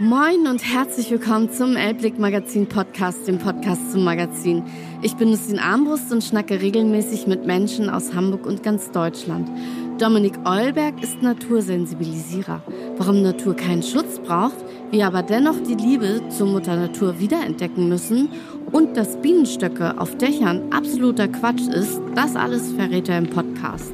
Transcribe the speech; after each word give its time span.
Moin 0.00 0.48
und 0.48 0.60
herzlich 0.60 1.08
willkommen 1.12 1.52
zum 1.52 1.76
Elblick 1.76 2.18
Magazin 2.18 2.68
Podcast, 2.68 3.28
dem 3.28 3.38
Podcast 3.38 3.92
zum 3.92 4.02
Magazin. 4.02 4.64
Ich 5.02 5.14
bin 5.14 5.30
Lucien 5.30 5.60
Armbrust 5.60 6.10
und 6.10 6.24
schnacke 6.24 6.60
regelmäßig 6.60 7.28
mit 7.28 7.46
Menschen 7.46 7.88
aus 7.88 8.12
Hamburg 8.12 8.44
und 8.44 8.64
ganz 8.64 8.90
Deutschland. 8.90 9.48
Dominik 10.00 10.34
Eulberg 10.44 11.00
ist 11.00 11.22
Natursensibilisierer. 11.22 12.60
Warum 12.96 13.22
Natur 13.22 13.54
keinen 13.54 13.84
Schutz 13.84 14.18
braucht, 14.18 14.56
wir 14.90 15.06
aber 15.06 15.22
dennoch 15.22 15.62
die 15.62 15.76
Liebe 15.76 16.22
zur 16.28 16.48
Mutter 16.48 16.74
Natur 16.74 17.20
wiederentdecken 17.20 17.88
müssen 17.88 18.30
und 18.72 18.96
dass 18.96 19.16
Bienenstöcke 19.22 19.96
auf 20.00 20.18
Dächern 20.18 20.72
absoluter 20.72 21.28
Quatsch 21.28 21.68
ist, 21.68 22.00
das 22.16 22.34
alles 22.34 22.72
verrät 22.72 23.08
er 23.08 23.18
im 23.18 23.30
Podcast. 23.30 23.92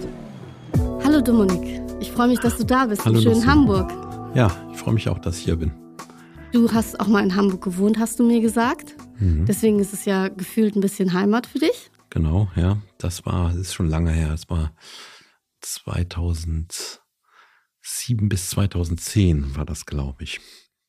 Hallo 1.04 1.20
Dominik, 1.20 1.82
ich 2.00 2.10
freue 2.10 2.28
mich, 2.28 2.40
dass 2.40 2.56
du 2.56 2.64
da 2.64 2.86
bist 2.86 3.04
Hallo, 3.04 3.18
in 3.18 3.22
schönen 3.22 3.46
Hamburg. 3.46 3.92
Ja, 4.34 4.50
ich 4.72 4.78
freue 4.78 4.94
mich 4.94 5.06
auch, 5.10 5.18
dass 5.18 5.36
ich 5.36 5.44
hier 5.44 5.56
bin. 5.56 5.72
Du 6.52 6.72
hast 6.72 6.98
auch 6.98 7.06
mal 7.06 7.22
in 7.22 7.36
Hamburg 7.36 7.62
gewohnt, 7.62 7.98
hast 7.98 8.18
du 8.18 8.24
mir 8.24 8.40
gesagt. 8.40 8.96
Mhm. 9.20 9.46
Deswegen 9.46 9.78
ist 9.78 9.92
es 9.92 10.04
ja 10.04 10.26
gefühlt 10.26 10.74
ein 10.74 10.80
bisschen 10.80 11.12
Heimat 11.12 11.46
für 11.46 11.60
dich. 11.60 11.92
Genau, 12.10 12.48
ja. 12.56 12.78
Das 12.98 13.24
war, 13.24 13.50
das 13.50 13.58
ist 13.58 13.74
schon 13.74 13.88
lange 13.88 14.10
her. 14.10 14.30
Das 14.30 14.50
war 14.50 14.72
2007 15.60 16.98
bis 18.28 18.50
2010 18.50 19.54
war 19.54 19.64
das, 19.64 19.86
glaube 19.86 20.24
ich. 20.24 20.40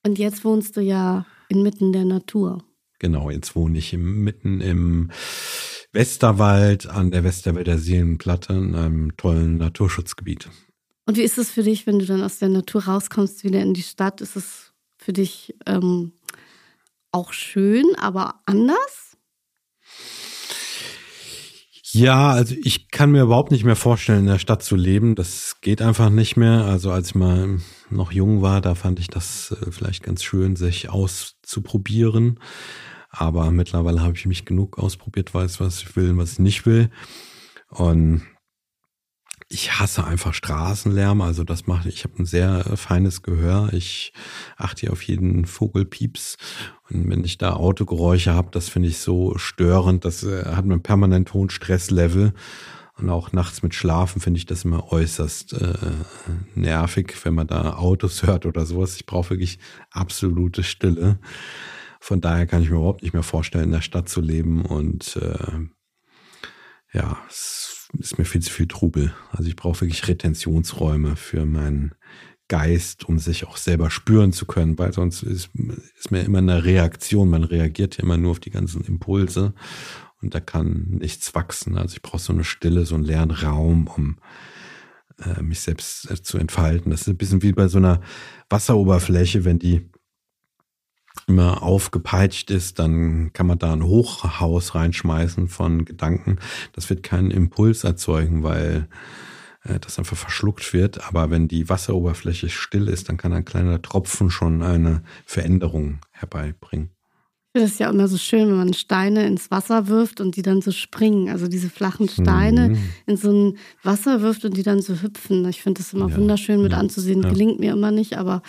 Und 0.04 0.18
jetzt 0.18 0.44
wohnst 0.44 0.78
du 0.78 0.82
ja 0.82 1.28
inmitten 1.48 1.94
der 1.94 2.06
Natur. 2.06 2.64
Genau, 2.98 3.30
jetzt 3.30 3.56
wohne 3.56 3.78
ich 3.78 3.94
im, 3.94 4.24
mitten 4.24 4.62
im 4.62 5.12
Westerwald 5.92 6.88
an 6.88 7.12
der 7.12 7.24
Westerwälder 7.24 7.78
Seenplatte 7.78 8.54
in 8.54 8.74
einem 8.74 9.16
tollen 9.16 9.58
Naturschutzgebiet. 9.58 10.50
Und 11.06 11.18
wie 11.18 11.24
ist 11.24 11.38
es 11.38 11.52
für 11.52 11.62
dich, 11.62 11.86
wenn 11.86 12.00
du 12.00 12.06
dann 12.06 12.24
aus 12.24 12.40
der 12.40 12.50
Natur 12.50 12.86
rauskommst, 12.86 13.44
wieder 13.44 13.62
in 13.62 13.76
die 13.76 13.84
Stadt? 13.84 14.22
Ist 14.22 14.36
es 14.36 14.71
für 15.02 15.14
dich 15.14 15.56
ähm, 15.66 16.14
auch 17.12 17.34
schön, 17.34 17.86
aber 17.98 18.42
anders? 18.46 19.18
Ja, 21.94 22.30
also 22.30 22.56
ich 22.64 22.90
kann 22.90 23.12
mir 23.12 23.24
überhaupt 23.24 23.52
nicht 23.52 23.66
mehr 23.66 23.76
vorstellen, 23.76 24.20
in 24.20 24.28
der 24.28 24.40
Stadt 24.40 24.64
zu 24.64 24.78
leben. 24.78 25.16
Das 25.16 25.60
geht 25.60 25.82
einfach 25.82 26.10
nicht 26.10 26.38
mehr. 26.38 26.64
Also 26.64 26.92
als 26.92 27.10
ich 27.10 27.16
mal 27.16 27.60
noch 27.90 28.14
jung 28.14 28.42
war, 28.42 28.62
da 28.62 28.76
fand 28.76 29.00
ich 29.00 29.10
das 29.10 29.52
äh, 29.52 29.72
vielleicht 29.72 30.04
ganz 30.04 30.24
schön, 30.24 30.56
sich 30.56 30.90
auszuprobieren. 30.90 32.40
Aber 33.10 33.52
mittlerweile 33.52 34.02
habe 34.02 34.16
ich 34.16 34.26
mich 34.26 34.46
genug 34.46 34.78
ausprobiert, 34.78 35.34
weiß, 35.34 35.60
was 35.60 35.82
ich 35.82 35.96
will 35.98 36.12
und 36.12 36.18
was 36.18 36.34
ich 36.34 36.40
nicht 36.40 36.66
will. 36.66 36.92
Und 37.68 38.22
ich 39.52 39.80
hasse 39.80 40.06
einfach 40.06 40.34
Straßenlärm, 40.34 41.22
also 41.22 41.44
das 41.44 41.68
mache 41.68 41.90
ich. 41.90 42.06
Habe 42.06 42.24
ein 42.24 42.26
sehr 42.26 42.64
feines 42.78 43.22
Gehör. 43.22 43.70
Ich 43.74 44.14
achte 44.56 44.92
auf 44.92 45.04
jeden 45.04 45.46
Vogelpieps. 45.46 46.38
Und 46.90 47.10
wenn 47.10 47.24
ich 47.26 47.38
da 47.38 47.54
Autogeräusche 47.54 48.34
habe, 48.34 48.50
das 48.52 48.70
finde 48.70 48.88
ich 48.88 49.00
so 49.00 49.38
störend. 49.38 50.06
Das 50.06 50.24
äh, 50.24 50.46
hat 50.46 50.66
man 50.66 50.82
permanent 50.82 51.34
hohen 51.34 51.50
Stresslevel. 51.50 52.34
Und 52.98 53.10
auch 53.10 53.34
nachts 53.34 53.62
mit 53.62 53.76
Schlafen 53.76 54.22
finde 54.22 54.38
ich 54.38 54.46
das 54.46 54.64
immer 54.64 54.92
äußerst 54.92 55.54
äh, 55.54 55.74
nervig, 56.56 57.14
wenn 57.24 57.34
man 57.34 57.48
da 57.48 57.74
Autos 57.74 58.24
hört 58.28 58.46
oder 58.46 58.66
sowas. 58.66 58.96
Ich 58.96 59.06
brauche 59.06 59.32
wirklich 59.32 59.60
absolute 59.92 60.64
Stille. 60.64 61.20
Von 62.00 62.22
daher 62.22 62.48
kann 62.48 62.64
ich 62.64 62.70
mir 62.70 62.78
überhaupt 62.78 63.04
nicht 63.04 63.14
mehr 63.14 63.24
vorstellen, 63.24 63.66
in 63.66 63.72
der 63.72 63.82
Stadt 63.82 64.08
zu 64.08 64.22
leben. 64.22 64.66
Und 64.66 65.18
äh, 65.18 65.68
ja, 66.94 67.18
es 67.28 67.71
ist 67.98 68.18
mir 68.18 68.26
viel 68.26 68.42
zu 68.42 68.52
viel 68.52 68.68
Trubel. 68.68 69.14
Also 69.32 69.50
ich 69.50 69.56
brauche 69.56 69.82
wirklich 69.82 70.08
Retentionsräume 70.08 71.16
für 71.16 71.46
meinen 71.46 71.94
Geist, 72.48 73.06
um 73.06 73.18
sich 73.18 73.48
auch 73.48 73.58
selber 73.58 73.90
spüren 73.90 74.34
zu 74.34 74.46
können, 74.46 74.78
weil 74.78 74.94
sonst 74.94 75.24
ist, 75.24 75.50
ist 75.98 76.12
mir 76.12 76.22
immer 76.22 76.40
eine 76.40 76.66
Reaktion. 76.66 77.30
Man 77.30 77.44
reagiert 77.44 77.98
ja 77.98 78.04
immer 78.04 78.18
nur 78.18 78.32
auf 78.32 78.40
die 78.40 78.50
ganzen 78.50 78.84
Impulse 78.84 79.54
und 80.22 80.36
da 80.36 80.40
kann 80.40 80.88
nichts 80.90 81.34
wachsen. 81.34 81.78
Also 81.78 81.96
ich 81.96 82.02
brauche 82.02 82.20
so 82.20 82.34
eine 82.34 82.44
Stille, 82.44 82.86
so 82.86 82.96
einen 82.96 83.06
leeren 83.06 83.32
Raum, 83.32 83.88
um 83.88 84.18
äh, 85.20 85.42
mich 85.42 85.62
selbst 85.62 86.10
äh, 86.12 86.22
zu 86.22 86.38
entfalten. 86.38 86.92
Das 86.92 87.02
ist 87.02 87.08
ein 87.08 87.18
bisschen 87.18 87.42
wie 87.42 87.54
bei 87.54 87.68
so 87.68 87.78
einer 87.78 88.02
Wasseroberfläche, 88.50 89.46
wenn 89.46 89.60
die 89.60 89.90
immer 91.28 91.64
aufgepeitscht 91.64 92.52
ist, 92.52 92.80
dann 92.80 93.32
kann 93.34 93.48
man 93.48 93.60
da 93.60 93.74
ein 93.74 93.84
Hochhaus 93.84 94.76
reinschmeißen 94.76 95.48
von 95.48 95.86
Gedanken. 95.86 96.38
Das 96.74 96.90
wird 96.90 97.04
keinen 97.04 97.32
Impuls 97.32 97.84
erzeugen, 97.84 98.44
weil 98.44 98.88
äh, 99.64 99.80
das 99.80 100.00
einfach 100.00 100.18
verschluckt 100.18 100.74
wird. 100.74 101.08
Aber 101.08 101.30
wenn 101.30 101.48
die 101.48 101.70
Wasseroberfläche 101.70 102.50
still 102.50 102.88
ist, 102.88 103.10
dann 103.10 103.18
kann 103.18 103.34
ein 103.34 103.46
kleiner 103.46 103.82
Tropfen 103.82 104.30
schon 104.30 104.62
eine 104.62 105.04
Veränderung 105.26 106.00
herbeibringen. 106.12 106.92
Das 107.54 107.72
ist 107.72 107.80
ja 107.82 107.90
immer 107.90 108.08
so 108.08 108.18
schön, 108.18 108.48
wenn 108.48 108.56
man 108.56 108.74
Steine 108.74 109.28
ins 109.28 109.52
Wasser 109.52 109.90
wirft 109.90 110.22
und 110.22 110.38
die 110.38 110.42
dann 110.42 110.62
so 110.62 110.72
springen. 110.72 111.28
Also 111.28 111.50
diese 111.50 111.70
flachen 111.70 112.08
Steine 112.08 112.70
mhm. 112.70 112.78
in 113.08 113.18
so 113.18 113.30
ein 113.30 113.58
Wasser 113.84 114.22
wirft 114.22 114.46
und 114.46 114.56
die 114.56 114.64
dann 114.64 114.82
so 114.82 115.02
hüpfen. 115.02 115.46
Ich 115.50 115.62
finde 115.62 115.82
das 115.82 115.92
immer 115.92 116.08
ja. 116.10 116.16
wunderschön 116.16 116.62
mit 116.62 116.72
ja. 116.72 116.78
anzusehen. 116.78 117.24
Ja. 117.24 117.30
Gelingt 117.30 117.60
mir 117.60 117.74
immer 117.74 117.92
nicht, 117.92 118.18
aber 118.18 118.42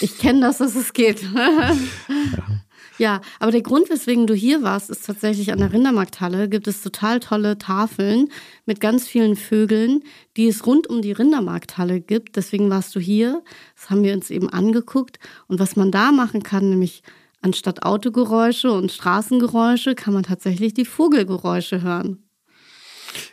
ich 0.00 0.16
kenne 0.16 0.40
das, 0.40 0.56
dass 0.56 0.74
es 0.74 0.94
geht. 0.94 1.22
ja. 2.98 3.20
aber 3.40 3.52
der 3.52 3.60
Grund, 3.60 3.90
weswegen 3.90 4.26
du 4.26 4.32
hier 4.32 4.62
warst, 4.62 4.88
ist 4.88 5.04
tatsächlich 5.04 5.52
an 5.52 5.58
der 5.58 5.74
Rindermarkthalle 5.74 6.48
gibt 6.48 6.66
es 6.66 6.80
total 6.80 7.20
tolle 7.20 7.58
Tafeln 7.58 8.30
mit 8.64 8.80
ganz 8.80 9.06
vielen 9.06 9.36
Vögeln, 9.36 10.02
die 10.38 10.48
es 10.48 10.64
rund 10.64 10.86
um 10.86 11.02
die 11.02 11.12
Rindermarkthalle 11.12 12.00
gibt. 12.00 12.36
Deswegen 12.36 12.70
warst 12.70 12.94
du 12.94 13.00
hier. 13.00 13.42
Das 13.74 13.90
haben 13.90 14.02
wir 14.02 14.14
uns 14.14 14.30
eben 14.30 14.48
angeguckt. 14.48 15.18
Und 15.46 15.60
was 15.60 15.76
man 15.76 15.90
da 15.90 16.10
machen 16.10 16.42
kann, 16.42 16.70
nämlich 16.70 17.02
Anstatt 17.42 17.82
Autogeräusche 17.82 18.72
und 18.72 18.90
Straßengeräusche 18.90 19.94
kann 19.94 20.14
man 20.14 20.22
tatsächlich 20.22 20.74
die 20.74 20.84
Vogelgeräusche 20.84 21.82
hören. 21.82 22.26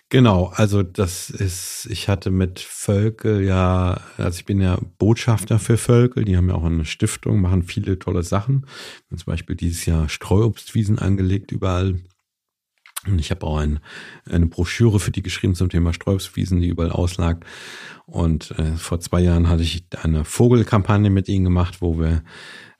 Genau, 0.10 0.52
also 0.56 0.84
das 0.84 1.32
ist, 1.32 1.88
ich 1.90 2.08
hatte 2.08 2.30
mit 2.30 2.60
Völkel 2.60 3.44
ja, 3.44 4.00
also 4.18 4.38
ich 4.38 4.46
bin 4.46 4.62
ja 4.62 4.78
Botschafter 5.00 5.58
für 5.58 5.78
Völkel, 5.78 6.24
die 6.24 6.38
haben 6.38 6.50
ja 6.50 6.56
auch 6.56 6.64
eine 6.66 6.86
Stiftung, 6.86 7.42
machen 7.42 7.64
viele 7.64 7.98
tolle 7.98 8.22
Sachen. 8.22 8.68
Zum 9.10 9.26
Beispiel 9.26 9.56
dieses 9.56 9.86
Jahr 9.88 10.10
Streuobstwiesen 10.10 11.00
angelegt 11.00 11.52
überall. 11.52 12.00
Und 13.06 13.20
ich 13.20 13.32
habe 13.32 13.46
auch 13.46 13.58
ein, 13.58 13.80
eine 14.30 14.46
Broschüre 14.46 15.00
für 15.00 15.12
die 15.12 15.22
geschrieben 15.22 15.56
zum 15.56 15.70
Thema 15.70 15.94
Streuobstwiesen, 15.94 16.62
die 16.62 16.70
überall 16.70 16.92
auslag. 16.92 17.46
Und 18.06 18.52
äh, 18.58 18.76
vor 18.78 19.00
zwei 19.00 19.22
Jahren 19.22 19.50
hatte 19.50 19.64
ich 19.64 19.86
eine 20.02 20.26
Vogelkampagne 20.26 21.10
mit 21.10 21.28
ihnen 21.28 21.44
gemacht, 21.44 21.82
wo 21.82 22.00
wir 22.00 22.24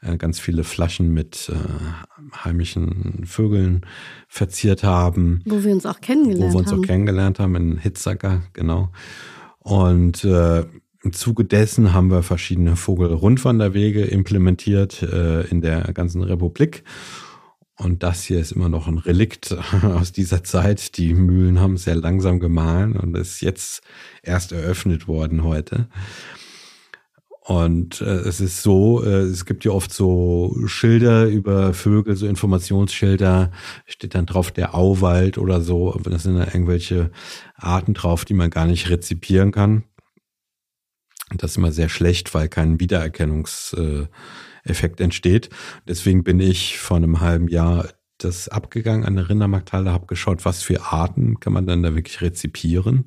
äh, 0.02 0.18
ganz 0.18 0.40
viele 0.40 0.64
Flaschen 0.64 1.14
mit 1.14 1.50
äh, 1.50 2.44
heimischen 2.44 3.26
Vögeln 3.26 3.86
verziert 4.28 4.84
haben. 4.84 5.42
Wo 5.46 5.64
wir 5.64 5.72
uns 5.72 5.86
auch 5.86 6.02
kennengelernt 6.02 6.44
haben. 6.44 6.50
Wo 6.50 6.54
wir 6.54 6.60
uns 6.60 6.72
haben. 6.72 6.80
auch 6.80 6.86
kennengelernt 6.86 7.40
haben, 7.40 7.56
in 7.56 7.78
Hitzacker, 7.78 8.44
genau. 8.54 8.92
Und 9.60 10.24
äh, 10.26 10.66
im 11.04 11.12
Zuge 11.12 11.44
dessen 11.44 11.94
haben 11.94 12.10
wir 12.10 12.24
verschiedene 12.24 12.78
Vogelrundwanderwege 12.78 14.04
implementiert 14.06 15.02
äh, 15.04 15.46
in 15.48 15.62
der 15.62 15.82
ganzen 15.94 16.22
Republik. 16.24 16.84
Und 17.76 18.04
das 18.04 18.24
hier 18.24 18.40
ist 18.40 18.52
immer 18.52 18.70
noch 18.70 18.88
ein 18.88 19.00
Relikt 19.00 19.52
aus 19.84 20.12
dieser 20.12 20.44
Zeit. 20.44 20.98
Die 20.98 21.14
Mühlen 21.14 21.60
haben 21.60 21.78
sehr 21.78 21.96
langsam 21.96 22.40
gemahlen 22.40 22.96
und 22.96 23.16
ist 23.18 23.42
jetzt 23.42 23.82
erst 24.22 24.52
eröffnet 24.52 25.08
worden 25.08 25.44
heute. 25.44 25.88
Und 27.46 28.00
äh, 28.00 28.06
es 28.06 28.40
ist 28.40 28.64
so, 28.64 29.04
äh, 29.04 29.24
es 29.24 29.46
gibt 29.46 29.66
ja 29.66 29.72
oft 29.72 29.92
so 29.92 30.56
Schilder 30.66 31.26
über 31.26 31.74
Vögel, 31.74 32.16
so 32.16 32.26
Informationsschilder, 32.26 33.52
steht 33.86 34.16
dann 34.16 34.26
drauf 34.26 34.52
der 34.52 34.76
Auwald 34.76 35.38
oder 35.38 35.60
so. 35.60 36.00
Das 36.04 36.24
sind 36.24 36.36
dann 36.36 36.48
irgendwelche 36.48 37.12
Arten 37.56 37.96
drauf, 37.96 38.24
die 38.24 38.34
man 38.34 38.50
gar 38.50 38.66
nicht 38.66 38.90
rezipieren 38.90 39.52
kann. 39.52 39.84
Und 41.32 41.44
das 41.44 41.52
ist 41.52 41.58
immer 41.58 41.74
sehr 41.74 41.90
schlecht, 41.90 42.34
weil 42.34 42.48
kein 42.48 42.78
Wiedererkennungseffekt 44.64 45.02
entsteht. 45.02 45.50
Deswegen 45.88 46.24
bin 46.24 46.40
ich 46.40 46.80
vor 46.80 46.98
einem 46.98 47.22
halben 47.22 47.48
Jahr 47.48 47.88
das 48.18 48.48
abgegangen 48.48 49.06
an 49.06 49.16
der 49.16 49.30
Rindermarkthalle, 49.30 49.92
habe 49.92 50.06
geschaut, 50.06 50.46
was 50.46 50.64
für 50.64 50.82
Arten 50.82 51.40
kann 51.40 51.54
man 51.54 51.68
dann 51.68 51.84
da 51.84 51.96
wirklich 51.96 52.22
rezipieren 52.22 53.06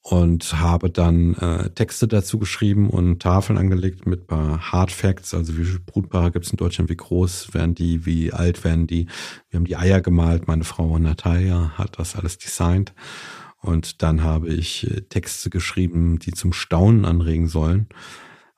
und 0.00 0.60
habe 0.60 0.90
dann 0.90 1.34
äh, 1.34 1.70
Texte 1.70 2.08
dazu 2.08 2.38
geschrieben 2.38 2.90
und 2.90 3.20
Tafeln 3.20 3.58
angelegt 3.58 4.06
mit 4.06 4.26
paar 4.26 4.72
Hard 4.72 4.90
Facts, 4.90 5.34
also 5.34 5.56
wie 5.56 5.64
viele 5.64 5.80
Brutpaare 5.80 6.30
gibt 6.30 6.46
es 6.46 6.52
in 6.52 6.56
Deutschland, 6.56 6.90
wie 6.90 6.96
groß 6.96 7.54
werden 7.54 7.74
die, 7.74 8.06
wie 8.06 8.32
alt 8.32 8.64
werden 8.64 8.86
die. 8.86 9.06
Wir 9.50 9.58
haben 9.58 9.66
die 9.66 9.76
Eier 9.76 10.00
gemalt, 10.00 10.48
meine 10.48 10.64
Frau 10.64 10.98
Natalia 10.98 11.72
hat 11.76 11.98
das 11.98 12.16
alles 12.16 12.38
designt 12.38 12.94
Und 13.60 14.02
dann 14.02 14.22
habe 14.22 14.48
ich 14.48 14.88
äh, 14.90 15.02
Texte 15.02 15.50
geschrieben, 15.50 16.18
die 16.18 16.32
zum 16.32 16.52
Staunen 16.52 17.04
anregen 17.04 17.48
sollen. 17.48 17.88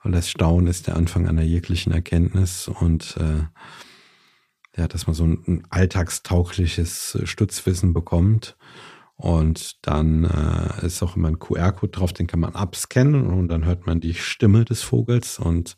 Weil 0.03 0.13
das 0.13 0.31
Staunen 0.31 0.67
ist 0.69 0.87
der 0.87 0.97
Anfang 0.97 1.27
einer 1.27 1.43
jeglichen 1.43 1.93
Erkenntnis 1.93 2.69
und 2.69 3.17
äh, 3.17 3.45
ja, 4.77 4.87
dass 4.87 5.07
man 5.07 5.15
so 5.15 5.25
ein, 5.25 5.43
ein 5.47 5.67
alltagstaugliches 5.71 7.19
Stützwissen 7.25 7.93
bekommt. 7.93 8.57
Und 9.17 9.85
dann 9.85 10.23
äh, 10.23 10.87
ist 10.87 11.03
auch 11.03 11.17
immer 11.17 11.27
ein 11.27 11.41
QR-Code 11.41 11.91
drauf, 11.91 12.13
den 12.13 12.29
kann 12.29 12.39
man 12.39 12.55
abscannen 12.55 13.27
und 13.27 13.49
dann 13.49 13.65
hört 13.65 13.85
man 13.85 14.01
die 14.01 14.15
Stimme 14.15 14.65
des 14.65 14.83
Vogels 14.83 15.41
und 15.41 15.77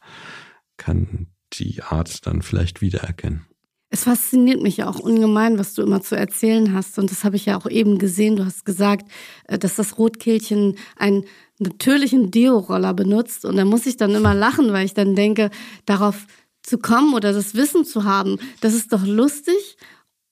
kann 0.76 1.28
die 1.55 1.82
Art 1.82 2.26
dann 2.26 2.43
vielleicht 2.43 2.82
wiedererkennen. 2.82 3.46
Es 3.92 4.04
fasziniert 4.04 4.62
mich 4.62 4.76
ja 4.76 4.88
auch 4.88 5.00
ungemein, 5.00 5.58
was 5.58 5.75
du 5.75 5.82
immer 5.82 6.00
zu 6.00 6.14
erzählen 6.14 6.72
hast. 6.75 6.98
Und 6.98 7.10
das 7.10 7.25
habe 7.25 7.34
ich 7.34 7.46
ja 7.46 7.58
auch 7.58 7.69
eben 7.69 7.98
gesehen. 7.98 8.37
Du 8.37 8.44
hast 8.44 8.64
gesagt, 8.64 9.10
äh, 9.48 9.58
dass 9.58 9.75
das 9.75 9.98
Rotkehlchen 9.98 10.76
einen 10.96 11.25
natürlichen 11.58 12.31
Deo-Roller 12.31 12.94
benutzt. 12.94 13.44
Und 13.44 13.56
da 13.56 13.64
muss 13.64 13.87
ich 13.87 13.96
dann 13.96 14.14
immer 14.14 14.32
lachen, 14.32 14.72
weil 14.72 14.87
ich 14.87 14.94
dann 14.94 15.16
denke, 15.16 15.50
darauf 15.87 16.26
zu 16.62 16.78
kommen 16.78 17.14
oder 17.14 17.32
das 17.32 17.54
Wissen 17.54 17.84
zu 17.84 18.04
haben, 18.04 18.38
das 18.60 18.75
ist 18.75 18.92
doch 18.92 19.04
lustig 19.04 19.76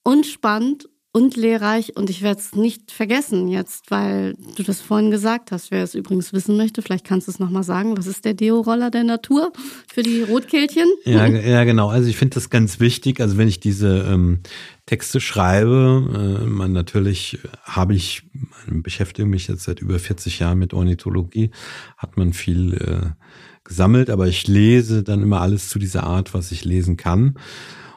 und 0.03 0.25
spannend 0.25 0.87
und 1.11 1.35
lehrreich 1.35 1.97
und 1.97 2.11
ich 2.11 2.21
werde 2.21 2.39
es 2.39 2.55
nicht 2.55 2.91
vergessen 2.91 3.47
jetzt, 3.47 3.89
weil 3.89 4.35
du 4.55 4.61
das 4.61 4.79
vorhin 4.79 5.09
gesagt 5.09 5.51
hast. 5.51 5.71
Wer 5.71 5.83
es 5.83 5.95
übrigens 5.95 6.33
wissen 6.33 6.55
möchte, 6.55 6.83
vielleicht 6.83 7.05
kannst 7.05 7.27
du 7.27 7.31
es 7.31 7.39
nochmal 7.39 7.63
sagen. 7.63 7.97
Was 7.97 8.05
ist 8.05 8.25
der 8.25 8.35
Deo-Roller 8.35 8.91
der 8.91 9.03
Natur 9.03 9.51
für 9.91 10.03
die 10.03 10.21
Rotkehlchen? 10.21 10.85
Ja, 11.05 11.25
ja 11.25 11.63
genau. 11.63 11.89
Also 11.89 12.09
ich 12.09 12.15
finde 12.15 12.35
das 12.35 12.51
ganz 12.51 12.79
wichtig. 12.79 13.21
Also 13.21 13.37
wenn 13.37 13.47
ich 13.47 13.59
diese 13.59 14.05
ähm, 14.07 14.41
Texte 14.85 15.19
schreibe, 15.19 16.41
äh, 16.43 16.45
man 16.45 16.73
natürlich 16.73 17.39
habe 17.63 17.95
ich, 17.95 18.23
beschäftige 18.67 19.27
mich 19.27 19.47
jetzt 19.47 19.63
seit 19.63 19.79
über 19.79 19.97
40 19.97 20.37
Jahren 20.37 20.59
mit 20.59 20.75
Ornithologie, 20.75 21.49
hat 21.97 22.17
man 22.17 22.33
viel 22.33 22.73
äh, 22.75 23.23
gesammelt, 23.63 24.11
aber 24.11 24.27
ich 24.27 24.47
lese 24.47 25.01
dann 25.01 25.23
immer 25.23 25.41
alles 25.41 25.69
zu 25.69 25.79
dieser 25.79 26.03
Art, 26.03 26.35
was 26.35 26.51
ich 26.51 26.65
lesen 26.65 26.97
kann. 26.97 27.39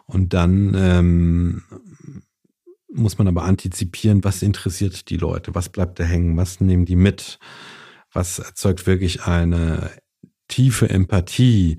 Und 0.07 0.35
dann 0.35 0.75
ähm, 0.77 1.63
muss 2.95 3.19
man 3.19 3.29
aber 3.29 3.45
antizipieren, 3.45 4.25
was 4.25 4.43
interessiert 4.43 5.09
die 5.09 5.17
Leute, 5.17 5.55
was 5.55 5.69
bleibt 5.69 5.99
da 5.99 6.05
hängen, 6.05 6.37
was 6.37 6.61
nehmen 6.61 6.85
die 6.85 6.97
mit, 6.97 7.39
was 8.13 8.39
erzeugt 8.39 8.87
wirklich 8.87 9.25
eine 9.25 9.91
tiefe 10.49 10.91
Empathie, 10.91 11.79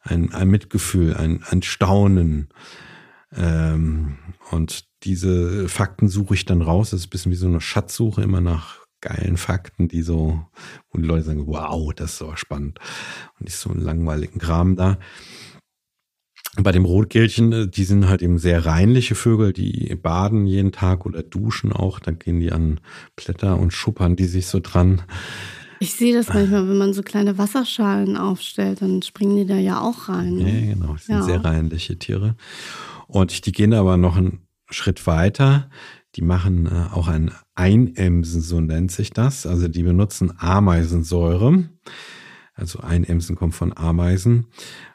ein, 0.00 0.32
ein 0.32 0.48
Mitgefühl, 0.48 1.14
ein, 1.16 1.42
ein 1.48 1.62
Staunen. 1.62 2.48
Ähm, 3.34 4.18
und 4.50 4.84
diese 5.04 5.68
Fakten 5.68 6.08
suche 6.08 6.34
ich 6.34 6.44
dann 6.44 6.62
raus. 6.62 6.90
Das 6.90 7.00
ist 7.00 7.06
ein 7.06 7.10
bisschen 7.10 7.32
wie 7.32 7.36
so 7.36 7.46
eine 7.46 7.60
Schatzsuche, 7.60 8.22
immer 8.22 8.40
nach 8.40 8.82
geilen 9.00 9.36
Fakten, 9.36 9.88
die 9.88 10.02
so, 10.02 10.46
wo 10.90 10.98
die 10.98 11.06
Leute 11.06 11.24
sagen, 11.24 11.46
wow, 11.46 11.92
das 11.92 12.12
ist 12.12 12.18
so 12.18 12.36
spannend. 12.36 12.78
Und 13.38 13.46
nicht 13.46 13.56
so 13.56 13.70
einen 13.70 13.80
langweiligen 13.80 14.38
Kram 14.38 14.76
da. 14.76 14.98
Bei 16.56 16.70
dem 16.70 16.84
Rotkehlchen, 16.84 17.52
äh, 17.52 17.68
die 17.68 17.84
sind 17.84 18.08
halt 18.08 18.22
eben 18.22 18.38
sehr 18.38 18.66
reinliche 18.66 19.14
Vögel, 19.14 19.52
die 19.52 19.94
baden 19.94 20.46
jeden 20.46 20.72
Tag 20.72 21.06
oder 21.06 21.22
duschen 21.22 21.72
auch. 21.72 21.98
Dann 21.98 22.18
gehen 22.18 22.40
die 22.40 22.52
an 22.52 22.80
Blätter 23.16 23.58
und 23.58 23.72
schuppern 23.72 24.16
die 24.16 24.26
sich 24.26 24.46
so 24.46 24.60
dran. 24.60 25.02
Ich 25.80 25.94
sehe 25.94 26.14
das 26.14 26.28
manchmal, 26.28 26.68
wenn 26.68 26.78
man 26.78 26.92
so 26.92 27.02
kleine 27.02 27.38
Wasserschalen 27.38 28.16
aufstellt, 28.16 28.82
dann 28.82 29.02
springen 29.02 29.36
die 29.36 29.46
da 29.46 29.56
ja 29.56 29.80
auch 29.80 30.08
rein. 30.08 30.36
Ne? 30.36 30.66
Ja, 30.66 30.74
genau. 30.74 30.92
Das 30.92 31.06
sind 31.06 31.16
ja. 31.16 31.22
sehr 31.22 31.44
reinliche 31.44 31.98
Tiere. 31.98 32.36
Und 33.08 33.46
die 33.46 33.52
gehen 33.52 33.74
aber 33.74 33.96
noch 33.96 34.16
einen 34.16 34.46
Schritt 34.70 35.06
weiter. 35.06 35.70
Die 36.14 36.22
machen 36.22 36.66
äh, 36.66 36.94
auch 36.94 37.08
ein 37.08 37.32
Einämsen, 37.54 38.42
so 38.42 38.60
nennt 38.60 38.92
sich 38.92 39.10
das. 39.10 39.46
Also 39.46 39.68
die 39.68 39.82
benutzen 39.82 40.32
Ameisensäure. 40.38 41.68
Also 42.54 42.80
Einämsen 42.80 43.34
kommt 43.34 43.54
von 43.54 43.76
Ameisen. 43.76 44.46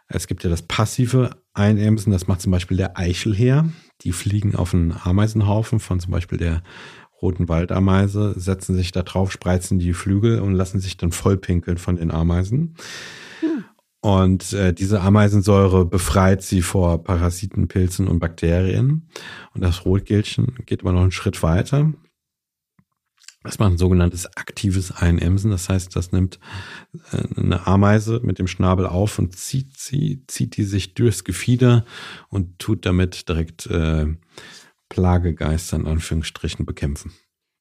Es 0.07 0.27
gibt 0.27 0.43
ja 0.43 0.49
das 0.49 0.61
passive 0.61 1.31
Einämsen, 1.53 2.11
das 2.11 2.27
macht 2.27 2.41
zum 2.41 2.51
Beispiel 2.51 2.77
der 2.77 2.97
Eichelheer. 2.97 3.69
Die 4.01 4.11
fliegen 4.11 4.55
auf 4.55 4.73
einen 4.73 4.93
Ameisenhaufen 4.93 5.79
von 5.79 5.99
zum 5.99 6.11
Beispiel 6.11 6.37
der 6.37 6.63
roten 7.21 7.49
Waldameise, 7.49 8.33
setzen 8.37 8.75
sich 8.75 8.91
da 8.91 9.01
drauf, 9.01 9.31
spreizen 9.31 9.79
die 9.79 9.93
Flügel 9.93 10.39
und 10.39 10.53
lassen 10.53 10.79
sich 10.79 10.97
dann 10.97 11.11
vollpinkeln 11.11 11.77
von 11.77 11.95
den 11.95 12.11
Ameisen. 12.11 12.75
Hm. 13.39 13.65
Und 14.01 14.53
äh, 14.53 14.73
diese 14.73 15.01
Ameisensäure 15.01 15.83
befreit 15.85 16.43
sie 16.43 16.61
vor 16.61 17.03
Parasiten, 17.03 17.67
Pilzen 17.67 18.07
und 18.07 18.19
Bakterien. 18.19 19.09
Und 19.53 19.61
das 19.61 19.83
Rotgeldchen 19.85 20.55
geht 20.65 20.81
aber 20.81 20.93
noch 20.93 21.01
einen 21.01 21.11
Schritt 21.11 21.41
weiter. 21.41 21.91
Das 23.47 23.59
macht 23.59 23.71
ein 23.71 23.77
sogenanntes 23.77 24.25
aktives 24.35 24.91
Einämsen. 24.91 25.51
Das 25.51 25.69
heißt, 25.69 25.95
das 25.95 26.11
nimmt 26.11 26.37
äh, 27.13 27.39
eine 27.39 27.65
Ameise 27.65 28.19
mit 28.21 28.39
dem 28.39 28.47
Schnabel 28.47 28.85
auf 28.85 29.19
und 29.19 29.37
zieht 29.37 29.77
sie, 29.77 30.21
zieht 30.27 30.57
die 30.57 30.65
sich 30.65 30.95
durchs 30.95 31.23
Gefieder 31.23 31.85
und 32.27 32.59
tut 32.59 32.85
damit 32.85 33.29
direkt 33.29 33.65
äh, 33.67 34.07
Plagegeister 34.89 35.77
in 35.77 35.87
Anführungsstrichen 35.87 36.65
bekämpfen. 36.65 37.13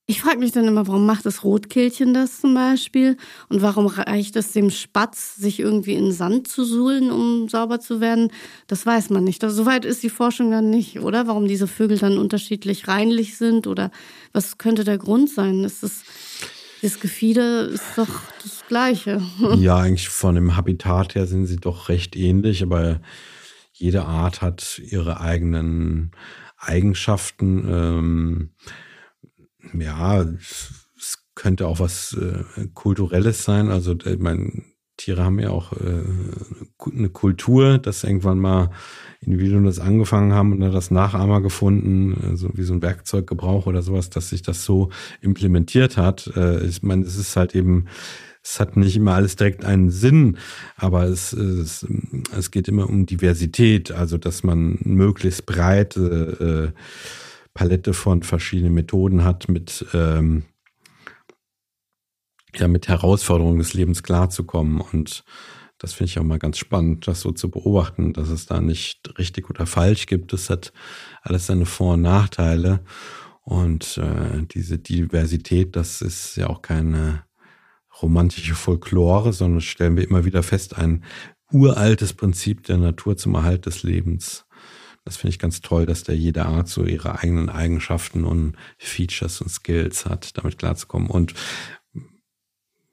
Ich 0.08 0.20
frage 0.20 0.38
mich 0.38 0.53
dann 0.53 0.69
immer, 0.69 0.87
warum 0.87 1.05
macht 1.05 1.26
das 1.26 1.43
Rotkehlchen 1.43 2.14
das 2.14 2.41
zum 2.41 2.55
Beispiel? 2.55 3.17
Und 3.49 3.61
warum 3.61 3.87
reicht 3.87 4.37
es 4.37 4.53
dem 4.53 4.70
Spatz, 4.70 5.35
sich 5.35 5.58
irgendwie 5.58 5.94
in 5.94 6.12
Sand 6.12 6.47
zu 6.47 6.64
suhlen, 6.64 7.11
um 7.11 7.49
sauber 7.49 7.81
zu 7.81 8.00
werden? 8.00 8.31
Das 8.69 8.87
weiß 8.87 9.11
man 9.11 9.25
nicht. 9.25 9.43
Soweit 9.43 9.85
ist 9.85 10.05
die 10.05 10.11
Forschung 10.11 10.53
dann 10.53 10.70
nicht, 10.70 11.00
oder? 11.00 11.26
Warum 11.26 11.49
diese 11.49 11.67
Vögel 11.67 11.99
dann 11.99 12.19
unterschiedlich 12.19 12.87
reinlich 12.87 13.37
sind? 13.37 13.67
Oder 13.67 13.91
was 14.32 14.58
könnte 14.58 14.85
der 14.85 14.97
Grund 14.97 15.29
sein? 15.29 15.64
Ist 15.64 15.82
das, 15.82 16.05
das 16.82 17.00
Gefieder 17.00 17.67
ist 17.67 17.97
doch 17.97 18.20
das 18.44 18.62
Gleiche. 18.69 19.20
Ja, 19.56 19.79
eigentlich 19.79 20.09
von 20.09 20.37
dem 20.37 20.56
Habitat 20.56 21.17
her 21.17 21.26
sind 21.26 21.47
sie 21.47 21.56
doch 21.56 21.88
recht 21.88 22.14
ähnlich, 22.14 22.62
aber 22.62 23.00
jede 23.73 24.05
Art 24.05 24.41
hat 24.41 24.81
ihre 24.88 25.20
eigenen 25.20 26.12
Eigenschaften. 26.59 27.67
Ähm, 27.69 28.50
ja, 29.73 30.23
es 30.23 31.19
könnte 31.35 31.67
auch 31.67 31.81
was 31.81 32.15
äh, 32.15 32.67
Kulturelles 32.75 33.45
sein. 33.45 33.69
Also, 33.69 33.97
ich 34.05 34.19
meine, 34.19 34.63
Tiere 34.97 35.23
haben 35.23 35.39
ja 35.39 35.51
auch 35.51 35.73
äh, 35.73 36.03
eine 36.91 37.11
Kultur, 37.11 37.79
dass 37.79 38.05
irgendwann 38.05 38.39
mal 38.39 38.71
Individuen 39.21 39.65
das 39.65 39.79
angefangen 39.79 40.33
haben 40.33 40.53
und 40.53 40.61
dann 40.61 40.73
das 40.73 40.91
Nachahmer 40.91 41.43
gefunden, 41.43 42.15
so 42.21 42.29
also 42.29 42.51
wie 42.55 42.63
so 42.63 42.73
ein 42.73 42.83
Werkzeuggebrauch 42.83 43.67
oder 43.67 43.83
sowas, 43.83 44.09
dass 44.09 44.31
sich 44.31 44.43
das 44.43 44.65
so 44.65 44.91
implementiert 45.21 45.97
hat. 45.97 46.33
Äh, 46.35 46.65
ich 46.65 46.83
meine, 46.83 47.05
es 47.05 47.17
ist 47.17 47.37
halt 47.37 47.55
eben, 47.55 47.87
es 48.43 48.59
hat 48.59 48.76
nicht 48.76 48.97
immer 48.97 49.14
alles 49.14 49.37
direkt 49.37 49.64
einen 49.64 49.90
Sinn, 49.90 50.38
aber 50.76 51.05
es, 51.05 51.35
es, 51.35 51.87
es 52.37 52.50
geht 52.50 52.69
immer 52.69 52.88
um 52.88 53.05
Diversität, 53.05 53.93
also 53.93 54.17
dass 54.17 54.45
man 54.45 54.79
möglichst 54.83 55.45
breite 55.45 56.73
äh, 56.75 56.81
Palette 57.57 57.95
von 57.95 58.23
verschiedenen 58.23 58.75
Methoden 58.75 59.25
hat, 59.25 59.49
mit, 59.49 59.87
ähm, 59.95 60.45
ja, 62.55 62.69
mit 62.69 62.87
Herausforderungen 62.87 63.59
des 63.59 63.73
Lebens 63.73 64.03
klarzukommen. 64.03 64.81
Und 64.81 65.25
das 65.79 65.95
finde 65.95 66.11
ich 66.11 66.19
auch 66.19 66.25
mal 66.25 66.39
ganz 66.39 66.59
spannend, 66.59 67.09
das 67.09 67.23
so 67.23 67.33
zu 67.33 67.51
beobachten, 67.51 68.13
dass 68.13 68.29
es 68.29 68.45
da 68.45 68.61
nicht 68.61 69.19
richtig 69.19 69.49
oder 69.49 69.65
falsch 69.65 70.05
gibt. 70.05 70.35
Es 70.35 70.51
hat 70.51 70.75
alles 71.23 71.47
seine 71.47 71.65
Vor- 71.65 71.95
und 71.95 72.03
Nachteile. 72.03 72.85
Und 73.41 73.97
äh, 73.97 74.43
diese 74.51 74.79
Diversität, 74.79 75.77
das 75.77 76.03
ist 76.03 76.37
ja 76.37 76.49
auch 76.49 76.61
keine 76.61 77.25
romantische 78.03 78.55
Folklore, 78.55 79.33
sondern 79.33 79.63
stellen 79.63 79.97
wir 79.97 80.05
immer 80.05 80.27
wieder 80.27 80.43
fest, 80.43 80.77
ein 80.77 81.05
uraltes 81.51 82.13
Prinzip 82.13 82.65
der 82.65 82.77
Natur 82.77 83.17
zum 83.17 83.35
Erhalt 83.35 83.65
des 83.65 83.83
Lebens. 83.83 84.46
Das 85.07 85.17
finde 85.17 85.31
ich 85.31 85.39
ganz 85.39 85.61
toll, 85.61 85.87
dass 85.87 86.03
da 86.03 86.13
jede 86.13 86.47
Art 86.47 86.69
so 86.69 86.85
ihre 86.85 87.21
eigenen 87.21 87.49
Eigenschaften 87.49 88.25
und 88.25 88.57
Features 88.77 89.41
und 89.41 89.49
Skills 89.49 90.05
hat, 90.05 90.37
damit 90.37 90.59
klarzukommen. 90.59 91.09
Und 91.09 91.33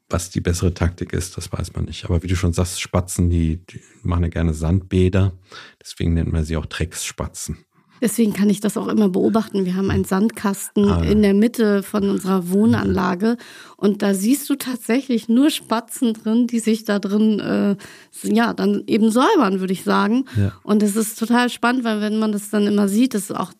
was 0.09 0.29
die 0.29 0.39
bessere 0.39 0.75
Taktik 0.75 1.11
ist, 1.11 1.37
das 1.37 1.51
weiß 1.51 1.73
man 1.73 1.85
nicht. 1.85 2.05
Aber 2.05 2.21
wie 2.21 2.27
du 2.27 2.35
schon 2.35 2.53
sagst, 2.53 2.79
Spatzen, 2.79 3.31
die, 3.31 3.65
die 3.65 3.81
machen 4.03 4.25
ja 4.25 4.29
gerne 4.29 4.53
Sandbäder. 4.53 5.33
Deswegen 5.81 6.13
nennt 6.13 6.31
man 6.31 6.45
sie 6.45 6.55
auch 6.55 6.67
Drecksspatzen. 6.67 7.65
Deswegen 8.01 8.33
kann 8.33 8.49
ich 8.49 8.59
das 8.59 8.77
auch 8.77 8.87
immer 8.87 9.09
beobachten. 9.09 9.65
Wir 9.65 9.75
haben 9.75 9.89
einen 9.89 10.03
Sandkasten 10.03 10.89
ah, 10.89 11.03
in 11.03 11.21
der 11.21 11.33
Mitte 11.33 11.83
von 11.83 12.09
unserer 12.09 12.49
Wohnanlage 12.49 13.37
und 13.77 14.01
da 14.01 14.13
siehst 14.13 14.49
du 14.49 14.55
tatsächlich 14.55 15.29
nur 15.29 15.49
Spatzen 15.49 16.13
drin, 16.13 16.47
die 16.47 16.59
sich 16.59 16.83
da 16.83 16.99
drin, 16.99 17.39
äh, 17.39 17.75
ja, 18.23 18.53
dann 18.53 18.83
eben 18.87 19.09
säubern, 19.09 19.59
würde 19.59 19.73
ich 19.73 19.83
sagen. 19.83 20.25
Ja. 20.35 20.53
Und 20.63 20.83
es 20.83 20.95
ist 20.95 21.17
total 21.17 21.49
spannend, 21.49 21.83
weil 21.83 22.01
wenn 22.01 22.19
man 22.19 22.31
das 22.31 22.49
dann 22.49 22.67
immer 22.67 22.87
sieht, 22.87 23.13
ist 23.13 23.33
auch 23.33 23.53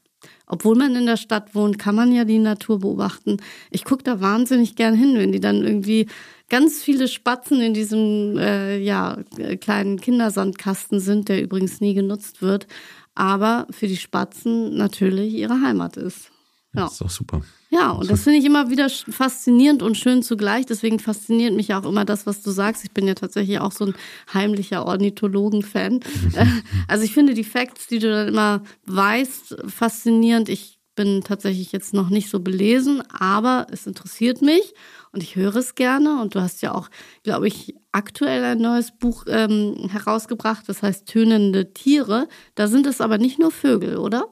obwohl 0.45 0.75
man 0.75 0.95
in 0.95 1.05
der 1.05 1.17
Stadt 1.17 1.55
wohnt, 1.55 1.79
kann 1.79 1.95
man 1.95 2.11
ja 2.11 2.25
die 2.25 2.37
Natur 2.37 2.79
beobachten. 2.79 3.37
Ich 3.71 3.85
gucke 3.85 4.03
da 4.03 4.21
wahnsinnig 4.21 4.75
gern 4.75 4.93
hin, 4.93 5.15
wenn 5.15 5.31
die 5.31 5.39
dann 5.39 5.63
irgendwie 5.63 6.07
ganz 6.49 6.83
viele 6.83 7.07
Spatzen 7.07 7.61
in 7.61 7.73
diesem 7.73 8.37
äh, 8.37 8.77
ja, 8.77 9.17
kleinen 9.61 9.99
Kindersandkasten 9.99 10.99
sind, 10.99 11.29
der 11.29 11.41
übrigens 11.41 11.81
nie 11.81 11.93
genutzt 11.93 12.41
wird 12.41 12.67
aber 13.15 13.67
für 13.71 13.87
die 13.87 13.97
Spatzen 13.97 14.75
natürlich 14.75 15.33
ihre 15.33 15.61
Heimat 15.61 15.97
ist. 15.97 16.31
Ja. 16.75 16.83
Das 16.83 16.93
ist 16.93 17.01
doch 17.01 17.09
super. 17.09 17.41
Ja, 17.69 17.91
und 17.91 18.09
das 18.09 18.23
finde 18.23 18.39
ich 18.39 18.45
immer 18.45 18.69
wieder 18.69 18.89
faszinierend 18.89 19.83
und 19.83 19.97
schön 19.97 20.23
zugleich. 20.23 20.65
Deswegen 20.65 20.99
fasziniert 20.99 21.53
mich 21.55 21.73
auch 21.73 21.85
immer 21.85 22.03
das, 22.03 22.25
was 22.25 22.41
du 22.41 22.51
sagst. 22.51 22.83
Ich 22.83 22.91
bin 22.91 23.07
ja 23.07 23.13
tatsächlich 23.13 23.59
auch 23.59 23.71
so 23.71 23.85
ein 23.85 23.95
heimlicher 24.33 24.85
Ornithologen-Fan. 24.85 25.99
also 26.87 27.03
ich 27.03 27.13
finde 27.13 27.33
die 27.33 27.43
Facts, 27.43 27.87
die 27.87 27.99
du 27.99 28.11
dann 28.11 28.27
immer 28.27 28.63
weißt, 28.85 29.63
faszinierend. 29.67 30.49
Ich 30.49 30.79
bin 30.95 31.23
tatsächlich 31.23 31.71
jetzt 31.71 31.93
noch 31.93 32.09
nicht 32.09 32.29
so 32.29 32.39
belesen, 32.39 33.03
aber 33.11 33.67
es 33.71 33.87
interessiert 33.87 34.41
mich 34.41 34.73
und 35.13 35.23
ich 35.23 35.35
höre 35.35 35.55
es 35.55 35.75
gerne. 35.75 36.21
Und 36.21 36.35
du 36.35 36.41
hast 36.41 36.61
ja 36.61 36.73
auch, 36.73 36.89
glaube 37.23 37.47
ich, 37.47 37.75
aktuell 37.91 38.43
ein 38.43 38.57
neues 38.57 38.91
Buch 38.91 39.25
ähm, 39.27 39.89
herausgebracht, 39.91 40.67
das 40.67 40.81
heißt 40.81 41.07
Tönende 41.07 41.73
Tiere. 41.73 42.27
Da 42.55 42.67
sind 42.67 42.85
es 42.87 42.99
aber 42.99 43.17
nicht 43.17 43.39
nur 43.39 43.51
Vögel, 43.51 43.97
oder? 43.97 44.25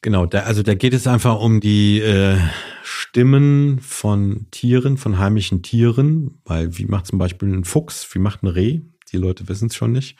Genau, 0.00 0.26
da, 0.26 0.40
also 0.40 0.62
da 0.62 0.74
geht 0.74 0.94
es 0.94 1.06
einfach 1.06 1.40
um 1.40 1.60
die 1.60 1.98
äh, 2.00 2.38
Stimmen 2.82 3.80
von 3.80 4.46
Tieren, 4.50 4.98
von 4.98 5.18
heimischen 5.18 5.62
Tieren, 5.62 6.40
weil 6.44 6.78
wie 6.78 6.84
macht 6.84 7.06
zum 7.06 7.18
Beispiel 7.18 7.48
ein 7.52 7.64
Fuchs, 7.64 8.06
wie 8.14 8.18
macht 8.18 8.42
ein 8.42 8.48
Reh? 8.48 8.82
Die 9.12 9.16
Leute 9.16 9.48
wissen 9.48 9.68
es 9.68 9.74
schon 9.74 9.92
nicht. 9.92 10.16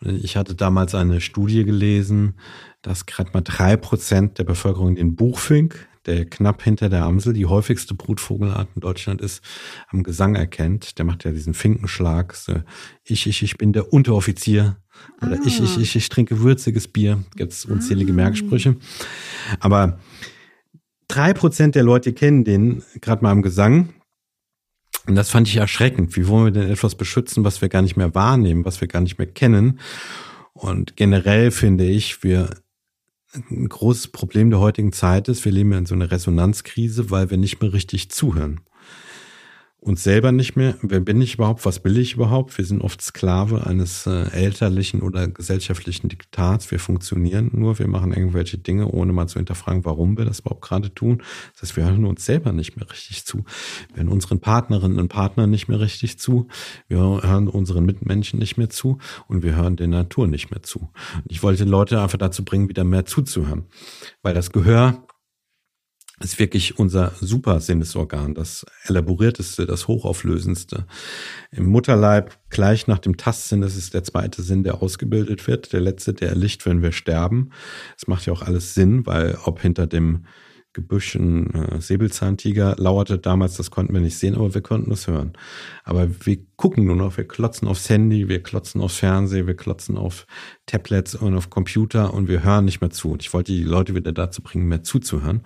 Und 0.00 0.24
ich 0.24 0.36
hatte 0.36 0.54
damals 0.54 0.94
eine 0.94 1.20
Studie 1.20 1.64
gelesen, 1.64 2.34
dass 2.80 3.06
gerade 3.06 3.30
mal 3.32 3.42
drei 3.42 3.76
Prozent 3.76 4.38
der 4.38 4.44
Bevölkerung 4.44 4.96
den 4.96 5.14
Buchfink, 5.14 5.86
der 6.06 6.24
knapp 6.24 6.62
hinter 6.62 6.88
der 6.88 7.04
Amsel 7.04 7.32
die 7.32 7.46
häufigste 7.46 7.94
Brutvogelart 7.94 8.68
in 8.74 8.80
Deutschland 8.80 9.20
ist, 9.20 9.42
am 9.88 10.02
Gesang 10.02 10.34
erkennt. 10.34 10.98
Der 10.98 11.04
macht 11.04 11.24
ja 11.24 11.32
diesen 11.32 11.54
Finkenschlag. 11.54 12.34
So, 12.34 12.54
ich, 13.04 13.26
ich, 13.26 13.42
ich 13.42 13.58
bin 13.58 13.72
der 13.72 13.92
Unteroffizier. 13.92 14.76
Oder 15.20 15.38
ah. 15.40 15.46
ich, 15.46 15.60
ich, 15.60 15.78
ich, 15.78 15.96
ich 15.96 16.08
trinke 16.08 16.40
würziges 16.40 16.88
Bier. 16.88 17.22
Gibt 17.36 17.52
es 17.52 17.64
unzählige 17.64 18.12
ah. 18.12 18.16
Merksprüche. 18.16 18.76
Aber 19.60 19.98
drei 21.08 21.32
Prozent 21.34 21.74
der 21.74 21.84
Leute 21.84 22.12
kennen 22.12 22.44
den 22.44 22.82
gerade 23.00 23.22
mal 23.22 23.30
am 23.30 23.42
Gesang. 23.42 23.90
Und 25.06 25.16
das 25.16 25.30
fand 25.30 25.48
ich 25.48 25.56
erschreckend. 25.56 26.16
Wie 26.16 26.28
wollen 26.28 26.46
wir 26.46 26.60
denn 26.62 26.70
etwas 26.70 26.94
beschützen, 26.94 27.44
was 27.44 27.60
wir 27.60 27.68
gar 27.68 27.82
nicht 27.82 27.96
mehr 27.96 28.14
wahrnehmen, 28.14 28.64
was 28.64 28.80
wir 28.80 28.88
gar 28.88 29.00
nicht 29.00 29.18
mehr 29.18 29.26
kennen? 29.26 29.80
Und 30.52 30.96
generell 30.96 31.50
finde 31.50 31.84
ich, 31.84 32.22
wir 32.22 32.50
ein 33.34 33.68
großes 33.68 34.08
Problem 34.08 34.50
der 34.50 34.60
heutigen 34.60 34.92
Zeit 34.92 35.28
ist, 35.28 35.44
wir 35.44 35.52
leben 35.52 35.72
ja 35.72 35.78
in 35.78 35.86
so 35.86 35.94
einer 35.94 36.10
Resonanzkrise, 36.10 37.10
weil 37.10 37.30
wir 37.30 37.38
nicht 37.38 37.60
mehr 37.62 37.72
richtig 37.72 38.10
zuhören 38.10 38.60
uns 39.82 40.04
selber 40.04 40.30
nicht 40.30 40.54
mehr. 40.54 40.76
Wer 40.80 41.00
bin 41.00 41.20
ich 41.20 41.34
überhaupt? 41.34 41.66
Was 41.66 41.82
will 41.82 41.98
ich 41.98 42.14
überhaupt? 42.14 42.56
Wir 42.56 42.64
sind 42.64 42.82
oft 42.82 43.02
Sklave 43.02 43.66
eines 43.66 44.06
äh, 44.06 44.30
elterlichen 44.30 45.02
oder 45.02 45.26
gesellschaftlichen 45.26 46.08
Diktats. 46.08 46.70
Wir 46.70 46.78
funktionieren 46.78 47.50
nur, 47.52 47.80
wir 47.80 47.88
machen 47.88 48.12
irgendwelche 48.12 48.58
Dinge, 48.58 48.86
ohne 48.86 49.12
mal 49.12 49.26
zu 49.26 49.40
hinterfragen, 49.40 49.84
warum 49.84 50.16
wir 50.16 50.24
das 50.24 50.40
überhaupt 50.40 50.62
gerade 50.62 50.94
tun. 50.94 51.20
Das 51.54 51.62
heißt, 51.62 51.76
wir 51.76 51.84
hören 51.84 52.04
uns 52.04 52.24
selber 52.24 52.52
nicht 52.52 52.76
mehr 52.76 52.88
richtig 52.88 53.24
zu. 53.24 53.44
Wir 53.92 54.04
hören 54.04 54.08
unseren 54.08 54.38
Partnerinnen 54.38 55.00
und 55.00 55.08
Partnern 55.08 55.50
nicht 55.50 55.66
mehr 55.66 55.80
richtig 55.80 56.16
zu. 56.16 56.46
Wir 56.86 56.98
hören 56.98 57.48
unseren 57.48 57.84
Mitmenschen 57.84 58.38
nicht 58.38 58.56
mehr 58.58 58.70
zu 58.70 58.98
und 59.26 59.42
wir 59.42 59.56
hören 59.56 59.74
der 59.74 59.88
Natur 59.88 60.28
nicht 60.28 60.52
mehr 60.52 60.62
zu. 60.62 60.90
Und 61.16 61.30
ich 61.30 61.42
wollte 61.42 61.64
Leute 61.64 62.00
einfach 62.00 62.18
dazu 62.18 62.44
bringen, 62.44 62.68
wieder 62.68 62.84
mehr 62.84 63.04
zuzuhören. 63.04 63.64
Weil 64.22 64.34
das 64.34 64.52
Gehör 64.52 65.02
ist 66.24 66.38
wirklich 66.38 66.78
unser 66.78 67.12
Supersinnesorgan, 67.20 68.34
das 68.34 68.66
elaborierteste, 68.86 69.66
das 69.66 69.88
hochauflösendste. 69.88 70.86
Im 71.50 71.66
Mutterleib 71.66 72.36
gleich 72.50 72.86
nach 72.86 72.98
dem 72.98 73.16
Tastsinn, 73.16 73.60
das 73.60 73.76
ist 73.76 73.94
der 73.94 74.04
zweite 74.04 74.42
Sinn, 74.42 74.62
der 74.64 74.82
ausgebildet 74.82 75.46
wird, 75.46 75.72
der 75.72 75.80
letzte, 75.80 76.14
der 76.14 76.30
erlicht, 76.30 76.66
wenn 76.66 76.82
wir 76.82 76.92
sterben. 76.92 77.50
Es 77.96 78.06
macht 78.06 78.26
ja 78.26 78.32
auch 78.32 78.42
alles 78.42 78.74
Sinn, 78.74 79.06
weil 79.06 79.38
ob 79.44 79.60
hinter 79.60 79.86
dem 79.86 80.26
Gebüsch 80.72 81.14
ein 81.14 81.52
äh, 81.52 81.80
Säbelzahntiger 81.80 82.76
lauerte 82.78 83.18
damals, 83.18 83.56
das 83.56 83.70
konnten 83.70 83.92
wir 83.92 84.00
nicht 84.00 84.18
sehen, 84.18 84.34
aber 84.34 84.54
wir 84.54 84.62
konnten 84.62 84.90
es 84.90 85.06
hören. 85.06 85.32
Aber 85.84 86.08
wir 86.24 86.38
gucken 86.56 86.86
nur 86.86 86.96
noch, 86.96 87.16
wir 87.16 87.26
klotzen 87.26 87.68
aufs 87.68 87.88
Handy, 87.88 88.28
wir 88.28 88.42
klotzen 88.42 88.80
aufs 88.80 88.96
Fernsehen, 88.96 89.46
wir 89.46 89.56
klotzen 89.56 89.96
auf 89.96 90.26
Tablets 90.66 91.14
und 91.14 91.36
auf 91.36 91.50
Computer 91.50 92.14
und 92.14 92.28
wir 92.28 92.42
hören 92.42 92.64
nicht 92.64 92.80
mehr 92.80 92.90
zu. 92.90 93.12
Und 93.12 93.22
ich 93.22 93.32
wollte 93.34 93.52
die 93.52 93.64
Leute 93.64 93.94
wieder 93.94 94.12
dazu 94.12 94.42
bringen, 94.42 94.68
mehr 94.68 94.82
zuzuhören. 94.82 95.42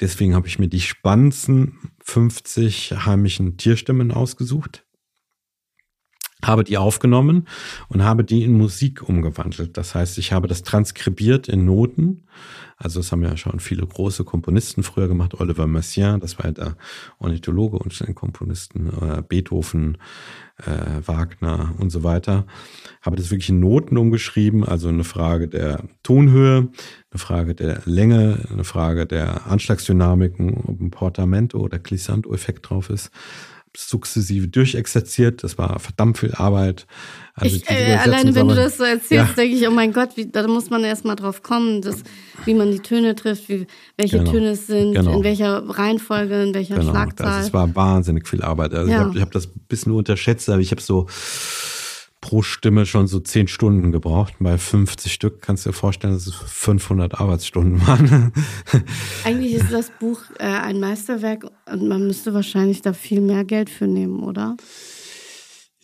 Deswegen 0.00 0.34
habe 0.34 0.46
ich 0.46 0.58
mir 0.58 0.68
die 0.68 0.80
spannendsten 0.80 1.78
50 2.04 2.92
heimischen 3.06 3.56
Tierstimmen 3.56 4.12
ausgesucht 4.12 4.84
habe 6.46 6.64
die 6.64 6.78
aufgenommen 6.78 7.46
und 7.88 8.04
habe 8.04 8.24
die 8.24 8.44
in 8.44 8.56
Musik 8.56 9.08
umgewandelt. 9.08 9.76
Das 9.76 9.94
heißt, 9.94 10.18
ich 10.18 10.32
habe 10.32 10.48
das 10.48 10.62
transkribiert 10.62 11.48
in 11.48 11.64
Noten 11.64 12.24
also 12.76 13.00
das 13.00 13.12
haben 13.12 13.22
ja 13.22 13.36
schon 13.36 13.60
viele 13.60 13.86
große 13.86 14.24
Komponisten 14.24 14.82
früher 14.82 15.08
gemacht. 15.08 15.40
Oliver 15.40 15.66
Messiaen, 15.66 16.20
das 16.20 16.38
war 16.38 16.46
ja 16.46 16.52
der 16.52 16.76
Ornithologe 17.18 17.78
und 17.78 17.98
den 18.06 18.14
Komponisten, 18.14 18.88
äh, 19.00 19.22
Beethoven, 19.22 19.98
äh, 20.58 21.06
Wagner 21.06 21.74
und 21.78 21.90
so 21.90 22.02
weiter. 22.02 22.46
Habe 23.00 23.16
das 23.16 23.30
wirklich 23.30 23.48
in 23.48 23.60
Noten 23.60 23.96
umgeschrieben, 23.96 24.64
also 24.64 24.88
eine 24.88 25.04
Frage 25.04 25.48
der 25.48 25.84
Tonhöhe, 26.02 26.68
eine 27.10 27.18
Frage 27.18 27.54
der 27.54 27.82
Länge, 27.84 28.40
eine 28.50 28.64
Frage 28.64 29.06
der 29.06 29.46
Anschlagsdynamiken, 29.46 30.64
ob 30.66 30.80
ein 30.80 30.90
Portamento 30.90 31.58
oder 31.58 31.78
Glissando-Effekt 31.78 32.68
drauf 32.68 32.90
ist 32.90 33.10
sukzessive 33.76 34.48
durchexerziert. 34.48 35.42
Das 35.42 35.58
war 35.58 35.78
verdammt 35.78 36.18
viel 36.18 36.32
Arbeit. 36.34 36.86
Also 37.34 37.56
ich, 37.56 37.68
äh, 37.68 37.96
alleine 37.96 38.34
wenn 38.34 38.46
du 38.46 38.54
das 38.54 38.76
so 38.76 38.84
erzählst, 38.84 39.10
ja. 39.10 39.24
denke 39.36 39.56
ich, 39.56 39.66
oh 39.66 39.72
mein 39.72 39.92
Gott, 39.92 40.10
wie, 40.16 40.26
da 40.26 40.46
muss 40.46 40.70
man 40.70 40.84
erst 40.84 41.04
mal 41.04 41.16
drauf 41.16 41.42
kommen, 41.42 41.82
dass, 41.82 42.04
wie 42.44 42.54
man 42.54 42.70
die 42.70 42.78
Töne 42.78 43.16
trifft, 43.16 43.48
wie, 43.48 43.66
welche 43.96 44.18
genau. 44.18 44.30
Töne 44.30 44.50
es 44.50 44.68
sind, 44.68 44.94
genau. 44.94 45.16
in 45.16 45.24
welcher 45.24 45.68
Reihenfolge, 45.68 46.42
in 46.44 46.54
welcher 46.54 46.76
genau. 46.76 46.92
Schlagzahl. 46.92 47.26
Das, 47.26 47.46
das 47.46 47.52
war 47.52 47.74
wahnsinnig 47.74 48.28
viel 48.28 48.42
Arbeit. 48.42 48.72
Also 48.72 48.90
ja. 48.90 49.00
ich 49.00 49.04
habe 49.06 49.20
hab 49.20 49.30
das 49.32 49.46
ein 49.46 49.66
bisschen 49.66 49.92
unterschätzt, 49.92 50.48
aber 50.48 50.60
ich 50.60 50.70
habe 50.70 50.80
so 50.80 51.08
pro 52.24 52.40
Stimme 52.40 52.86
schon 52.86 53.06
so 53.06 53.20
zehn 53.20 53.48
Stunden 53.48 53.92
gebraucht. 53.92 54.36
Bei 54.40 54.56
50 54.56 55.12
Stück 55.12 55.42
kannst 55.42 55.66
du 55.66 55.70
dir 55.70 55.74
vorstellen, 55.74 56.14
dass 56.14 56.26
es 56.26 56.34
500 56.34 57.20
Arbeitsstunden 57.20 57.86
waren. 57.86 58.32
Eigentlich 59.24 59.52
ist 59.52 59.70
das 59.70 59.90
Buch 60.00 60.22
äh, 60.38 60.44
ein 60.44 60.80
Meisterwerk 60.80 61.44
und 61.70 61.86
man 61.86 62.06
müsste 62.06 62.32
wahrscheinlich 62.32 62.80
da 62.80 62.94
viel 62.94 63.20
mehr 63.20 63.44
Geld 63.44 63.68
für 63.68 63.86
nehmen, 63.86 64.22
oder? 64.22 64.56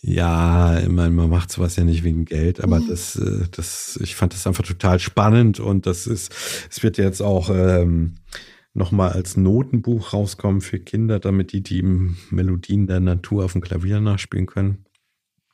Ja, 0.01 0.79
ich 0.79 0.89
meine, 0.89 1.11
man 1.11 1.29
macht 1.29 1.51
sowas 1.51 1.75
ja 1.75 1.83
nicht 1.83 2.03
wegen 2.03 2.25
Geld, 2.25 2.59
aber 2.59 2.79
mhm. 2.79 2.87
das, 2.87 3.17
äh, 3.17 3.45
das, 3.51 3.99
ich 4.01 4.15
fand 4.15 4.33
das 4.33 4.47
einfach 4.47 4.65
total 4.65 4.97
spannend 4.97 5.59
und 5.59 5.85
das 5.85 6.07
ist, 6.07 6.33
es 6.71 6.81
wird 6.81 6.97
jetzt 6.97 7.21
auch 7.21 7.51
ähm, 7.51 8.15
nochmal 8.73 9.11
als 9.11 9.37
Notenbuch 9.37 10.13
rauskommen 10.13 10.61
für 10.61 10.79
Kinder, 10.79 11.19
damit 11.19 11.51
die 11.51 11.61
die 11.61 11.83
Melodien 12.31 12.87
der 12.87 12.99
Natur 12.99 13.45
auf 13.45 13.51
dem 13.51 13.61
Klavier 13.61 13.99
nachspielen 13.99 14.47
können. 14.47 14.85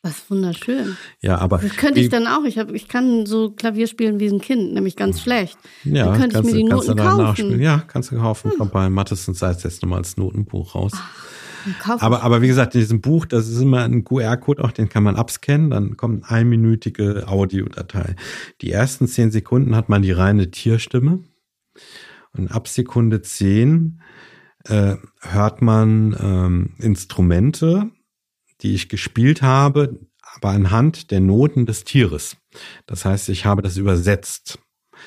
Was 0.08 0.30
wunderschön. 0.30 0.96
Ja, 1.22 1.38
aber. 1.38 1.58
Das 1.58 1.76
könnte 1.76 2.00
ich 2.00 2.10
dann 2.10 2.28
auch. 2.28 2.46
Ich, 2.46 2.58
hab, 2.58 2.72
ich 2.72 2.88
kann 2.88 3.26
so 3.26 3.52
Klavier 3.52 3.88
spielen 3.88 4.20
wie 4.20 4.28
ein 4.28 4.40
Kind, 4.40 4.74
nämlich 4.74 4.96
ganz 4.96 5.22
schlecht. 5.22 5.58
Ja, 5.84 6.06
dann 6.06 6.20
könnte 6.20 6.40
ich 6.40 6.46
mir 6.46 6.54
die 6.54 6.64
du, 6.64 6.70
Noten 6.70 6.96
kaufen. 6.96 7.18
Nachspielen. 7.18 7.62
Ja, 7.62 7.84
kannst 7.88 8.12
du 8.12 8.18
kaufen. 8.18 8.52
Hm. 8.52 8.58
Kommt 8.58 8.72
bei 8.72 8.90
Mattes 8.90 9.28
und 9.28 9.36
Salz 9.36 9.64
jetzt 9.64 9.82
nochmal 9.82 10.00
als 10.00 10.16
Notenbuch 10.16 10.76
raus. 10.76 10.94
Ach, 10.94 12.02
aber, 12.02 12.24
aber 12.24 12.42
wie 12.42 12.48
gesagt, 12.48 12.76
in 12.76 12.82
diesem 12.82 13.02
Buch, 13.02 13.26
das 13.26 13.50
ist 13.50 13.62
immer 13.62 13.84
ein 13.84 14.06
QR-Code, 14.06 14.64
auch 14.64 14.72
den 14.72 14.88
kann 14.88 15.04
man 15.04 15.16
abscannen, 15.16 15.70
dann 15.70 15.98
kommt 15.98 16.24
eine 16.24 16.32
einminütige 16.32 17.28
Audiodatei. 17.28 18.16
Die 18.62 18.72
ersten 18.72 19.08
zehn 19.08 19.32
Sekunden 19.32 19.76
hat 19.76 19.90
man 19.90 20.02
die 20.02 20.12
reine 20.12 20.52
Tierstimme. 20.52 21.20
Und 22.32 22.52
ab 22.52 22.68
Sekunde 22.68 23.22
zehn 23.22 24.02
äh, 24.66 24.96
hört 25.22 25.62
man 25.62 26.16
ähm, 26.20 26.70
Instrumente, 26.78 27.90
die 28.62 28.74
ich 28.74 28.90
gespielt 28.90 29.42
habe, 29.42 30.00
aber 30.36 30.50
anhand 30.50 31.12
der 31.12 31.20
Noten 31.20 31.66
des 31.66 31.84
Tieres. 31.84 32.38
Das 32.86 33.06
heißt, 33.06 33.30
ich 33.30 33.46
habe 33.46 33.62
das 33.62 33.78
übersetzt. 33.78 34.60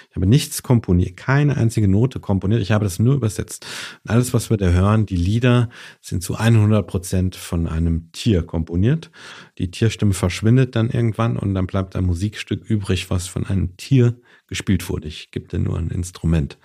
Ich 0.08 0.16
habe 0.16 0.26
nichts 0.26 0.62
komponiert, 0.62 1.16
keine 1.16 1.56
einzige 1.56 1.88
Note 1.88 2.20
komponiert. 2.20 2.62
Ich 2.62 2.70
habe 2.70 2.84
das 2.84 2.98
nur 2.98 3.14
übersetzt. 3.14 3.66
Und 4.04 4.10
alles, 4.10 4.32
was 4.32 4.50
wir 4.50 4.56
da 4.56 4.70
hören, 4.70 5.06
die 5.06 5.16
Lieder 5.16 5.68
sind 6.00 6.22
zu 6.22 6.36
100 6.36 6.86
Prozent 6.86 7.36
von 7.36 7.66
einem 7.66 8.10
Tier 8.12 8.42
komponiert. 8.42 9.10
Die 9.58 9.70
Tierstimme 9.70 10.14
verschwindet 10.14 10.76
dann 10.76 10.90
irgendwann 10.90 11.36
und 11.36 11.54
dann 11.54 11.66
bleibt 11.66 11.96
ein 11.96 12.04
Musikstück 12.04 12.64
übrig, 12.68 13.10
was 13.10 13.26
von 13.26 13.46
einem 13.46 13.76
Tier 13.76 14.14
gespielt 14.46 14.88
wurde. 14.88 15.08
Ich 15.08 15.30
gebe 15.30 15.48
dir 15.48 15.58
nur 15.58 15.78
ein 15.78 15.90
Instrument. 15.90 16.58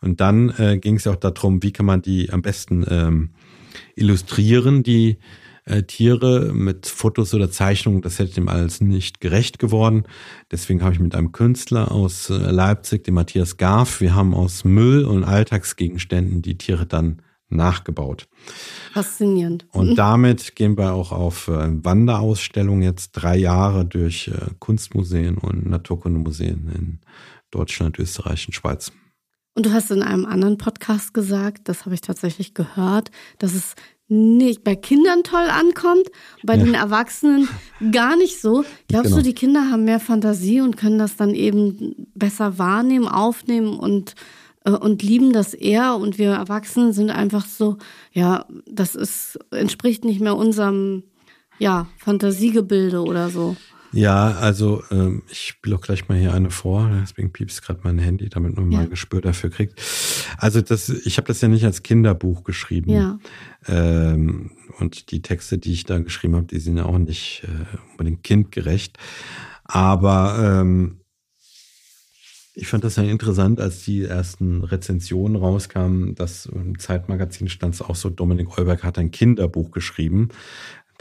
Und 0.00 0.20
dann 0.20 0.50
äh, 0.58 0.78
ging 0.78 0.96
es 0.96 1.06
auch 1.06 1.16
darum, 1.16 1.62
wie 1.62 1.72
kann 1.72 1.86
man 1.86 2.02
die 2.02 2.30
am 2.30 2.42
besten 2.42 2.84
ähm, 2.88 3.30
illustrieren, 3.96 4.82
die 4.82 5.18
äh, 5.64 5.82
Tiere 5.84 6.52
mit 6.52 6.86
Fotos 6.86 7.34
oder 7.34 7.50
Zeichnungen, 7.50 8.02
das 8.02 8.18
hätte 8.18 8.34
dem 8.34 8.48
alles 8.48 8.80
nicht 8.80 9.20
gerecht 9.20 9.58
geworden. 9.58 10.04
Deswegen 10.50 10.82
habe 10.82 10.94
ich 10.94 11.00
mit 11.00 11.14
einem 11.14 11.32
Künstler 11.32 11.92
aus 11.92 12.30
äh, 12.30 12.34
Leipzig, 12.34 13.04
dem 13.04 13.14
Matthias 13.14 13.56
Garf, 13.56 14.00
wir 14.00 14.14
haben 14.14 14.34
aus 14.34 14.64
Müll 14.64 15.04
und 15.04 15.24
Alltagsgegenständen 15.24 16.42
die 16.42 16.58
Tiere 16.58 16.86
dann 16.86 17.22
nachgebaut. 17.48 18.28
Faszinierend. 18.92 19.66
Und 19.72 19.94
damit 19.96 20.56
gehen 20.56 20.76
wir 20.76 20.94
auch 20.94 21.12
auf 21.12 21.48
äh, 21.48 21.84
Wanderausstellungen 21.84 22.82
jetzt 22.82 23.12
drei 23.12 23.36
Jahre 23.36 23.84
durch 23.84 24.30
Kunstmuseen 24.58 25.36
und 25.36 25.66
Naturkundemuseen 25.68 26.70
in 26.74 27.00
Deutschland, 27.50 27.98
Österreich 27.98 28.48
und 28.48 28.54
Schweiz. 28.54 28.90
Und 29.54 29.66
du 29.66 29.72
hast 29.72 29.90
in 29.90 30.02
einem 30.02 30.24
anderen 30.24 30.56
Podcast 30.56 31.12
gesagt, 31.12 31.68
das 31.68 31.84
habe 31.84 31.94
ich 31.94 32.00
tatsächlich 32.00 32.54
gehört, 32.54 33.10
dass 33.38 33.54
es 33.54 33.74
nicht 34.12 34.62
bei 34.62 34.76
Kindern 34.76 35.22
toll 35.24 35.48
ankommt, 35.48 36.08
bei 36.42 36.56
ja. 36.56 36.64
den 36.64 36.74
Erwachsenen 36.74 37.48
gar 37.90 38.16
nicht 38.16 38.40
so. 38.40 38.64
Glaubst 38.88 39.10
genau. 39.10 39.16
du, 39.16 39.22
die 39.22 39.34
Kinder 39.34 39.70
haben 39.70 39.84
mehr 39.84 40.00
Fantasie 40.00 40.60
und 40.60 40.76
können 40.76 40.98
das 40.98 41.16
dann 41.16 41.34
eben 41.34 42.08
besser 42.14 42.58
wahrnehmen, 42.58 43.08
aufnehmen 43.08 43.78
und, 43.78 44.14
äh, 44.64 44.70
und 44.70 45.02
lieben 45.02 45.32
das 45.32 45.54
eher? 45.54 45.96
Und 45.96 46.18
wir 46.18 46.32
Erwachsenen 46.32 46.92
sind 46.92 47.10
einfach 47.10 47.46
so, 47.46 47.78
ja, 48.12 48.44
das 48.66 48.94
ist, 48.94 49.38
entspricht 49.50 50.04
nicht 50.04 50.20
mehr 50.20 50.36
unserem 50.36 51.04
ja, 51.58 51.86
Fantasiegebilde 51.96 53.02
oder 53.02 53.30
so. 53.30 53.56
Ja, 53.92 54.32
also 54.32 54.82
ähm, 54.90 55.22
ich 55.30 55.48
spiele 55.48 55.76
auch 55.76 55.80
gleich 55.80 56.08
mal 56.08 56.18
hier 56.18 56.32
eine 56.32 56.50
vor, 56.50 56.90
deswegen 57.02 57.32
piepst 57.32 57.62
gerade 57.62 57.80
mein 57.82 57.98
Handy, 57.98 58.28
damit 58.28 58.56
man 58.56 58.70
ja. 58.70 58.78
mal 58.78 58.84
ein 58.84 58.90
Gespür 58.90 59.20
dafür 59.20 59.50
kriegt. 59.50 59.80
Also 60.38 60.62
das, 60.62 60.88
ich 60.88 61.18
habe 61.18 61.28
das 61.28 61.40
ja 61.42 61.48
nicht 61.48 61.64
als 61.64 61.82
Kinderbuch 61.82 62.42
geschrieben. 62.44 62.90
Ja. 62.90 63.18
Ähm, 63.66 64.52
und 64.78 65.10
die 65.10 65.20
Texte, 65.20 65.58
die 65.58 65.72
ich 65.72 65.84
da 65.84 65.98
geschrieben 65.98 66.36
habe, 66.36 66.46
die 66.46 66.58
sind 66.58 66.78
ja 66.78 66.86
auch 66.86 66.98
nicht 66.98 67.44
äh, 67.44 67.76
unbedingt 67.90 68.22
kindgerecht. 68.24 68.98
Aber 69.64 70.60
ähm, 70.62 71.02
ich 72.54 72.68
fand 72.68 72.84
das 72.84 72.96
ja 72.96 73.02
interessant, 73.02 73.60
als 73.60 73.84
die 73.84 74.04
ersten 74.04 74.62
Rezensionen 74.62 75.36
rauskamen, 75.36 76.14
dass 76.14 76.46
im 76.46 76.78
Zeitmagazin 76.78 77.48
stand 77.48 77.74
es 77.74 77.82
auch 77.82 77.96
so, 77.96 78.10
Dominik 78.10 78.58
Olberg 78.58 78.84
hat 78.84 78.98
ein 78.98 79.10
Kinderbuch 79.10 79.70
geschrieben. 79.70 80.28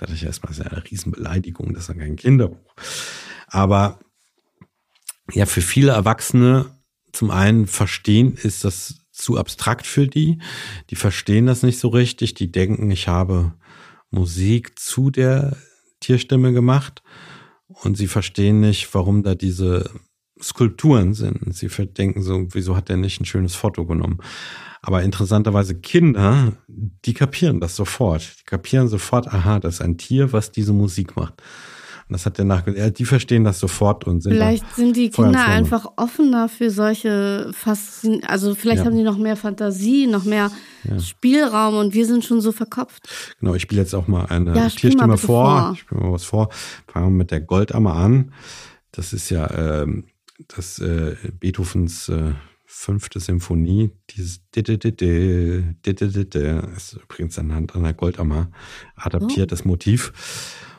Da 0.01 0.07
dachte 0.07 0.17
ich 0.17 0.23
erstmal, 0.23 0.49
das 0.49 0.57
ist 0.57 0.65
eine 0.65 0.83
Riesenbeleidigung, 0.83 1.75
das 1.75 1.83
ist 1.83 1.89
ja 1.89 1.93
kein 1.93 2.15
Kinderbuch. 2.15 2.73
Aber 3.45 3.99
ja, 5.31 5.45
für 5.45 5.61
viele 5.61 5.91
Erwachsene 5.91 6.75
zum 7.13 7.29
einen 7.29 7.67
verstehen, 7.67 8.33
ist 8.33 8.63
das 8.65 8.95
zu 9.11 9.37
abstrakt 9.37 9.85
für 9.85 10.07
die. 10.07 10.39
Die 10.89 10.95
verstehen 10.95 11.45
das 11.45 11.61
nicht 11.61 11.77
so 11.77 11.89
richtig. 11.89 12.33
Die 12.33 12.51
denken, 12.51 12.89
ich 12.89 13.07
habe 13.07 13.53
Musik 14.09 14.79
zu 14.79 15.11
der 15.11 15.55
Tierstimme 15.99 16.51
gemacht 16.51 17.03
und 17.67 17.95
sie 17.95 18.07
verstehen 18.07 18.59
nicht, 18.59 18.91
warum 18.95 19.21
da 19.21 19.35
diese 19.35 19.87
Skulpturen 20.41 21.13
sind. 21.13 21.55
Sie 21.55 21.67
denken 21.67 22.23
so, 22.23 22.47
wieso 22.49 22.75
hat 22.75 22.89
der 22.89 22.97
nicht 22.97 23.21
ein 23.21 23.25
schönes 23.25 23.53
Foto 23.53 23.85
genommen? 23.85 24.17
Aber 24.81 25.03
interessanterweise 25.03 25.75
Kinder, 25.75 26.53
die 26.67 27.13
kapieren 27.13 27.59
das 27.59 27.75
sofort. 27.75 28.39
Die 28.39 28.45
kapieren 28.45 28.87
sofort, 28.87 29.27
aha, 29.27 29.59
das 29.59 29.75
ist 29.75 29.81
ein 29.81 29.97
Tier, 29.97 30.33
was 30.33 30.51
diese 30.51 30.73
Musik 30.73 31.15
macht. 31.15 31.41
Und 32.11 32.13
das 32.15 32.25
hat 32.25 32.39
der 32.39 32.45
nachgedacht. 32.45 32.97
Die 32.97 33.05
verstehen 33.05 33.43
das 33.43 33.59
sofort 33.59 34.05
und 34.05 34.21
sind 34.21 34.33
Vielleicht 34.33 34.75
sind 34.75 34.97
die 34.97 35.11
Kinder 35.11 35.45
einfach 35.45 35.85
offener 35.95 36.49
für 36.49 36.69
solche 36.69 37.51
Faszin 37.53 38.23
also 38.25 38.53
vielleicht 38.55 38.79
ja. 38.79 38.85
haben 38.85 38.97
die 38.97 39.03
noch 39.03 39.17
mehr 39.17 39.37
Fantasie, 39.37 40.07
noch 40.07 40.25
mehr 40.25 40.51
ja. 40.83 40.99
Spielraum 40.99 41.75
und 41.77 41.93
wir 41.93 42.05
sind 42.05 42.25
schon 42.25 42.41
so 42.41 42.51
verkopft. 42.51 43.07
Genau, 43.39 43.53
ich 43.53 43.61
spiele 43.61 43.81
jetzt 43.81 43.93
auch 43.93 44.07
mal 44.07 44.25
eine 44.25 44.53
ja, 44.55 44.67
Tierstimme 44.67 45.17
vor. 45.17 45.61
vor. 45.61 45.71
Ich 45.73 45.79
spiele 45.81 46.01
mal 46.01 46.11
was 46.11 46.25
vor. 46.25 46.49
Fangen 46.87 47.05
wir 47.05 47.17
mit 47.17 47.31
der 47.31 47.39
Goldammer 47.39 47.93
an. 47.95 48.33
Das 48.91 49.13
ist 49.13 49.29
ja 49.29 49.49
ähm, 49.81 50.05
das 50.49 50.79
äh, 50.79 51.15
Beethovens 51.39 52.09
äh, 52.09 52.33
fünfte 52.73 53.19
Symphonie, 53.19 53.91
dieses 54.09 54.41
ist 56.75 56.93
übrigens 56.93 57.37
anhand 57.37 57.75
einer 57.75 57.93
Goldammer 57.93 58.49
adaptiertes 58.95 59.65
oh. 59.65 59.67
Motiv. 59.67 60.13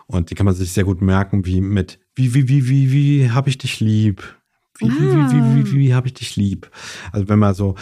Und 0.07 0.31
die 0.31 0.35
kann 0.35 0.47
man 0.47 0.55
sich 0.55 0.73
sehr 0.73 0.85
gut 0.85 1.03
merken, 1.03 1.45
wie 1.47 1.61
mit 1.61 2.01
wie, 2.15 2.35
wie, 2.35 2.49
wie, 2.49 2.69
wie, 2.69 2.93
wie 2.93 3.31
hab 3.31 3.47
ich 3.47 3.59
dich 3.59 3.81
lieb? 3.81 4.23
Wie, 4.79 4.89
ah. 4.89 4.95
wie, 4.99 5.07
wie, 5.07 5.67
wie, 5.67 5.73
wie, 5.73 5.79
wie 5.79 5.95
habe 5.95 6.07
ich 6.07 6.15
dich 6.15 6.37
lieb? 6.37 6.71
Also 7.13 7.29
wenn 7.29 7.39
man 7.39 7.55
so 7.55 7.75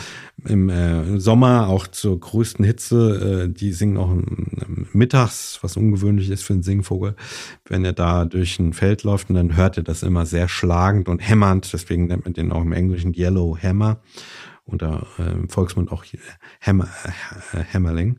im 0.45 0.69
äh, 0.69 1.21
Sommer 1.21 1.69
auch 1.69 1.87
zur 1.87 2.19
größten 2.19 2.65
Hitze, 2.65 3.45
äh, 3.45 3.53
die 3.53 3.73
singen 3.73 3.97
auch 3.97 4.13
mittags, 4.93 5.59
was 5.63 5.77
ungewöhnlich 5.77 6.31
ist 6.31 6.43
für 6.43 6.55
einen 6.55 6.63
Singvogel, 6.63 7.15
wenn 7.67 7.85
er 7.85 7.93
da 7.93 8.25
durch 8.25 8.59
ein 8.59 8.73
Feld 8.73 9.05
läuft 9.05 9.31
und 9.31 9.37
dann 9.37 9.57
hört 9.57 9.77
er 9.77 9.83
das 9.83 10.03
immer 10.03 10.27
sehr 10.27 10.49
schlagend 10.49 11.09
und 11.09 11.21
hämmernd, 11.21 11.73
deswegen 11.73 12.07
nennt 12.07 12.25
man 12.25 12.35
den 12.35 12.53
auch 12.53 12.63
im 12.63 12.73
Englischen 12.73 13.15
Yellow 13.15 13.57
Hammer 13.57 14.01
oder 14.65 15.07
äh, 15.19 15.33
im 15.33 15.49
Volksmund 15.49 15.93
auch 15.93 16.05
Hammer, 16.61 16.89
äh, 17.53 17.65
Hammerling. 17.73 18.19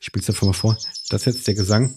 Ich 0.00 0.06
spiele 0.06 0.22
es 0.22 0.28
einfach 0.28 0.46
mal 0.46 0.52
vor. 0.52 0.76
Das 1.08 1.26
ist 1.26 1.34
jetzt 1.34 1.46
der 1.46 1.54
Gesang. 1.54 1.94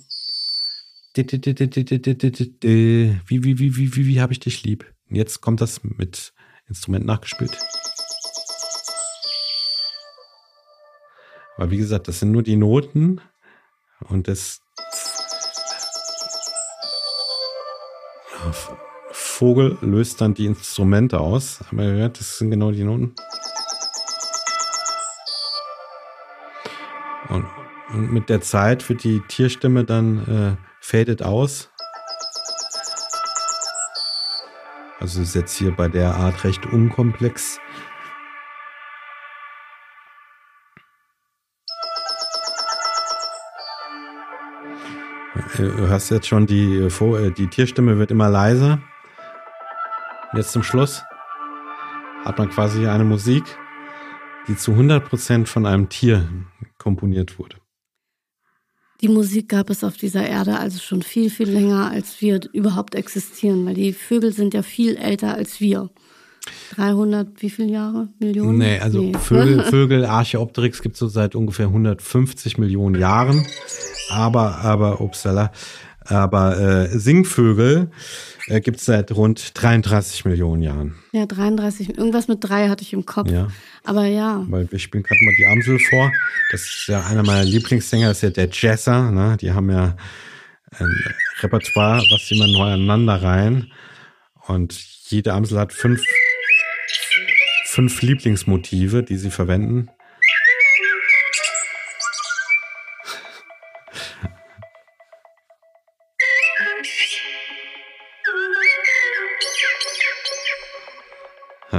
Wie, 3.25 3.43
wie, 3.43 3.59
wie, 3.59 3.75
wie, 3.75 3.95
wie, 3.95 4.07
wie 4.07 4.21
habe 4.21 4.33
ich 4.33 4.39
dich 4.39 4.63
lieb? 4.63 4.85
Und 5.09 5.15
jetzt 5.15 5.41
kommt 5.41 5.61
das 5.61 5.83
mit 5.83 6.33
Instrument 6.67 7.05
nachgespielt. 7.05 7.57
Aber 11.57 11.71
wie 11.71 11.77
gesagt, 11.77 12.07
das 12.07 12.19
sind 12.19 12.31
nur 12.31 12.43
die 12.43 12.55
Noten 12.55 13.19
und 14.07 14.27
das 14.27 14.61
Vogel 19.11 19.77
löst 19.81 20.21
dann 20.21 20.33
die 20.33 20.45
Instrumente 20.45 21.19
aus. 21.19 21.59
Aber 21.71 21.83
ihr 21.83 21.91
hört, 21.91 22.19
das 22.19 22.37
sind 22.37 22.51
genau 22.51 22.71
die 22.71 22.83
Noten. 22.83 23.15
Und, 27.29 27.45
mit 28.11 28.29
der 28.29 28.41
Zeit 28.41 28.87
wird 28.87 29.03
die 29.03 29.21
Tierstimme 29.27 29.83
dann 29.83 30.27
äh, 30.27 30.55
fadet 30.79 31.23
aus. 31.23 31.68
Also 34.99 35.21
ist 35.21 35.33
jetzt 35.33 35.57
hier 35.57 35.71
bei 35.71 35.87
der 35.87 36.15
Art 36.15 36.43
recht 36.43 36.65
unkomplex. 36.65 37.59
Du 45.55 45.87
hörst 45.87 46.11
jetzt 46.11 46.27
schon, 46.27 46.45
die, 46.45 46.77
äh, 46.77 47.31
die 47.31 47.47
Tierstimme 47.47 47.97
wird 47.97 48.11
immer 48.11 48.29
leiser. 48.29 48.81
Jetzt 50.33 50.51
zum 50.51 50.63
Schluss 50.63 51.03
hat 52.25 52.37
man 52.37 52.49
quasi 52.49 52.87
eine 52.87 53.05
Musik, 53.05 53.43
die 54.47 54.55
zu 54.57 54.73
100% 54.73 55.47
von 55.47 55.65
einem 55.65 55.87
Tier 55.89 56.27
komponiert 56.77 57.39
wurde. 57.39 57.55
Die 59.01 59.07
Musik 59.07 59.49
gab 59.49 59.69
es 59.69 59.83
auf 59.83 59.95
dieser 59.95 60.27
Erde 60.27 60.59
also 60.59 60.79
schon 60.79 61.01
viel, 61.01 61.29
viel 61.29 61.49
länger, 61.49 61.89
als 61.89 62.19
wir 62.21 62.41
überhaupt 62.51 62.95
existieren, 62.95 63.65
weil 63.65 63.75
die 63.75 63.93
Vögel 63.93 64.33
sind 64.33 64.53
ja 64.53 64.61
viel 64.61 64.97
älter 64.97 65.33
als 65.33 65.61
wir. 65.61 65.89
300, 66.75 67.41
wie 67.41 67.49
viele 67.49 67.69
Jahre? 67.69 68.09
Millionen? 68.19 68.57
Nee, 68.57 68.79
also 68.79 69.01
nee. 69.01 69.13
Vögel, 69.17 69.63
Vögel, 69.69 70.05
Archeopteryx 70.05 70.81
gibt 70.81 70.95
es 70.95 70.99
so 70.99 71.07
seit 71.07 71.35
ungefähr 71.35 71.67
150 71.67 72.57
Millionen 72.57 72.99
Jahren. 72.99 73.45
Aber, 74.09 74.57
aber, 74.57 75.01
upsala, 75.01 75.51
aber 76.09 76.59
äh, 76.59 76.97
Singvögel 76.97 77.91
äh, 78.47 78.61
gibt 78.61 78.79
es 78.79 78.85
seit 78.85 79.11
rund 79.11 79.51
33 79.61 80.25
Millionen 80.25 80.61
Jahren. 80.61 80.95
Ja, 81.11 81.25
33, 81.25 81.97
irgendwas 81.97 82.27
mit 82.27 82.39
drei 82.41 82.69
hatte 82.69 82.83
ich 82.83 82.93
im 82.93 83.05
Kopf. 83.05 83.29
Ja. 83.29 83.47
Aber 83.83 84.05
ja. 84.05 84.43
Weil 84.49 84.71
wir 84.71 84.79
spielen 84.79 85.03
gerade 85.03 85.23
mal 85.23 85.33
die 85.37 85.45
Amsel 85.45 85.79
vor. 85.79 86.11
Das 86.51 86.61
ist 86.61 86.85
ja 86.87 87.05
einer 87.05 87.23
meiner 87.23 87.43
Lieblingssänger, 87.43 88.09
das 88.09 88.17
ist 88.17 88.23
ja 88.23 88.29
der 88.31 88.49
Jesser. 88.51 89.11
Ne? 89.11 89.37
Die 89.39 89.51
haben 89.51 89.69
ja 89.69 89.95
ein 90.77 90.95
Repertoire, 91.41 92.01
was 92.11 92.27
sie 92.27 92.35
immer 92.35 92.47
neu 92.47 92.71
aneinander 92.71 93.21
rein. 93.21 93.71
Und 94.47 94.73
jede 95.09 95.33
Amsel 95.33 95.59
hat 95.59 95.73
fünf, 95.73 96.01
fünf 97.65 98.01
Lieblingsmotive, 98.01 99.03
die 99.03 99.17
sie 99.17 99.31
verwenden. 99.31 99.89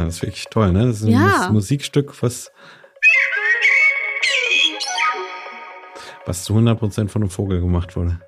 Das 0.05 0.17
ist 0.17 0.23
wirklich 0.23 0.45
toll, 0.51 0.73
ne? 0.73 0.87
Das 0.87 1.03
ist 1.03 1.09
ja. 1.09 1.47
ein 1.47 1.53
Musikstück, 1.53 2.23
was, 2.23 2.51
was 6.27 6.45
zu 6.45 6.55
100% 6.55 7.09
von 7.09 7.23
einem 7.23 7.31
Vogel 7.31 7.61
gemacht 7.61 7.97
wurde. 7.97 8.21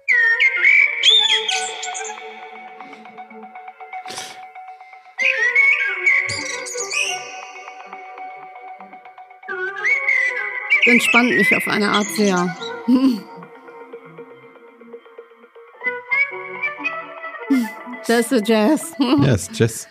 entspannt 10.93 11.31
mich 11.31 11.55
auf 11.57 11.67
eine 11.69 11.91
Art 11.91 12.07
sehr. 12.17 12.57
Das 18.05 18.33
ist 18.33 18.49
Jazz. 18.49 18.93
Ja, 18.99 19.35
ist 19.35 19.57
Jazz. 19.57 19.87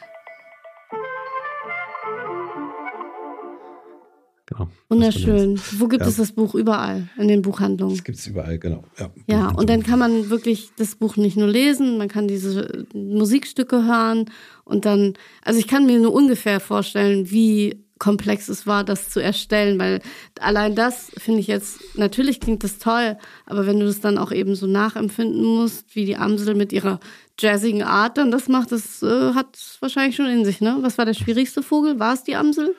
Wunderschön. 4.90 5.60
Wo 5.78 5.88
gibt 5.88 6.02
ja. 6.04 6.10
es 6.10 6.18
das 6.18 6.32
Buch? 6.32 6.56
Überall, 6.56 7.10
in 7.18 7.28
den 7.28 7.42
Buchhandlungen. 7.42 7.96
Das 7.96 8.04
gibt 8.04 8.18
es 8.18 8.28
überall, 8.28 8.60
genau. 8.60 8.84
Ja, 8.98 9.12
ja 9.28 9.50
und 9.50 9.70
dann 9.70 9.84
kann 9.84 10.00
man 10.00 10.30
wirklich 10.30 10.70
das 10.78 10.96
Buch 10.96 11.18
nicht 11.18 11.38
nur 11.38 11.48
lesen, 11.48 11.98
man 11.98 12.08
kann 12.08 12.28
diese 12.28 12.86
Musikstücke 12.94 13.86
hören 13.86 14.26
und 14.64 14.86
dann, 14.86 15.14
also 15.44 15.60
ich 15.60 15.68
kann 15.68 15.86
mir 15.86 16.00
nur 16.00 16.14
ungefähr 16.14 16.60
vorstellen, 16.60 17.32
wie 17.32 17.84
komplex 18.02 18.50
es 18.50 18.66
war, 18.66 18.84
das 18.84 19.10
zu 19.10 19.20
erstellen, 19.20 19.78
weil 19.78 20.02
allein 20.40 20.74
das 20.74 21.12
finde 21.18 21.40
ich 21.40 21.46
jetzt, 21.46 21.80
natürlich 21.96 22.40
klingt 22.40 22.64
das 22.64 22.80
toll, 22.80 23.16
aber 23.46 23.68
wenn 23.68 23.80
du 23.80 23.86
das 23.86 24.00
dann 24.00 24.18
auch 24.18 24.32
eben 24.32 24.56
so 24.56 24.66
nachempfinden 24.66 25.44
musst, 25.44 25.96
wie 25.96 26.06
die 26.06 26.18
Amsel 26.18 26.56
mit 26.56 26.74
ihrer 26.74 27.00
jazzigen 27.40 27.84
Art 27.84 28.18
dann 28.18 28.32
das 28.32 28.48
macht, 28.48 28.72
das 28.72 29.04
äh, 29.04 29.34
hat 29.36 29.56
wahrscheinlich 29.82 30.16
schon 30.16 30.26
in 30.26 30.46
sich, 30.46 30.62
ne? 30.62 30.78
Was 30.82 30.98
war 30.98 31.06
der 31.06 31.14
schwierigste 31.14 31.62
Vogel? 31.62 32.00
War 32.00 32.16
es 32.16 32.24
die 32.24 32.36
Amsel? 32.36 32.76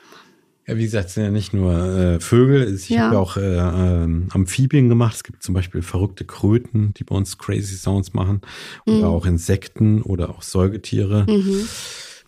Ja, 0.65 0.77
wie 0.77 0.83
gesagt, 0.83 1.09
es 1.09 1.15
sind 1.15 1.23
ja 1.23 1.29
nicht 1.29 1.53
nur 1.53 1.73
äh, 1.73 2.19
Vögel. 2.21 2.73
Ich 2.73 2.87
ja. 2.87 3.07
habe 3.07 3.19
auch 3.19 3.35
äh, 3.35 3.57
äh, 3.57 4.07
Amphibien 4.29 4.87
gemacht. 4.87 5.15
Es 5.15 5.23
gibt 5.23 5.43
zum 5.43 5.53
Beispiel 5.53 5.81
verrückte 5.81 6.23
Kröten, 6.23 6.93
die 6.93 7.03
bei 7.03 7.15
uns 7.15 7.37
crazy 7.37 7.75
Sounds 7.75 8.13
machen. 8.13 8.41
Oder 8.85 8.97
mhm. 8.97 9.03
auch 9.03 9.25
Insekten 9.25 10.01
oder 10.01 10.29
auch 10.29 10.41
Säugetiere. 10.41 11.25
Mhm. 11.27 11.67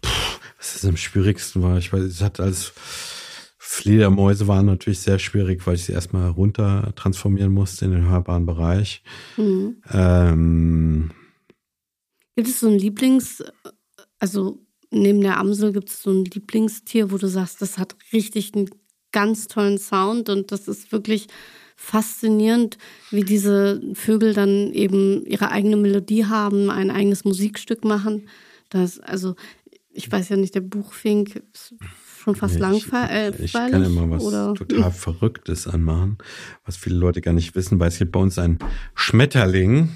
Puh, 0.02 0.10
was 0.58 0.76
ist 0.76 0.86
am 0.86 0.98
schwierigsten 0.98 1.63
war? 1.63 1.78
Ich 1.78 1.93
weiß, 1.93 2.04
es 2.04 2.21
hat 2.21 2.41
als 2.41 2.74
Fledermäuse 3.58 4.48
waren 4.48 4.65
natürlich 4.65 5.00
sehr 5.00 5.17
schwierig, 5.17 5.65
weil 5.65 5.76
ich 5.76 5.86
sie 5.86 5.93
erstmal 5.93 6.30
runter 6.30 6.93
transformieren 6.95 7.54
musste 7.54 7.86
in 7.86 7.91
den 7.91 8.10
hörbaren 8.10 8.45
Bereich. 8.45 9.02
Mhm. 9.38 9.78
Ähm, 9.91 11.12
Gibt 12.36 12.50
es 12.50 12.60
so 12.60 12.67
ein 12.67 12.78
Lieblings, 12.78 13.43
also 14.19 14.64
neben 14.91 15.21
der 15.21 15.38
Amsel 15.38 15.71
gibt 15.71 15.89
es 15.89 16.02
so 16.02 16.12
ein 16.12 16.26
Lieblingstier, 16.26 17.12
wo 17.12 17.17
du 17.17 17.28
sagst, 17.28 17.62
das 17.62 17.78
hat 17.78 17.95
richtig 18.13 18.54
einen 18.56 18.69
ganz 19.12 19.48
tollen 19.48 19.78
Sound 19.78 20.30
und 20.30 20.52
das 20.52 20.67
ist 20.67 20.91
wirklich 20.91 21.28
faszinierend, 21.76 22.78
wie 23.12 23.24
diese 23.24 23.82
Vögel 23.93 24.34
dann 24.34 24.71
eben 24.71 25.26
ihre 25.26 25.52
eigene 25.52 25.78
Melodie 25.78 26.26
haben, 26.26 26.69
ein 26.69 26.89
eigenes 26.89 27.26
Musikstück 27.26 27.84
machen. 27.84 28.28
Das, 28.69 29.00
also, 29.00 29.36
ich 29.91 30.12
weiß 30.12 30.30
ja 30.30 30.38
nicht, 30.38 30.56
der 30.56 30.62
Buchfink 30.62 31.43
ist 31.54 31.76
schon 32.26 32.36
fast 32.36 32.56
nee, 32.56 32.62
langweilig. 32.62 33.39
Ich, 33.39 33.45
ich 33.45 33.54
kann 33.54 33.84
immer 33.84 34.10
was 34.10 34.24
oder? 34.24 34.54
total 34.54 34.91
Verrücktes 34.91 35.67
anmachen, 35.67 36.17
was 36.65 36.76
viele 36.76 36.98
Leute 36.98 37.21
gar 37.21 37.34
nicht 37.34 37.56
wissen, 37.56 37.80
weil 37.80 37.89
es 37.89 38.00
gibt 38.00 38.12
bei 38.12 38.19
uns 38.19 38.39
einen 38.39 38.60
Schmetterling, 38.95 39.89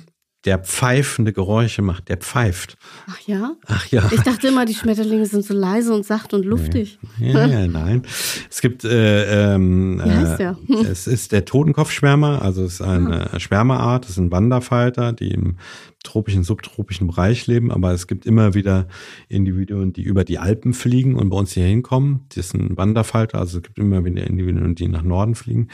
der 0.45 0.57
pfeifende 0.57 1.33
Geräusche 1.33 1.81
macht, 1.81 2.07
der 2.07 2.15
pfeift. 2.15 2.77
Ach 3.07 3.19
ja? 3.27 3.55
Ach 3.67 3.85
ja. 3.87 4.09
Ich 4.11 4.21
dachte 4.21 4.47
immer, 4.47 4.65
die 4.65 4.73
Schmetterlinge 4.73 5.25
sind 5.25 5.43
so 5.43 5.53
leise 5.53 5.93
und 5.93 6.05
sacht 6.05 6.33
und 6.33 6.45
luftig. 6.45 6.97
Ja, 7.19 7.45
ja 7.45 7.67
nein. 7.67 8.03
Es 8.49 8.61
gibt, 8.61 8.85
äh, 8.85 9.55
ähm, 9.55 10.01
Wie 10.01 10.09
heißt 10.09 10.39
der? 10.39 10.57
Äh, 10.69 10.73
es 10.89 11.07
ist 11.07 11.33
der 11.33 11.43
Totenkopfschwärmer, 11.43 12.41
also 12.41 12.63
es 12.63 12.75
ist 12.75 12.81
eine 12.81 13.33
ah. 13.33 13.39
Schwärmerart, 13.39 14.07
es 14.07 14.15
sind 14.15 14.31
Wanderfalter, 14.31 15.11
die 15.11 15.31
im 15.31 15.57
tropischen, 16.03 16.43
subtropischen 16.43 17.07
Bereich 17.07 17.45
leben, 17.47 17.69
aber 17.69 17.91
es 17.91 18.07
gibt 18.07 18.25
immer 18.25 18.53
wieder 18.53 18.87
Individuen, 19.27 19.91
die 19.91 20.03
über 20.03 20.23
die 20.23 20.39
Alpen 20.39 20.73
fliegen 20.73 21.15
und 21.15 21.29
bei 21.29 21.37
uns 21.37 21.51
hier 21.51 21.65
hinkommen. 21.65 22.25
Das 22.33 22.49
sind 22.49 22.77
Wanderfalter, 22.77 23.39
also 23.39 23.57
es 23.57 23.63
gibt 23.63 23.77
immer 23.77 24.05
wieder 24.05 24.25
Individuen, 24.25 24.75
die 24.75 24.87
nach 24.87 25.03
Norden 25.03 25.35
fliegen 25.35 25.67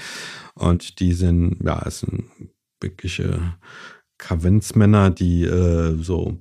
und 0.55 0.99
die 0.99 1.13
sind, 1.13 1.59
ja, 1.63 1.83
es 1.85 1.99
sind 1.99 2.25
wirkliche 2.81 3.55
Kavenzmänner, 4.25 5.11
die 5.11 5.43
äh, 5.43 6.01
so 6.01 6.39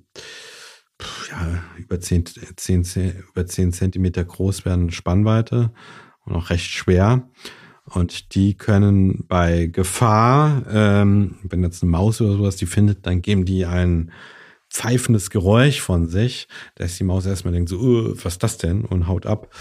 ja, 1.31 1.62
über 1.77 2.01
10, 2.01 2.25
10, 2.57 2.85
10, 2.85 3.25
über 3.29 3.47
10 3.47 3.73
Zentimeter 3.75 4.25
groß 4.25 4.64
werden, 4.64 4.90
Spannweite 4.90 5.70
und 6.25 6.35
auch 6.35 6.49
recht 6.49 6.70
schwer. 6.70 7.29
Und 7.85 8.35
die 8.35 8.57
können 8.57 9.27
bei 9.29 9.66
Gefahr, 9.66 10.62
ähm, 10.70 11.37
wenn 11.42 11.62
jetzt 11.62 11.83
eine 11.83 11.92
Maus 11.92 12.23
oder 12.23 12.33
sowas 12.33 12.57
die 12.57 12.64
findet, 12.64 13.05
dann 13.05 13.20
geben 13.20 13.44
die 13.44 13.66
ein 13.66 14.11
pfeifendes 14.70 15.29
Geräusch 15.29 15.81
von 15.83 16.09
sich, 16.09 16.49
dass 16.77 16.97
die 16.97 17.05
Maus 17.05 17.27
erstmal 17.27 17.53
denkt 17.53 17.68
so, 17.68 17.79
uh, 17.79 18.14
was 18.25 18.35
ist 18.35 18.42
das 18.42 18.57
denn? 18.57 18.87
Und 18.87 19.07
haut 19.07 19.27
ab. 19.27 19.55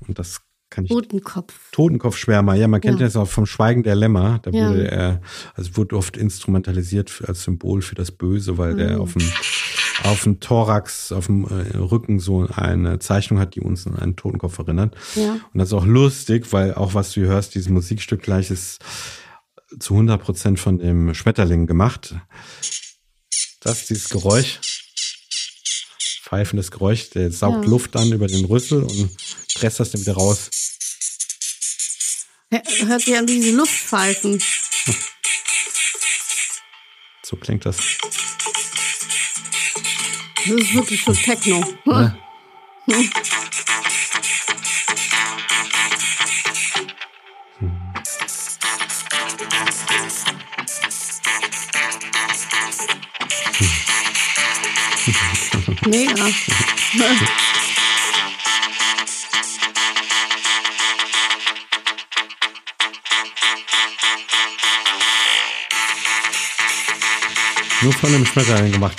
Und 0.00 0.18
das 0.18 0.40
kann 0.70 0.84
ich. 0.84 0.90
Totenkopf. 0.90 1.52
Totenkopfschwärmer, 1.72 2.54
ja, 2.54 2.68
man 2.68 2.80
kennt 2.80 3.00
ja. 3.00 3.06
das 3.06 3.16
auch 3.16 3.28
vom 3.28 3.46
Schweigen 3.46 3.82
der 3.82 3.96
Lämmer. 3.96 4.38
Da 4.42 4.50
ja. 4.50 4.68
wurde 4.68 4.90
er, 4.90 5.20
also 5.54 5.76
wurde 5.76 5.96
oft 5.96 6.16
instrumentalisiert 6.16 7.22
als 7.26 7.42
Symbol 7.42 7.82
für 7.82 7.96
das 7.96 8.12
Böse, 8.12 8.56
weil 8.56 8.74
mhm. 8.74 8.78
der 8.78 9.00
auf 9.00 9.12
dem, 9.14 9.22
auf 10.04 10.22
dem 10.22 10.40
Thorax, 10.40 11.12
auf 11.12 11.26
dem 11.26 11.44
äh, 11.44 11.76
Rücken 11.76 12.20
so 12.20 12.46
eine 12.54 13.00
Zeichnung 13.00 13.40
hat, 13.40 13.54
die 13.56 13.60
uns 13.60 13.86
an 13.86 13.96
einen 13.96 14.16
Totenkopf 14.16 14.58
erinnert. 14.58 14.94
Ja. 15.16 15.32
Und 15.32 15.58
das 15.58 15.68
ist 15.68 15.74
auch 15.74 15.86
lustig, 15.86 16.52
weil 16.52 16.74
auch 16.74 16.94
was 16.94 17.12
du 17.12 17.22
hörst, 17.22 17.54
dieses 17.54 17.68
Musikstück 17.68 18.22
gleich 18.22 18.50
ist 18.50 18.78
zu 19.78 19.94
100 19.94 20.20
Prozent 20.20 20.58
von 20.58 20.78
dem 20.78 21.14
Schmetterling 21.14 21.66
gemacht. 21.66 22.14
Das 23.60 23.82
ist 23.82 23.90
dieses 23.90 24.08
Geräusch. 24.08 24.60
Pfeifendes 26.22 26.70
Geräusch, 26.70 27.10
der 27.10 27.30
saugt 27.32 27.64
ja. 27.64 27.70
Luft 27.70 27.96
an 27.96 28.12
über 28.12 28.28
den 28.28 28.44
Rüssel 28.44 28.84
und 28.84 29.10
presst 29.54 29.80
das 29.80 29.90
dann 29.90 30.00
wieder 30.00 30.14
raus. 30.14 30.48
Hört 32.50 33.02
sich 33.02 33.16
an 33.16 33.28
wie 33.28 33.40
diese 33.40 33.56
Luftpfeifen. 33.56 34.42
So 37.22 37.36
klingt 37.36 37.64
das. 37.64 37.76
Das 37.76 37.86
ist 40.46 40.74
wirklich 40.74 41.00
schon 41.00 41.14
Techno. 41.14 41.64
Ja. 41.84 42.18
Mega. 55.86 56.28
von 68.00 68.14
einem 68.14 68.24
Schmetterling 68.24 68.72
gemacht. 68.72 68.96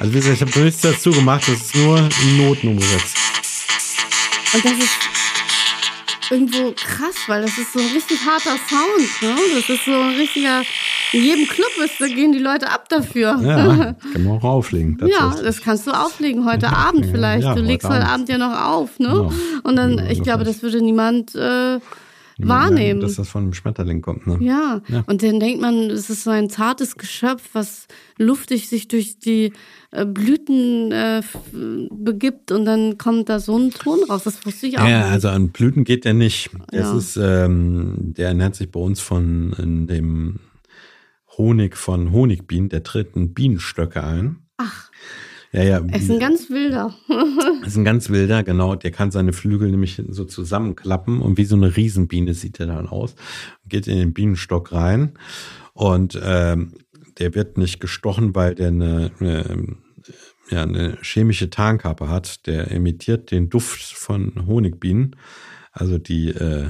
Also 0.00 0.12
wie 0.12 0.16
gesagt, 0.16 0.36
ich 0.36 0.40
habe 0.40 0.60
nichts 0.60 0.80
dazu 0.80 1.10
gemacht, 1.10 1.42
das 1.46 1.56
ist 1.56 1.74
nur 1.76 1.98
in 1.98 2.38
Noten 2.38 2.68
umgesetzt. 2.68 3.16
Und 4.54 4.64
das 4.64 4.72
ist 4.72 6.30
irgendwo 6.30 6.72
krass, 6.72 7.14
weil 7.26 7.42
das 7.42 7.58
ist 7.58 7.74
so 7.74 7.80
ein 7.80 7.88
richtig 7.88 8.18
harter 8.24 8.56
Sound, 8.68 9.22
ne? 9.22 9.36
Das 9.54 9.68
ist 9.68 9.84
so 9.84 9.92
ein 9.92 10.16
richtiger. 10.16 10.62
In 11.12 11.22
jedem 11.22 11.46
Club 11.46 11.70
ist, 11.84 12.00
da 12.00 12.06
gehen 12.06 12.32
die 12.32 12.38
Leute 12.38 12.70
ab 12.70 12.88
dafür. 12.88 13.38
Ja, 13.42 13.94
kann 14.12 14.24
man 14.24 14.38
auch 14.38 14.44
auflegen. 14.44 14.98
Ja, 15.06 15.34
das 15.42 15.60
kannst 15.60 15.86
du 15.86 15.92
auflegen 15.92 16.44
heute 16.44 16.70
Abend 16.70 17.06
vielleicht. 17.06 17.44
Ja, 17.44 17.54
du 17.54 17.60
legst 17.60 17.86
heute 17.86 18.06
Abend. 18.06 18.10
Abend 18.10 18.28
ja 18.30 18.38
noch 18.38 18.58
auf, 18.58 18.98
ne? 18.98 19.30
Ja. 19.30 19.60
Und 19.62 19.76
dann, 19.76 19.98
ich 20.10 20.22
glaube, 20.22 20.44
das 20.44 20.62
würde 20.62 20.80
niemand 20.80 21.34
äh, 21.34 21.78
wahrnehmen. 22.38 23.00
Dass 23.00 23.16
das 23.16 23.28
von 23.28 23.44
einem 23.44 23.54
Schmetterling 23.54 24.02
kommt. 24.02 24.26
Ne? 24.26 24.38
Ja. 24.40 24.82
ja. 24.88 25.04
und 25.06 25.22
dann 25.22 25.40
denkt 25.40 25.60
man, 25.60 25.90
es 25.90 26.10
ist 26.10 26.24
so 26.24 26.30
ein 26.30 26.50
zartes 26.50 26.96
Geschöpf, 26.96 27.42
was 27.52 27.86
luftig 28.18 28.68
sich 28.68 28.88
durch 28.88 29.18
die 29.18 29.52
äh, 29.90 30.04
Blüten 30.04 30.92
äh, 30.92 31.22
begibt 31.90 32.50
und 32.52 32.64
dann 32.64 32.98
kommt 32.98 33.28
da 33.28 33.38
so 33.38 33.56
ein 33.56 33.70
Ton 33.70 34.02
raus. 34.08 34.24
Das 34.24 34.44
wusste 34.44 34.66
ich 34.66 34.78
auch. 34.78 34.88
Ja, 34.88 35.04
nicht. 35.04 35.12
also 35.12 35.28
an 35.28 35.50
Blüten 35.50 35.84
geht 35.84 36.04
der 36.04 36.14
nicht. 36.14 36.50
Das 36.68 36.90
ja. 36.90 36.96
ist, 36.96 37.16
ähm, 37.16 37.94
der 37.98 38.28
ernährt 38.28 38.56
sich 38.56 38.70
bei 38.70 38.80
uns 38.80 39.00
von 39.00 39.54
dem 39.88 40.40
Honig 41.36 41.76
von 41.76 42.12
Honigbienen, 42.12 42.68
der 42.68 42.82
treten 42.82 43.34
Bienenstöcke 43.34 44.02
ein. 44.02 44.36
Ach. 44.56 44.90
Ja, 45.54 45.62
ja. 45.62 45.80
Er 45.86 46.00
ist 46.00 46.10
ein 46.10 46.18
ganz 46.18 46.50
wilder. 46.50 46.92
er 47.08 47.66
ist 47.66 47.76
ein 47.76 47.84
ganz 47.84 48.10
wilder, 48.10 48.42
genau. 48.42 48.74
Der 48.74 48.90
kann 48.90 49.12
seine 49.12 49.32
Flügel 49.32 49.70
nämlich 49.70 50.02
so 50.08 50.24
zusammenklappen 50.24 51.20
und 51.20 51.38
wie 51.38 51.44
so 51.44 51.54
eine 51.54 51.76
Riesenbiene 51.76 52.34
sieht 52.34 52.58
er 52.58 52.66
dann 52.66 52.88
aus. 52.88 53.14
Geht 53.68 53.86
in 53.86 53.98
den 53.98 54.12
Bienenstock 54.12 54.72
rein 54.72 55.12
und 55.72 56.20
ähm, 56.20 56.72
der 57.18 57.36
wird 57.36 57.56
nicht 57.56 57.78
gestochen, 57.78 58.34
weil 58.34 58.56
der 58.56 58.66
eine, 58.68 59.12
eine, 59.20 59.76
ja, 60.50 60.64
eine 60.64 60.98
chemische 61.02 61.50
Tarnkappe 61.50 62.08
hat. 62.08 62.48
Der 62.48 62.72
imitiert 62.72 63.30
den 63.30 63.48
Duft 63.48 63.80
von 63.80 64.48
Honigbienen, 64.48 65.14
also 65.70 65.98
die 65.98 66.30
äh, 66.30 66.66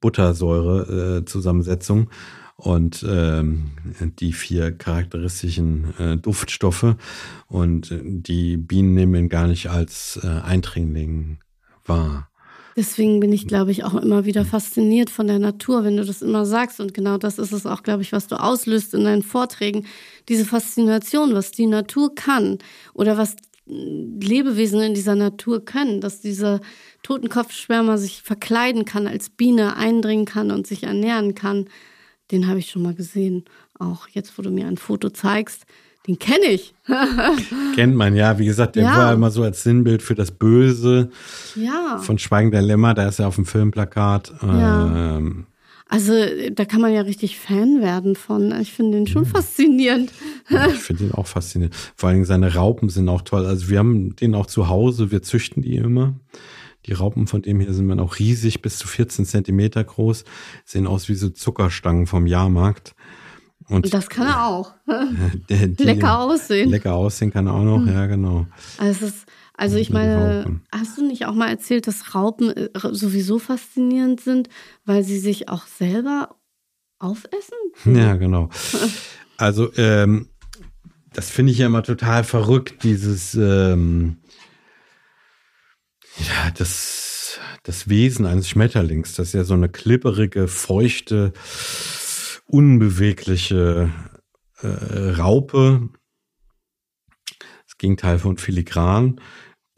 Buttersäure-Zusammensetzung. 0.00 2.00
Äh, 2.00 2.06
und 2.58 3.06
ähm, 3.08 3.70
die 4.18 4.32
vier 4.32 4.72
charakteristischen 4.72 5.94
äh, 5.98 6.16
Duftstoffe. 6.16 6.96
Und 7.46 7.92
äh, 7.92 8.00
die 8.02 8.56
Bienen 8.56 8.94
nehmen 8.94 9.14
ihn 9.14 9.28
gar 9.28 9.46
nicht 9.46 9.70
als 9.70 10.18
äh, 10.24 10.26
Eindringling 10.26 11.38
wahr. 11.86 12.28
Deswegen 12.76 13.20
bin 13.20 13.32
ich, 13.32 13.46
glaube 13.46 13.70
ich, 13.70 13.84
auch 13.84 13.94
immer 13.94 14.24
wieder 14.24 14.44
fasziniert 14.44 15.08
von 15.08 15.28
der 15.28 15.38
Natur, 15.38 15.84
wenn 15.84 15.96
du 15.96 16.04
das 16.04 16.20
immer 16.20 16.44
sagst. 16.46 16.80
Und 16.80 16.94
genau 16.94 17.16
das 17.16 17.38
ist 17.38 17.52
es 17.52 17.64
auch, 17.64 17.84
glaube 17.84 18.02
ich, 18.02 18.10
was 18.10 18.26
du 18.26 18.34
auslöst 18.34 18.92
in 18.92 19.04
deinen 19.04 19.22
Vorträgen. 19.22 19.86
Diese 20.28 20.44
Faszination, 20.44 21.34
was 21.34 21.52
die 21.52 21.66
Natur 21.66 22.14
kann 22.16 22.58
oder 22.92 23.16
was 23.16 23.36
Lebewesen 23.66 24.80
in 24.80 24.94
dieser 24.94 25.14
Natur 25.14 25.64
können, 25.64 26.00
dass 26.00 26.20
dieser 26.20 26.60
Totenkopfschwärmer 27.04 27.98
sich 27.98 28.22
verkleiden 28.22 28.84
kann, 28.84 29.06
als 29.06 29.30
Biene 29.30 29.76
eindringen 29.76 30.24
kann 30.24 30.50
und 30.50 30.66
sich 30.66 30.84
ernähren 30.84 31.36
kann 31.36 31.66
den 32.30 32.48
habe 32.48 32.58
ich 32.58 32.70
schon 32.70 32.82
mal 32.82 32.94
gesehen. 32.94 33.44
Auch 33.78 34.08
jetzt, 34.08 34.36
wo 34.36 34.42
du 34.42 34.50
mir 34.50 34.66
ein 34.66 34.76
Foto 34.76 35.10
zeigst, 35.10 35.66
Den 36.06 36.18
kenne 36.18 36.46
ich. 36.46 36.74
Kennt 37.74 37.94
man, 37.94 38.16
ja. 38.16 38.38
Wie 38.38 38.46
gesagt, 38.46 38.76
der 38.76 38.84
ja. 38.84 38.96
war 38.96 39.12
immer 39.12 39.30
so 39.30 39.42
als 39.42 39.62
Sinnbild 39.62 40.02
für 40.02 40.14
das 40.14 40.30
Böse. 40.30 41.10
Ja. 41.54 41.98
Von 41.98 42.18
Schweigen 42.18 42.50
der 42.50 42.62
Lämmer, 42.62 42.94
da 42.94 43.06
ist 43.06 43.18
er 43.18 43.28
auf 43.28 43.34
dem 43.34 43.44
Filmplakat. 43.44 44.32
Ja. 44.40 45.16
Ähm, 45.16 45.46
also 45.88 46.12
da 46.52 46.66
kann 46.66 46.82
man 46.82 46.92
ja 46.92 47.00
richtig 47.00 47.38
Fan 47.38 47.80
werden 47.80 48.14
von. 48.14 48.58
Ich 48.60 48.72
finde 48.72 48.98
den 48.98 49.06
schon 49.06 49.24
ja. 49.24 49.30
faszinierend. 49.30 50.12
Ja, 50.50 50.66
ich 50.68 50.74
finde 50.74 51.04
ihn 51.04 51.12
auch 51.12 51.26
faszinierend. 51.26 51.74
Vor 51.96 52.10
allem 52.10 52.24
seine 52.24 52.54
Raupen 52.54 52.90
sind 52.90 53.08
auch 53.08 53.22
toll. 53.22 53.46
Also 53.46 53.68
wir 53.70 53.78
haben 53.78 54.14
den 54.16 54.34
auch 54.34 54.46
zu 54.46 54.68
Hause, 54.68 55.10
wir 55.10 55.22
züchten 55.22 55.62
die 55.62 55.76
immer. 55.76 56.14
Die 56.88 56.94
Raupen 56.94 57.26
von 57.26 57.42
dem 57.42 57.60
hier 57.60 57.74
sind 57.74 57.88
dann 57.88 58.00
auch 58.00 58.18
riesig, 58.18 58.62
bis 58.62 58.78
zu 58.78 58.88
14 58.88 59.26
Zentimeter 59.26 59.84
groß, 59.84 60.24
sehen 60.64 60.86
aus 60.86 61.08
wie 61.08 61.14
so 61.14 61.28
Zuckerstangen 61.28 62.06
vom 62.06 62.26
Jahrmarkt. 62.26 62.94
Und 63.68 63.92
das 63.92 64.08
kann 64.08 64.26
er 64.26 64.46
auch. 64.46 64.72
Die, 65.50 65.74
die, 65.74 65.84
lecker 65.84 66.18
aussehen. 66.18 66.70
Lecker 66.70 66.94
aussehen 66.94 67.30
kann 67.30 67.46
er 67.46 67.54
auch 67.54 67.64
noch, 67.64 67.80
mhm. 67.80 67.92
ja, 67.92 68.06
genau. 68.06 68.46
Also, 68.78 69.06
ist, 69.06 69.26
also 69.52 69.76
ich 69.76 69.90
meine, 69.90 70.60
hast 70.72 70.96
du 70.96 71.06
nicht 71.06 71.26
auch 71.26 71.34
mal 71.34 71.48
erzählt, 71.48 71.86
dass 71.86 72.14
Raupen 72.14 72.56
äh, 72.56 72.70
sowieso 72.92 73.38
faszinierend 73.38 74.20
sind, 74.20 74.48
weil 74.86 75.04
sie 75.04 75.18
sich 75.18 75.50
auch 75.50 75.66
selber 75.66 76.36
aufessen? 76.98 77.58
Ja, 77.84 78.16
genau. 78.16 78.48
Also, 79.36 79.70
ähm, 79.76 80.28
das 81.12 81.30
finde 81.30 81.52
ich 81.52 81.58
ja 81.58 81.66
immer 81.66 81.82
total 81.82 82.24
verrückt, 82.24 82.82
dieses, 82.82 83.34
ähm, 83.34 84.18
ja, 86.18 86.50
das, 86.56 87.38
das 87.62 87.88
Wesen 87.88 88.26
eines 88.26 88.48
Schmetterlings, 88.48 89.14
das 89.14 89.28
ist 89.28 89.34
ja 89.34 89.44
so 89.44 89.54
eine 89.54 89.68
klipperige, 89.68 90.48
feuchte, 90.48 91.32
unbewegliche 92.46 93.90
äh, 94.60 94.66
Raupe. 94.66 95.88
Das 97.66 97.78
Gegenteil 97.78 98.18
von 98.18 98.38
Filigran. 98.38 99.20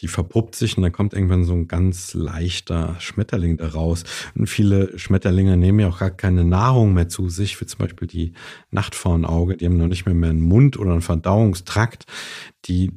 Die 0.00 0.08
verpuppt 0.08 0.54
sich 0.54 0.78
und 0.78 0.82
dann 0.82 0.92
kommt 0.92 1.12
irgendwann 1.12 1.44
so 1.44 1.52
ein 1.52 1.68
ganz 1.68 2.14
leichter 2.14 2.96
Schmetterling 3.00 3.58
daraus. 3.58 4.04
Und 4.34 4.46
viele 4.46 4.98
Schmetterlinge 4.98 5.58
nehmen 5.58 5.80
ja 5.80 5.88
auch 5.88 5.98
gar 5.98 6.10
keine 6.10 6.44
Nahrung 6.44 6.94
mehr 6.94 7.10
zu 7.10 7.28
sich, 7.28 7.60
wie 7.60 7.66
zum 7.66 7.80
Beispiel 7.80 8.08
die 8.08 8.32
Nachtfaunauge. 8.70 9.58
Die 9.58 9.66
haben 9.66 9.76
noch 9.76 9.88
nicht 9.88 10.06
mehr, 10.06 10.14
mehr 10.14 10.30
einen 10.30 10.40
Mund 10.40 10.78
oder 10.78 10.92
einen 10.92 11.02
Verdauungstrakt. 11.02 12.06
Die 12.64 12.92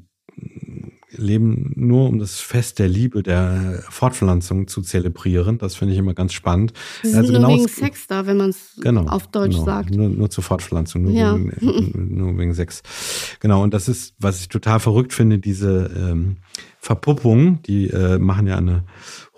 leben 1.17 1.71
nur 1.75 2.07
um 2.07 2.19
das 2.19 2.39
Fest 2.39 2.79
der 2.79 2.87
Liebe, 2.87 3.23
der 3.23 3.83
Fortpflanzung 3.89 4.67
zu 4.67 4.81
zelebrieren. 4.81 5.57
Das 5.57 5.75
finde 5.75 5.93
ich 5.93 5.99
immer 5.99 6.13
ganz 6.13 6.33
spannend. 6.33 6.73
Sie 7.01 7.09
sind 7.09 7.19
also 7.19 7.31
nur 7.31 7.41
genau 7.41 7.53
wegen 7.53 7.67
Sex 7.67 8.07
da, 8.07 8.25
wenn 8.25 8.37
man 8.37 8.49
es 8.49 8.77
genau, 8.81 9.05
auf 9.07 9.27
Deutsch 9.27 9.53
genau, 9.53 9.65
sagt. 9.65 9.91
Nur, 9.91 10.09
nur 10.09 10.29
zur 10.29 10.43
Fortpflanzung, 10.43 11.03
nur, 11.03 11.11
ja. 11.13 11.35
wegen, 11.35 12.15
nur 12.15 12.37
wegen 12.37 12.53
Sex. 12.53 12.81
Genau, 13.39 13.63
und 13.63 13.73
das 13.73 13.87
ist, 13.87 14.15
was 14.19 14.41
ich 14.41 14.49
total 14.49 14.79
verrückt 14.79 15.13
finde, 15.13 15.39
diese 15.39 15.91
ähm, 15.95 16.37
Verpuppung, 16.79 17.61
die 17.63 17.89
äh, 17.89 18.17
machen 18.17 18.47
ja 18.47 18.57
eine 18.57 18.83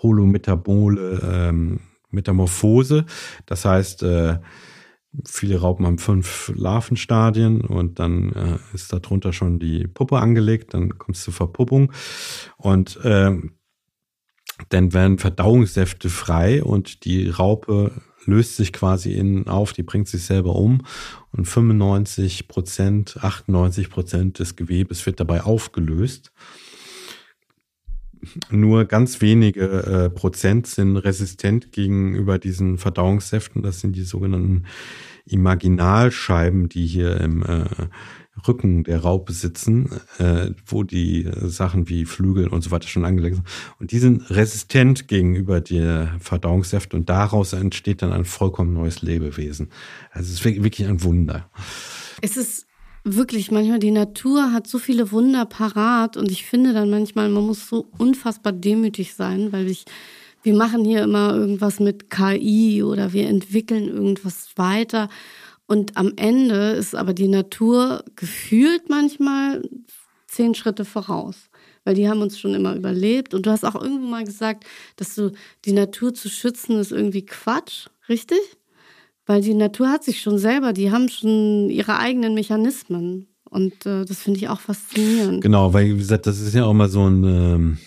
holometabole 0.02 1.20
ähm, 1.22 1.80
Metamorphose. 2.10 3.04
Das 3.46 3.64
heißt, 3.64 4.02
äh, 4.02 4.38
Viele 5.24 5.60
Raupen 5.60 5.86
haben 5.86 5.98
fünf 5.98 6.52
Larvenstadien 6.54 7.62
und 7.62 7.98
dann 7.98 8.32
äh, 8.32 8.58
ist 8.74 8.92
darunter 8.92 9.32
schon 9.32 9.58
die 9.58 9.86
Puppe 9.86 10.18
angelegt, 10.18 10.74
dann 10.74 10.98
kommt 10.98 11.16
es 11.16 11.22
zur 11.22 11.34
Verpuppung 11.34 11.92
und 12.56 12.96
äh, 13.04 13.36
dann 14.68 14.92
werden 14.92 15.18
Verdauungssäfte 15.18 16.08
frei 16.08 16.62
und 16.62 17.04
die 17.04 17.28
Raupe 17.28 17.92
löst 18.24 18.56
sich 18.56 18.72
quasi 18.72 19.12
innen 19.12 19.48
auf, 19.48 19.72
die 19.72 19.82
bringt 19.82 20.08
sich 20.08 20.24
selber 20.24 20.56
um 20.56 20.82
und 21.32 21.46
95 21.46 22.48
Prozent, 22.48 23.18
98 23.22 23.90
Prozent 23.90 24.38
des 24.38 24.56
Gewebes 24.56 25.06
wird 25.06 25.20
dabei 25.20 25.42
aufgelöst. 25.42 26.32
Nur 28.50 28.84
ganz 28.84 29.20
wenige 29.20 29.64
äh, 29.64 30.10
Prozent 30.10 30.66
sind 30.66 30.96
resistent 30.96 31.72
gegenüber 31.72 32.38
diesen 32.38 32.78
Verdauungssäften. 32.78 33.62
Das 33.62 33.80
sind 33.80 33.96
die 33.96 34.04
sogenannten 34.04 34.64
Imaginalscheiben, 35.26 36.68
die 36.68 36.86
hier 36.86 37.20
im 37.20 37.42
äh, 37.42 37.64
Rücken 38.46 38.84
der 38.84 39.00
Raupe 39.00 39.32
sitzen, 39.32 39.90
äh, 40.18 40.50
wo 40.66 40.82
die 40.82 41.28
Sachen 41.42 41.88
wie 41.88 42.04
Flügel 42.04 42.48
und 42.48 42.62
so 42.62 42.70
weiter 42.70 42.88
schon 42.88 43.04
angelegt 43.04 43.36
sind. 43.36 43.48
Und 43.80 43.92
die 43.92 43.98
sind 43.98 44.30
resistent 44.30 45.08
gegenüber 45.08 45.60
der 45.60 46.16
Verdauungssäfte 46.20 46.96
und 46.96 47.08
daraus 47.08 47.52
entsteht 47.52 48.02
dann 48.02 48.12
ein 48.12 48.24
vollkommen 48.24 48.74
neues 48.74 49.02
Lebewesen. 49.02 49.70
Also 50.10 50.28
es 50.32 50.40
ist 50.40 50.44
wirklich 50.44 50.86
ein 50.86 51.02
Wunder. 51.02 51.50
Es 52.20 52.36
ist 52.36 52.66
wirklich 53.14 53.50
manchmal, 53.50 53.78
die 53.78 53.92
Natur 53.92 54.52
hat 54.52 54.66
so 54.66 54.78
viele 54.78 55.12
Wunder 55.12 55.46
parat 55.46 56.16
und 56.16 56.30
ich 56.30 56.44
finde 56.44 56.72
dann 56.72 56.90
manchmal, 56.90 57.28
man 57.28 57.46
muss 57.46 57.68
so 57.68 57.86
unfassbar 57.98 58.52
demütig 58.52 59.14
sein, 59.14 59.52
weil 59.52 59.68
ich 59.68 59.84
wir 60.46 60.54
machen 60.54 60.84
hier 60.84 61.02
immer 61.02 61.34
irgendwas 61.34 61.80
mit 61.80 62.08
KI 62.08 62.80
oder 62.84 63.12
wir 63.12 63.26
entwickeln 63.26 63.88
irgendwas 63.88 64.50
weiter. 64.54 65.08
Und 65.66 65.96
am 65.96 66.12
Ende 66.14 66.70
ist 66.70 66.94
aber 66.94 67.14
die 67.14 67.26
Natur 67.26 68.04
gefühlt 68.14 68.88
manchmal 68.88 69.68
zehn 70.28 70.54
Schritte 70.54 70.84
voraus. 70.84 71.50
Weil 71.82 71.94
die 71.96 72.08
haben 72.08 72.22
uns 72.22 72.38
schon 72.38 72.54
immer 72.54 72.76
überlebt. 72.76 73.34
Und 73.34 73.46
du 73.46 73.50
hast 73.50 73.64
auch 73.64 73.74
irgendwo 73.74 74.06
mal 74.06 74.22
gesagt, 74.22 74.64
dass 74.94 75.16
du 75.16 75.32
die 75.64 75.72
Natur 75.72 76.14
zu 76.14 76.28
schützen 76.28 76.78
ist 76.78 76.92
irgendwie 76.92 77.26
Quatsch, 77.26 77.88
richtig? 78.08 78.38
Weil 79.26 79.40
die 79.40 79.54
Natur 79.54 79.90
hat 79.90 80.04
sich 80.04 80.20
schon 80.20 80.38
selber, 80.38 80.72
die 80.72 80.92
haben 80.92 81.08
schon 81.08 81.68
ihre 81.68 81.98
eigenen 81.98 82.34
Mechanismen. 82.34 83.26
Und 83.50 83.86
äh, 83.86 84.04
das 84.04 84.20
finde 84.20 84.38
ich 84.38 84.48
auch 84.48 84.60
faszinierend. 84.60 85.42
Genau, 85.42 85.72
weil 85.72 85.94
wie 85.94 85.98
gesagt, 85.98 86.26
das 86.26 86.40
ist 86.40 86.54
ja 86.54 86.64
auch 86.64 86.72
mal 86.72 86.88
so 86.88 87.08
ein. 87.08 87.24
Ähm 87.24 87.78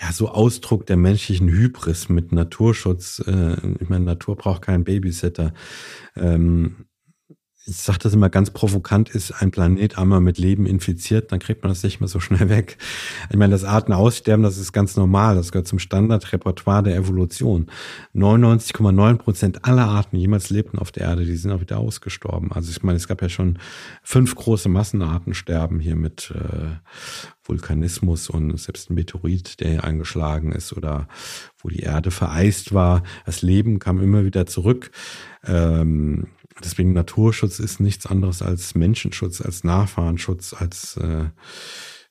ja, 0.00 0.12
so 0.12 0.28
Ausdruck 0.28 0.86
der 0.86 0.96
menschlichen 0.96 1.48
Hybris 1.48 2.08
mit 2.08 2.30
Naturschutz. 2.30 3.20
Äh, 3.26 3.56
ich 3.80 3.88
meine, 3.88 4.04
Natur 4.04 4.36
braucht 4.36 4.62
keinen 4.62 4.84
Babysitter. 4.84 5.52
Ähm, 6.14 6.87
ich 7.68 7.76
sage 7.76 7.98
das 8.02 8.14
immer 8.14 8.30
ganz 8.30 8.50
provokant, 8.50 9.10
ist 9.10 9.30
ein 9.42 9.50
Planet 9.50 9.98
einmal 9.98 10.20
mit 10.20 10.38
Leben 10.38 10.64
infiziert, 10.64 11.30
dann 11.32 11.38
kriegt 11.38 11.62
man 11.62 11.70
das 11.70 11.82
nicht 11.82 12.00
mehr 12.00 12.08
so 12.08 12.18
schnell 12.18 12.48
weg. 12.48 12.78
Ich 13.30 13.36
meine, 13.36 13.52
das 13.52 13.64
Arten 13.64 13.92
aussterben, 13.92 14.42
das 14.42 14.56
ist 14.56 14.72
ganz 14.72 14.96
normal, 14.96 15.36
das 15.36 15.52
gehört 15.52 15.68
zum 15.68 15.78
Standardrepertoire 15.78 16.82
der 16.82 16.96
Evolution. 16.96 17.66
99,9 18.14 19.16
Prozent 19.18 19.64
aller 19.64 19.86
Arten, 19.86 20.16
die 20.16 20.22
jemals 20.22 20.50
lebten 20.50 20.78
auf 20.78 20.92
der 20.92 21.04
Erde, 21.04 21.24
die 21.24 21.36
sind 21.36 21.52
auch 21.52 21.60
wieder 21.60 21.78
ausgestorben. 21.78 22.52
Also 22.52 22.70
ich 22.70 22.82
meine, 22.82 22.96
es 22.96 23.06
gab 23.06 23.20
ja 23.20 23.28
schon 23.28 23.58
fünf 24.02 24.34
große 24.34 24.68
Massenarten 24.68 25.34
sterben 25.34 25.80
hier 25.80 25.96
mit 25.96 26.32
äh, 26.34 26.76
Vulkanismus 27.44 28.30
und 28.30 28.58
selbst 28.58 28.90
ein 28.90 28.94
Meteorit, 28.94 29.60
der 29.60 29.70
hier 29.70 29.84
eingeschlagen 29.84 30.52
ist 30.52 30.72
oder 30.72 31.08
wo 31.60 31.68
die 31.68 31.80
Erde 31.80 32.10
vereist 32.10 32.72
war. 32.72 33.02
Das 33.26 33.42
Leben 33.42 33.78
kam 33.78 34.00
immer 34.00 34.24
wieder 34.24 34.46
zurück. 34.46 34.90
Ähm, 35.44 36.28
Deswegen 36.62 36.92
Naturschutz 36.92 37.58
ist 37.58 37.80
nichts 37.80 38.06
anderes 38.06 38.42
als 38.42 38.74
Menschenschutz, 38.74 39.40
als 39.40 39.64
Nachfahrenschutz, 39.64 40.54
als 40.54 40.96
äh, 40.96 41.30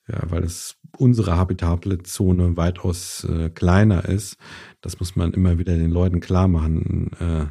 ja, 0.10 0.22
weil 0.30 0.44
es 0.44 0.78
unsere 0.98 1.36
habitable 1.36 2.02
Zone 2.04 2.56
weitaus 2.56 3.26
äh, 3.26 3.50
kleiner 3.50 4.06
ist. 4.06 4.38
Das 4.82 5.00
muss 5.00 5.16
man 5.16 5.34
immer 5.34 5.58
wieder 5.58 5.76
den 5.76 5.92
Leuten 5.92 6.22
klar 6.22 6.48
machen. 6.48 7.12
Äh, 7.20 7.48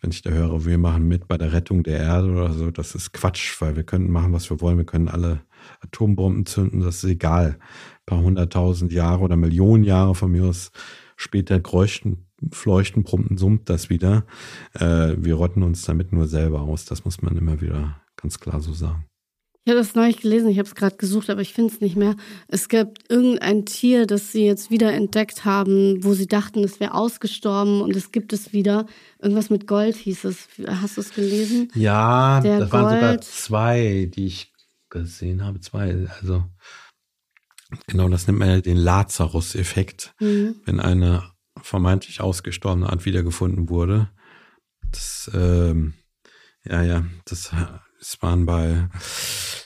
wenn 0.00 0.10
ich 0.10 0.22
da 0.22 0.30
höre, 0.30 0.64
wir 0.64 0.78
machen 0.78 1.08
mit 1.08 1.26
bei 1.26 1.38
der 1.38 1.52
Rettung 1.52 1.82
der 1.82 1.98
Erde 1.98 2.30
oder 2.30 2.52
so, 2.52 2.70
das 2.70 2.94
ist 2.94 3.12
Quatsch, 3.12 3.60
weil 3.60 3.74
wir 3.74 3.82
können 3.82 4.10
machen, 4.10 4.32
was 4.32 4.48
wir 4.50 4.60
wollen. 4.60 4.78
Wir 4.78 4.86
können 4.86 5.08
alle 5.08 5.42
Atombomben 5.80 6.46
zünden, 6.46 6.80
das 6.80 7.02
ist 7.02 7.10
egal. 7.10 7.58
Ein 7.58 8.06
paar 8.06 8.20
hunderttausend 8.20 8.92
Jahre 8.92 9.22
oder 9.22 9.36
Millionen 9.36 9.84
Jahre 9.84 10.14
von 10.14 10.30
mir 10.30 10.44
aus 10.46 10.70
später 11.16 11.58
bräuchten 11.58 12.27
Fleuchten, 12.52 13.04
Pumpen, 13.04 13.36
summt 13.36 13.68
das 13.68 13.90
wieder. 13.90 14.24
Äh, 14.74 15.14
wir 15.18 15.34
rotten 15.34 15.62
uns 15.62 15.82
damit 15.82 16.12
nur 16.12 16.28
selber 16.28 16.60
aus. 16.60 16.84
Das 16.84 17.04
muss 17.04 17.20
man 17.22 17.36
immer 17.36 17.60
wieder 17.60 18.00
ganz 18.16 18.38
klar 18.38 18.60
so 18.60 18.72
sagen. 18.72 19.04
Ich 19.64 19.70
habe 19.70 19.80
das 19.80 19.94
neulich 19.94 20.22
gelesen, 20.22 20.48
ich 20.48 20.58
habe 20.58 20.66
es 20.66 20.74
gerade 20.74 20.96
gesucht, 20.96 21.28
aber 21.28 21.42
ich 21.42 21.52
finde 21.52 21.74
es 21.74 21.82
nicht 21.82 21.94
mehr. 21.94 22.16
Es 22.46 22.70
gibt 22.70 23.10
irgendein 23.10 23.66
Tier, 23.66 24.06
das 24.06 24.32
sie 24.32 24.46
jetzt 24.46 24.70
wieder 24.70 24.94
entdeckt 24.94 25.44
haben, 25.44 26.02
wo 26.02 26.14
sie 26.14 26.26
dachten, 26.26 26.64
es 26.64 26.80
wäre 26.80 26.94
ausgestorben 26.94 27.82
und 27.82 27.94
es 27.94 28.10
gibt 28.10 28.32
es 28.32 28.54
wieder. 28.54 28.86
Irgendwas 29.20 29.50
mit 29.50 29.66
Gold 29.66 29.96
hieß 29.96 30.24
es. 30.24 30.48
Hast 30.66 30.96
du 30.96 31.02
es 31.02 31.12
gelesen? 31.12 31.70
Ja, 31.74 32.40
Der 32.40 32.60
das 32.60 32.70
Gold. 32.70 32.84
waren 32.84 32.94
sogar 32.94 33.20
zwei, 33.20 34.10
die 34.14 34.26
ich 34.26 34.52
gesehen 34.88 35.44
habe. 35.44 35.60
Zwei, 35.60 36.08
also 36.18 36.44
genau, 37.88 38.08
das 38.08 38.26
nennt 38.26 38.38
man 38.38 38.48
ja 38.48 38.60
den 38.62 38.78
Lazarus-Effekt. 38.78 40.14
Mhm. 40.18 40.62
Wenn 40.64 40.80
eine 40.80 41.24
vermeintlich 41.62 42.20
ausgestorbene 42.20 42.88
Art 42.88 43.04
wiedergefunden 43.04 43.68
wurde. 43.68 44.08
Das, 44.90 45.30
ähm, 45.34 45.94
ja, 46.64 46.82
ja, 46.82 47.04
das, 47.24 47.50
das 47.98 48.22
waren 48.22 48.46
bei, 48.46 48.88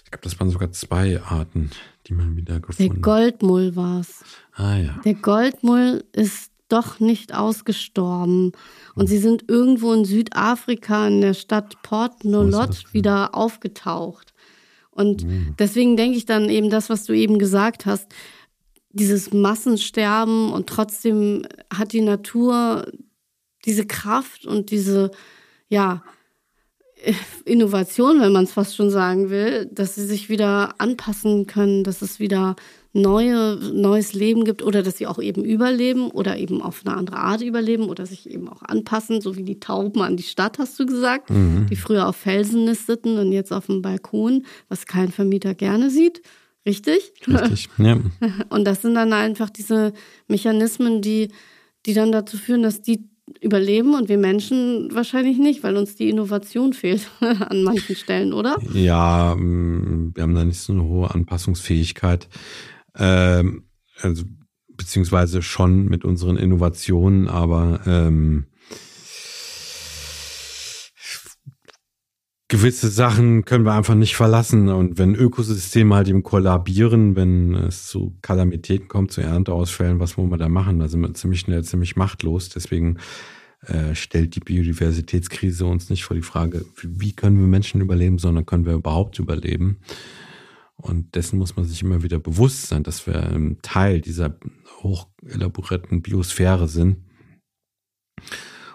ich 0.05 0.11
glaube, 0.11 0.25
das 0.25 0.39
waren 0.41 0.51
sogar 0.51 0.73
zwei 0.73 1.21
Arten, 1.23 1.71
die 2.07 2.15
man 2.15 2.37
wieder 2.37 2.61
gefunden 2.61 2.91
hat. 2.91 2.97
Der 2.97 3.03
Goldmull 3.03 3.77
war 3.77 4.01
es. 4.01 4.25
Ah 4.55 4.77
ja. 4.77 5.01
Der 5.05 5.15
Goldmull 5.15 6.05
ist 6.13 6.53
doch 6.73 7.01
nicht 7.01 7.35
ausgestorben. 7.35 8.53
Und 8.95 9.07
sie 9.07 9.19
sind 9.19 9.45
irgendwo 9.49 9.93
in 9.93 10.05
Südafrika 10.05 11.07
in 11.07 11.21
der 11.21 11.35
Stadt 11.35 11.83
Port 11.83 12.25
Nolot 12.25 12.93
wieder 12.93 13.35
aufgetaucht. 13.35 14.33
Und 14.91 15.25
mhm. 15.25 15.55
deswegen 15.59 15.97
denke 15.97 16.17
ich 16.17 16.27
dann 16.27 16.49
eben 16.49 16.71
das, 16.71 16.91
was 16.91 17.05
du 17.05 17.13
eben 17.13 17.39
gesagt 17.39 17.87
hast, 17.87 18.13
dieses 18.93 19.33
Massensterben 19.33 20.53
und 20.53 20.69
trotzdem 20.69 21.47
hat 21.73 21.93
die 21.93 22.01
Natur 22.01 22.87
diese 23.65 23.87
Kraft 23.87 24.47
und 24.47 24.71
diese, 24.71 25.11
ja, 25.69 26.03
Innovation, 27.45 28.21
wenn 28.21 28.33
man 28.33 28.45
es 28.45 28.53
fast 28.53 28.77
schon 28.77 28.91
sagen 28.91 29.31
will, 29.31 29.67
dass 29.73 29.97
sie 29.97 30.05
sich 30.05 30.29
wieder 30.29 30.81
anpassen 30.81 31.47
können, 31.47 31.85
dass 31.85 32.01
es 32.03 32.21
wieder 32.21 32.55
neue, 32.93 33.57
neues 33.57 34.13
Leben 34.13 34.45
gibt 34.45 34.63
oder 34.63 34.83
dass 34.83 34.99
sie 34.99 35.07
auch 35.07 35.19
eben 35.19 35.45
überleben 35.45 36.11
oder 36.11 36.37
eben 36.37 36.61
auf 36.63 36.83
eine 36.85 36.97
andere 36.97 37.17
Art 37.17 37.43
überleben 37.43 37.89
oder 37.89 38.07
sich 38.07 38.31
eben 38.31 38.49
auch 38.49 38.63
anpassen, 38.63 39.21
so 39.21 39.37
wie 39.37 39.43
die 39.43 39.59
Tauben 39.61 40.03
an 40.03 40.17
die 40.17 40.23
Stadt, 40.23 40.59
hast 40.59 40.79
du 40.79 40.87
gesagt, 40.87 41.31
mhm. 41.31 41.67
die 41.71 41.77
früher 41.77 42.07
auf 42.07 42.17
Felsen 42.17 42.65
nisteten 42.65 43.19
und 43.19 43.33
jetzt 43.33 43.53
auf 43.53 43.67
dem 43.67 43.83
Balkon, 43.83 44.45
was 44.69 44.87
kein 44.87 45.11
Vermieter 45.11 45.55
gerne 45.55 45.91
sieht. 45.91 46.23
Richtig? 46.65 47.13
Richtig, 47.27 47.69
ja. 47.79 47.99
Und 48.51 48.65
das 48.65 48.83
sind 48.83 48.95
dann 48.95 49.13
einfach 49.13 49.51
diese 49.51 49.93
Mechanismen, 50.29 51.03
die, 51.03 51.29
die 51.87 51.95
dann 51.95 52.13
dazu 52.13 52.37
führen, 52.37 52.63
dass 52.63 52.83
die 52.83 53.09
überleben 53.41 53.95
und 53.95 54.09
wir 54.09 54.19
Menschen 54.19 54.95
wahrscheinlich 54.95 55.39
nicht, 55.39 55.63
weil 55.63 55.77
uns 55.77 55.97
die 55.97 56.09
Innovation 56.09 56.73
fehlt 56.73 57.09
an 57.21 57.63
manchen 57.63 57.97
Stellen, 57.97 58.33
oder? 58.33 58.59
Ja, 58.73 59.35
mm, 59.37 60.13
wir 60.15 60.23
haben 60.23 60.35
da 60.35 60.45
nicht 60.45 60.61
so 60.61 60.73
eine 60.73 60.85
hohe 60.85 61.11
Anpassungsfähigkeit. 61.11 62.29
Ähm, 62.97 63.65
also, 64.01 64.25
beziehungsweise 64.77 65.43
schon 65.43 65.87
mit 65.87 66.05
unseren 66.05 66.37
Innovationen, 66.37 67.29
aber 67.29 67.81
ähm, 67.87 68.47
gewisse 72.53 72.91
Sachen 72.91 73.47
können 73.47 73.65
wir 73.65 73.73
einfach 73.73 73.95
nicht 73.95 74.15
verlassen. 74.15 74.69
Und 74.69 74.99
wenn 74.99 75.15
Ökosysteme 75.15 75.95
halt 75.95 76.09
eben 76.09 76.23
kollabieren, 76.23 77.17
wenn 77.17 77.55
es 77.55 77.87
zu 77.87 78.15
Kalamitäten 78.21 78.89
kommt, 78.89 79.11
zu 79.11 79.23
Ernteausfällen, 79.23 80.01
was 80.01 80.19
wollen 80.19 80.29
wir 80.29 80.37
da 80.37 80.51
machen? 80.51 80.79
Da 80.79 80.87
sind 80.87 81.01
wir 81.01 81.15
ziemlich 81.15 81.41
schnell 81.41 81.65
ziemlich 81.65 81.97
machtlos. 81.97 82.51
Deswegen 82.51 82.99
äh, 83.63 83.95
stellt 83.95 84.35
die 84.35 84.41
Biodiversitätskrise 84.41 85.65
uns 85.65 85.89
nicht 85.89 86.05
vor 86.05 86.15
die 86.15 86.23
Frage, 86.23 86.67
wie 86.83 87.15
können 87.15 87.39
wir 87.39 87.47
Menschen 87.47 87.81
überleben, 87.81 88.19
sondern 88.19 88.45
können 88.45 88.67
wir 88.67 88.75
überhaupt 88.75 89.19
überleben. 89.19 89.79
Und 90.77 91.15
dessen 91.15 91.39
muss 91.39 91.57
man 91.57 91.65
sich 91.65 91.81
immer 91.81 92.03
wieder 92.03 92.19
bewusst 92.19 92.67
sein, 92.67 92.83
dass 92.83 93.07
wir 93.07 93.31
ein 93.31 93.61
Teil 93.63 94.03
dieser 94.03 94.37
hochelaborierten 94.83 96.03
Biosphäre 96.03 96.69
sind. 96.69 96.99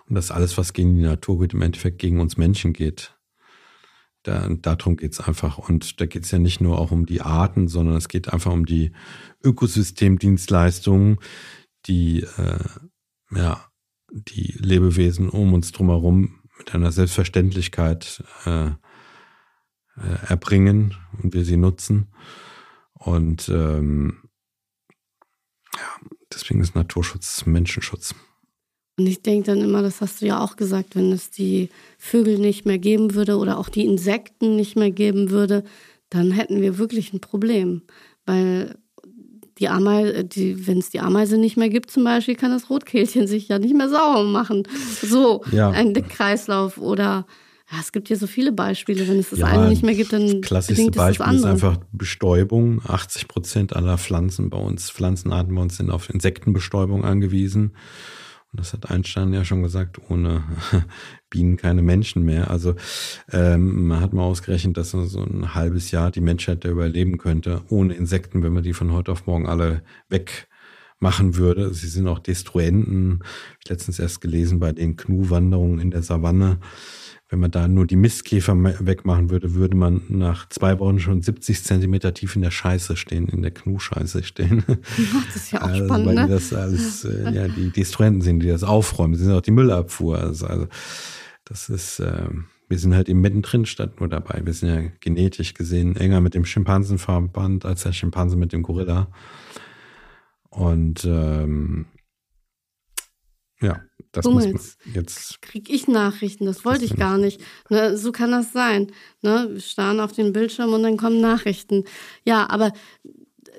Und 0.10 0.16
dass 0.16 0.32
alles, 0.32 0.58
was 0.58 0.74
gegen 0.74 0.96
die 0.96 1.04
Natur 1.04 1.42
geht, 1.42 1.54
im 1.54 1.62
Endeffekt 1.62 2.00
gegen 2.00 2.20
uns 2.20 2.38
Menschen 2.38 2.74
geht. 2.74 3.17
Da, 4.24 4.48
darum 4.50 4.98
geht's 4.98 5.20
einfach. 5.20 5.58
Und 5.58 6.02
da 6.02 6.06
geht's 6.06 6.32
ja 6.32 6.40
nicht 6.40 6.62
nur 6.62 6.80
auch 6.80 6.92
um 6.92 7.06
die 7.06 7.22
Arten, 7.22 7.68
sondern 7.68 7.96
es 7.96 8.08
geht 8.08 8.34
einfach 8.34 8.52
um 8.52 8.66
die 8.66 8.92
Ökosystemdienstleistungen, 9.44 11.20
die 11.86 12.24
äh, 12.24 12.60
ja, 13.32 13.66
die 14.12 14.54
Lebewesen 14.58 15.30
um 15.30 15.54
uns 15.54 15.72
drumherum 15.72 16.40
mit 16.58 16.74
einer 16.74 16.92
Selbstverständlichkeit 16.92 18.24
äh, 18.46 18.68
äh, 18.68 20.26
erbringen 20.28 20.96
und 21.22 21.34
wir 21.34 21.46
sie 21.46 21.58
nutzen. 21.58 22.08
Und 22.94 23.50
ähm, 23.50 24.24
ja, 25.76 26.10
deswegen 26.34 26.62
ist 26.62 26.76
Naturschutz 26.76 27.46
Menschenschutz. 27.46 28.16
Und 28.98 29.06
ich 29.06 29.22
denke 29.22 29.52
dann 29.52 29.62
immer, 29.62 29.84
das 29.84 30.02
hast 30.02 30.22
du 30.22 30.26
ja 30.26 30.40
auch 30.40 30.56
gesagt, 30.56 30.96
wenn 30.96 31.12
es 31.12 31.30
die 31.30 31.70
Vögel 32.00 32.40
nicht 32.40 32.66
mehr 32.66 32.80
geben 32.80 33.14
würde 33.14 33.38
oder 33.38 33.60
auch 33.60 33.70
die 33.70 33.86
Insekten 33.86 34.56
nicht 34.56 34.76
mehr 34.76 34.92
geben 34.92 35.30
würde, 35.30 35.64
dann 36.10 36.32
hätten 36.32 36.62
wir 36.62 36.80
wirklich 36.80 37.14
ein 37.14 37.20
Problem. 37.20 37.84
Weil 38.26 38.76
die 39.60 39.70
Ameise, 39.70 40.24
die, 40.24 40.68
wenn 40.68 40.80
es 40.80 40.90
die 40.90 41.00
Ameise 41.00 41.38
nicht 41.38 41.58
mehr 41.58 41.70
gibt 41.70 41.92
zum 41.92 42.04
Beispiel, 42.04 42.36
kann 42.36 42.52
das 42.52 42.70
Rotkehlchen 42.70 43.28
sich 43.28 43.48
ja 43.48 43.60
nicht 43.60 43.76
mehr 43.76 43.90
sauer 43.90 44.24
machen. 44.24 44.64
So 45.02 45.44
ja. 45.52 45.70
ein 45.70 45.94
Kreislauf 45.94 46.78
oder 46.78 47.26
ja, 47.72 47.80
es 47.82 47.92
gibt 47.92 48.10
ja 48.10 48.16
so 48.16 48.28
viele 48.28 48.52
Beispiele. 48.52 49.08
Wenn 49.08 49.20
es 49.20 49.30
das 49.30 49.40
ja, 49.40 49.48
eine 49.48 49.68
nicht 49.68 49.84
mehr 49.84 49.96
gibt, 49.96 50.14
dann 50.14 50.42
das 50.42 50.42
klassische 50.42 50.90
Beispiel 50.90 51.26
das 51.26 51.36
ist 51.36 51.46
einfach 51.46 51.78
Bestäubung. 51.92 52.82
80 52.88 53.28
Prozent 53.28 53.76
aller 53.76 53.98
Pflanzen 53.98 54.50
bei 54.50 54.58
uns, 54.58 54.90
Pflanzenarten 54.90 55.54
bei 55.54 55.62
uns 55.62 55.78
sind 55.78 55.92
auf 55.92 56.10
Insektenbestäubung 56.10 57.04
angewiesen. 57.04 57.74
Das 58.58 58.74
hat 58.74 58.90
Einstein 58.90 59.34
ja 59.34 59.46
schon 59.46 59.62
gesagt, 59.62 60.02
ohne 60.10 60.44
Bienen 61.30 61.58
keine 61.58 61.82
Menschen 61.84 62.26
mehr. 62.26 62.50
Also 62.50 62.76
ähm, 63.32 63.88
man 63.88 64.02
hat 64.02 64.14
mal 64.14 64.24
ausgerechnet, 64.24 64.78
dass 64.78 64.92
so 64.92 65.24
ein 65.24 65.54
halbes 65.54 65.92
Jahr 65.92 66.12
die 66.12 66.22
Menschheit 66.22 66.66
da 66.66 66.70
überleben 66.70 67.18
könnte, 67.18 67.62
ohne 67.70 67.94
Insekten, 67.94 68.44
wenn 68.44 68.54
man 68.54 68.64
die 68.64 68.74
von 68.74 68.92
heute 68.92 69.12
auf 69.12 69.28
morgen 69.28 69.48
alle 69.48 69.84
wegmachen 70.98 71.36
würde. 71.36 71.74
Sie 71.74 71.88
sind 71.88 72.08
auch 72.08 72.20
Destruenten. 72.20 73.20
Ich 73.64 73.70
letztens 73.70 74.00
erst 74.00 74.22
gelesen 74.22 74.60
bei 74.60 74.72
den 74.72 74.96
Knu-Wanderungen 74.96 75.80
in 75.80 75.92
der 75.92 76.02
Savanne 76.02 76.60
wenn 77.30 77.40
man 77.40 77.52
da 77.52 77.68
nur 77.68 77.86
die 77.86 77.98
Mistkäfer 77.98 78.56
wegmachen 78.56 79.30
würde, 79.30 79.54
würde 79.54 79.76
man 79.76 80.02
nach 80.08 80.48
zwei 80.48 80.80
Wochen 80.80 81.00
schon 81.00 81.22
70 81.22 81.62
Zentimeter 81.62 82.14
tief 82.14 82.38
in 82.38 82.42
der 82.42 82.52
Scheiße 82.52 82.96
stehen, 82.96 83.28
in 83.28 83.42
der 83.42 83.52
Knuscheiße 83.52 84.24
stehen. 84.24 84.64
das 84.68 85.36
ist 85.36 85.52
ja 85.52 85.62
auch 85.62 85.68
also, 85.68 85.86
spannend, 85.86 86.08
weil 86.08 86.16
ne? 86.16 86.28
das 86.30 86.54
alles, 86.54 87.04
äh, 87.04 87.34
ja, 87.34 87.50
die 87.50 87.70
Destruenten 87.70 88.22
sind, 88.22 88.40
die 88.40 88.48
das 88.48 88.64
aufräumen. 88.64 89.16
Sie 89.16 89.26
sind 89.26 89.34
auch 89.34 89.42
die 89.42 89.52
Müllabfuhr. 89.52 90.20
Also, 90.20 90.48
also 90.48 90.68
das 91.44 91.68
ist, 91.68 92.00
äh, 92.00 92.30
wir 92.70 92.80
sind 92.80 92.96
halt 92.96 93.10
eben 93.10 93.20
mittendrin 93.20 93.66
statt 93.66 94.00
nur 94.00 94.08
dabei. 94.08 94.42
Wir 94.46 94.54
sind 94.54 94.70
ja 94.70 94.90
genetisch 95.02 95.54
gesehen 95.54 95.98
enger 95.98 96.22
mit 96.22 96.34
dem 96.34 96.46
Schimpansenverband 96.46 97.66
als 97.66 97.84
der 97.84 97.92
Schimpanse 97.92 98.38
mit 98.38 98.54
dem 98.54 98.64
Gorilla. 98.64 99.10
Und 100.50 101.06
ähm, 101.06 101.86
ja, 103.62 103.82
das 104.12 104.26
Hummels. 104.26 104.52
muss 104.52 104.78
man 104.86 104.96
jetzt. 104.96 105.42
Krieg 105.42 105.70
ich 105.70 105.88
Nachrichten, 105.88 106.46
das 106.46 106.64
wollte 106.64 106.86
ich 106.86 106.96
gar 106.96 107.18
nicht. 107.18 107.42
Ne, 107.70 107.98
so 107.98 108.12
kann 108.12 108.32
das 108.32 108.54
sein. 108.54 108.88
Ne, 109.22 109.50
wir 109.52 109.62
starren 109.62 110.00
auf 110.00 110.12
den 110.12 110.34
Bildschirm 110.34 110.74
und 110.74 110.84
dann 110.84 110.98
kommen 110.98 111.22
Nachrichten. 111.22 111.84
Ja, 112.24 112.50
aber 112.50 112.72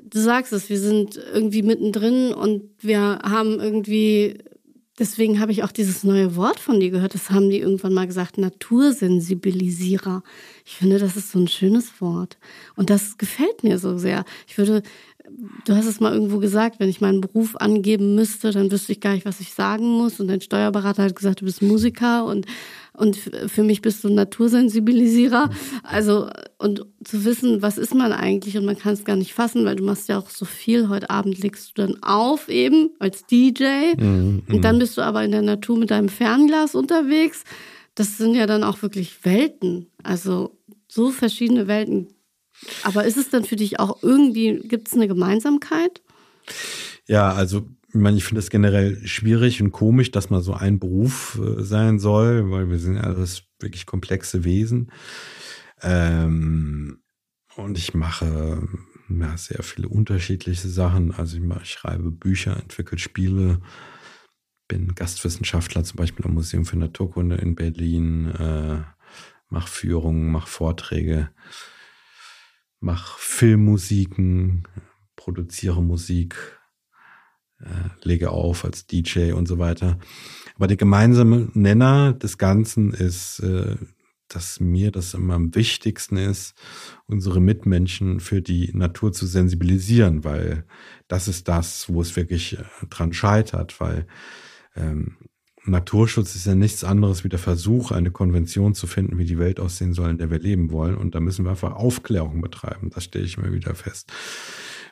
du 0.04 0.20
sagst 0.20 0.52
es, 0.52 0.68
wir 0.68 0.78
sind 0.78 1.16
irgendwie 1.16 1.62
mittendrin 1.62 2.32
und 2.32 2.62
wir 2.80 3.18
haben 3.22 3.60
irgendwie, 3.60 4.38
deswegen 4.98 5.40
habe 5.40 5.52
ich 5.52 5.64
auch 5.64 5.72
dieses 5.72 6.04
neue 6.04 6.36
Wort 6.36 6.60
von 6.60 6.80
dir 6.80 6.90
gehört, 6.90 7.14
das 7.14 7.30
haben 7.30 7.50
die 7.50 7.58
irgendwann 7.58 7.94
mal 7.94 8.06
gesagt, 8.06 8.38
Natursensibilisierer. 8.38 10.22
Ich 10.64 10.76
finde, 10.76 10.98
das 10.98 11.16
ist 11.16 11.32
so 11.32 11.38
ein 11.38 11.48
schönes 11.48 12.00
Wort. 12.00 12.38
Und 12.76 12.90
das 12.90 13.18
gefällt 13.18 13.64
mir 13.64 13.78
so 13.78 13.98
sehr. 13.98 14.24
Ich 14.46 14.58
würde 14.58 14.82
du 15.64 15.74
hast 15.74 15.86
es 15.86 16.00
mal 16.00 16.12
irgendwo 16.12 16.38
gesagt, 16.38 16.80
wenn 16.80 16.88
ich 16.88 17.00
meinen 17.00 17.20
Beruf 17.20 17.56
angeben 17.56 18.14
müsste, 18.14 18.50
dann 18.50 18.70
wüsste 18.70 18.92
ich 18.92 19.00
gar 19.00 19.14
nicht, 19.14 19.26
was 19.26 19.40
ich 19.40 19.52
sagen 19.54 19.86
muss. 19.86 20.20
Und 20.20 20.28
dein 20.28 20.40
Steuerberater 20.40 21.04
hat 21.04 21.16
gesagt, 21.16 21.40
du 21.40 21.44
bist 21.44 21.62
Musiker 21.62 22.24
und, 22.24 22.46
und 22.94 23.16
für 23.16 23.62
mich 23.62 23.82
bist 23.82 24.02
du 24.02 24.08
ein 24.08 24.14
Natursensibilisierer. 24.14 25.50
Also, 25.82 26.28
und 26.58 26.86
zu 27.04 27.24
wissen, 27.24 27.62
was 27.62 27.78
ist 27.78 27.94
man 27.94 28.12
eigentlich 28.12 28.56
und 28.56 28.64
man 28.64 28.78
kann 28.78 28.94
es 28.94 29.04
gar 29.04 29.16
nicht 29.16 29.34
fassen, 29.34 29.64
weil 29.64 29.76
du 29.76 29.84
machst 29.84 30.08
ja 30.08 30.18
auch 30.18 30.30
so 30.30 30.44
viel. 30.44 30.88
Heute 30.88 31.10
Abend 31.10 31.38
legst 31.38 31.70
du 31.76 31.82
dann 31.82 32.02
auf 32.02 32.48
eben 32.48 32.90
als 32.98 33.26
DJ 33.26 33.94
mhm, 33.96 34.42
und 34.48 34.64
dann 34.64 34.78
bist 34.78 34.96
du 34.96 35.02
aber 35.02 35.24
in 35.24 35.32
der 35.32 35.42
Natur 35.42 35.78
mit 35.78 35.90
deinem 35.90 36.08
Fernglas 36.08 36.74
unterwegs. 36.74 37.44
Das 37.94 38.16
sind 38.16 38.34
ja 38.34 38.46
dann 38.46 38.64
auch 38.64 38.82
wirklich 38.82 39.24
Welten. 39.24 39.86
Also, 40.02 40.56
so 40.88 41.10
verschiedene 41.10 41.68
Welten 41.68 42.08
aber 42.82 43.04
ist 43.04 43.16
es 43.16 43.30
dann 43.30 43.44
für 43.44 43.56
dich 43.56 43.80
auch 43.80 44.02
irgendwie, 44.02 44.60
gibt 44.64 44.88
es 44.88 44.94
eine 44.94 45.08
Gemeinsamkeit? 45.08 46.02
Ja, 47.06 47.32
also 47.32 47.66
ich 47.88 47.94
meine, 47.94 48.18
ich 48.18 48.24
finde 48.24 48.40
es 48.40 48.50
generell 48.50 49.06
schwierig 49.06 49.62
und 49.62 49.72
komisch, 49.72 50.10
dass 50.10 50.28
man 50.28 50.42
so 50.42 50.52
ein 50.52 50.78
Beruf 50.78 51.40
äh, 51.42 51.62
sein 51.62 51.98
soll, 51.98 52.50
weil 52.50 52.68
wir 52.68 52.78
sind 52.78 52.96
ja 52.96 53.02
alles 53.02 53.44
wirklich 53.60 53.86
komplexe 53.86 54.44
Wesen. 54.44 54.92
Ähm, 55.80 57.00
und 57.56 57.78
ich 57.78 57.94
mache 57.94 58.62
ja, 59.08 59.36
sehr 59.36 59.62
viele 59.62 59.88
unterschiedliche 59.88 60.68
Sachen. 60.68 61.12
Also 61.12 61.36
ich, 61.36 61.42
mache, 61.42 61.62
ich 61.62 61.70
schreibe 61.70 62.10
Bücher, 62.10 62.56
entwickle 62.56 62.98
Spiele, 62.98 63.60
bin 64.68 64.94
Gastwissenschaftler 64.94 65.82
zum 65.82 65.96
Beispiel 65.96 66.26
am 66.26 66.34
Museum 66.34 66.66
für 66.66 66.76
Naturkunde 66.76 67.36
in 67.36 67.54
Berlin, 67.54 68.26
äh, 68.26 68.82
mache 69.48 69.68
Führungen, 69.68 70.30
mache 70.30 70.48
Vorträge 70.48 71.30
mache 72.80 73.16
Filmmusiken, 73.18 74.66
produziere 75.16 75.82
Musik, 75.82 76.36
äh, 77.60 77.90
lege 78.02 78.30
auf 78.30 78.64
als 78.64 78.86
DJ 78.86 79.32
und 79.32 79.46
so 79.46 79.58
weiter. 79.58 79.98
Aber 80.54 80.66
der 80.66 80.76
gemeinsame 80.76 81.48
Nenner 81.54 82.12
des 82.12 82.38
Ganzen 82.38 82.92
ist 82.92 83.40
äh, 83.40 83.76
dass 84.28 84.60
mir 84.60 84.90
das 84.90 85.14
immer 85.14 85.34
am 85.34 85.54
wichtigsten 85.54 86.16
ist, 86.16 86.54
unsere 87.06 87.40
Mitmenschen 87.40 88.20
für 88.20 88.42
die 88.42 88.70
Natur 88.74 89.12
zu 89.12 89.26
sensibilisieren, 89.26 90.22
weil 90.22 90.64
das 91.08 91.28
ist 91.28 91.48
das, 91.48 91.88
wo 91.88 92.00
es 92.02 92.14
wirklich 92.14 92.58
äh, 92.58 92.64
dran 92.90 93.12
scheitert, 93.12 93.80
weil 93.80 94.06
ähm, 94.76 95.16
Naturschutz 95.68 96.34
ist 96.34 96.46
ja 96.46 96.54
nichts 96.54 96.84
anderes 96.84 97.24
wie 97.24 97.28
der 97.28 97.38
Versuch, 97.38 97.90
eine 97.90 98.10
Konvention 98.10 98.74
zu 98.74 98.86
finden, 98.86 99.18
wie 99.18 99.24
die 99.24 99.38
Welt 99.38 99.60
aussehen 99.60 99.92
soll, 99.92 100.10
in 100.10 100.18
der 100.18 100.30
wir 100.30 100.38
leben 100.38 100.70
wollen. 100.70 100.96
Und 100.96 101.14
da 101.14 101.20
müssen 101.20 101.44
wir 101.44 101.50
einfach 101.50 101.74
Aufklärung 101.74 102.40
betreiben. 102.40 102.90
Das 102.94 103.04
stelle 103.04 103.24
ich 103.24 103.36
immer 103.36 103.52
wieder 103.52 103.74
fest. 103.74 104.12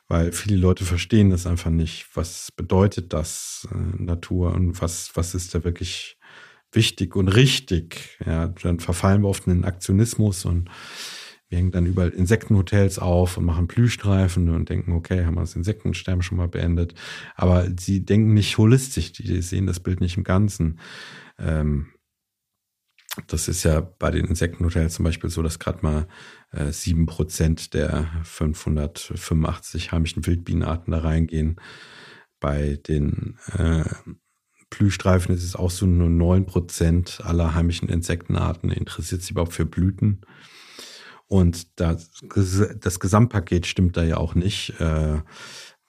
Weil 0.09 0.33
viele 0.33 0.57
Leute 0.57 0.85
verstehen 0.85 1.31
das 1.31 1.47
einfach 1.47 1.71
nicht. 1.71 2.07
Was 2.15 2.53
bedeutet 2.53 3.13
das, 3.13 3.67
äh, 3.73 4.03
Natur 4.03 4.53
und 4.53 4.81
was, 4.81 5.11
was 5.15 5.35
ist 5.35 5.55
da 5.55 5.65
wirklich 5.65 6.17
wichtig 6.71 7.17
und 7.17 7.29
richtig? 7.29 8.19
Ja, 8.25 8.49
dann 8.49 8.79
verfallen 8.79 9.23
wir 9.23 9.29
oft 9.29 9.47
in 9.47 9.55
den 9.55 9.65
Aktionismus 9.65 10.45
und 10.45 10.71
wir 11.49 11.59
hängen 11.59 11.71
dann 11.71 11.87
überall 11.87 12.11
Insektenhotels 12.11 12.99
auf 12.99 13.37
und 13.37 13.45
machen 13.45 13.69
Plüschstreifen 13.69 14.49
und 14.49 14.69
denken, 14.69 14.93
okay, 14.93 15.25
haben 15.25 15.35
wir 15.35 15.43
das 15.43 15.55
Insektensterben 15.55 16.23
schon 16.23 16.39
mal 16.39 16.49
beendet. 16.49 16.95
Aber 17.37 17.69
sie 17.79 18.05
denken 18.05 18.35
nicht 18.35 18.59
holistisch, 18.59 19.13
die 19.13 19.41
sehen 19.43 19.67
das 19.67 19.81
Bild 19.81 20.01
nicht 20.01 20.17
im 20.17 20.25
Ganzen. 20.25 20.81
Ähm, 21.39 21.87
das 23.29 23.49
ist 23.49 23.63
ja 23.63 23.81
bei 23.81 24.11
den 24.11 24.27
Insektenhotels 24.27 24.95
zum 24.95 25.05
Beispiel 25.05 25.31
so, 25.31 25.43
dass 25.43 25.59
gerade 25.59 25.79
mal 25.83 26.09
äh, 26.51 26.73
sieben 26.73 27.05
äh, 27.05 27.07
Prozent 27.07 27.75
der 27.75 28.11
585 28.25 29.93
heimischen 29.93 30.27
Wildbienenarten 30.27 30.91
da 30.91 30.99
reingehen. 30.99 31.57
Bei 32.41 32.79
den 32.87 33.39
äh, 33.57 33.85
Blühstreifen 34.69 35.35
ist 35.35 35.45
es 35.45 35.57
auch 35.57 35.71
so 35.71 35.87
nur 35.87 36.11
neun 36.11 36.45
Prozent 36.45 37.21
aller 37.25 37.55
heimischen 37.55 37.89
Insektenarten 37.89 38.71
interessiert 38.71 39.23
sich 39.23 39.31
überhaupt 39.31 39.55
für 39.55 39.65
Blüten. 39.65 40.23
Und 41.29 41.81
das, 41.81 42.11
das 42.81 43.01
Gesamtpaket 43.01 43.67
stimmt 43.67 43.97
da 43.97 44.05
ja 44.05 44.17
auch 44.17 44.35
nicht, 44.35 44.79
äh, 44.81 45.21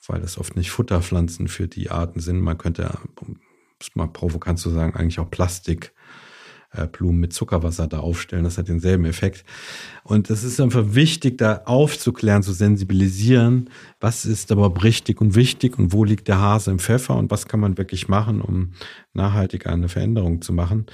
weil 0.07 0.21
das 0.21 0.37
oft 0.37 0.55
nicht 0.55 0.71
Futterpflanzen 0.71 1.47
für 1.47 1.67
die 1.67 1.91
Arten 1.91 2.19
sind. 2.19 2.41
Man 2.41 2.57
könnte, 2.57 2.97
um 3.19 3.39
es 3.79 3.95
mal 3.95 4.07
provokant 4.07 4.57
zu 4.57 4.69
sagen, 4.71 4.95
eigentlich 4.95 5.19
auch 5.19 5.29
Plastikblumen 5.29 7.19
mit 7.19 7.33
Zuckerwasser 7.33 7.87
da 7.87 7.99
aufstellen. 7.99 8.45
Das 8.45 8.57
hat 8.57 8.67
denselben 8.67 9.05
Effekt. 9.05 9.45
Und 10.03 10.31
es 10.31 10.43
ist 10.43 10.59
einfach 10.59 10.95
wichtig, 10.95 11.37
da 11.37 11.61
aufzuklären, 11.65 12.41
zu 12.41 12.53
sensibilisieren, 12.53 13.69
was 13.99 14.25
ist 14.25 14.51
aber 14.51 14.83
richtig 14.83 15.21
und 15.21 15.35
wichtig 15.35 15.77
und 15.77 15.93
wo 15.93 16.03
liegt 16.03 16.27
der 16.27 16.39
Hase 16.39 16.71
im 16.71 16.79
Pfeffer 16.79 17.15
und 17.15 17.29
was 17.29 17.47
kann 17.47 17.59
man 17.59 17.77
wirklich 17.77 18.07
machen, 18.07 18.41
um 18.41 18.71
nachhaltig 19.13 19.67
eine 19.67 19.89
Veränderung 19.89 20.41
zu 20.41 20.51
machen. 20.53 20.87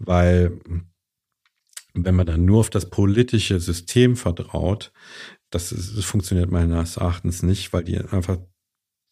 Weil 0.00 0.58
wenn 2.04 2.14
man 2.14 2.26
dann 2.26 2.44
nur 2.44 2.60
auf 2.60 2.70
das 2.70 2.90
politische 2.90 3.60
System 3.60 4.16
vertraut, 4.16 4.92
das, 5.50 5.72
ist, 5.72 5.96
das 5.96 6.04
funktioniert 6.04 6.50
meines 6.50 6.96
Erachtens 6.96 7.42
nicht, 7.42 7.72
weil 7.72 7.84
die 7.84 7.98
einfach 7.98 8.38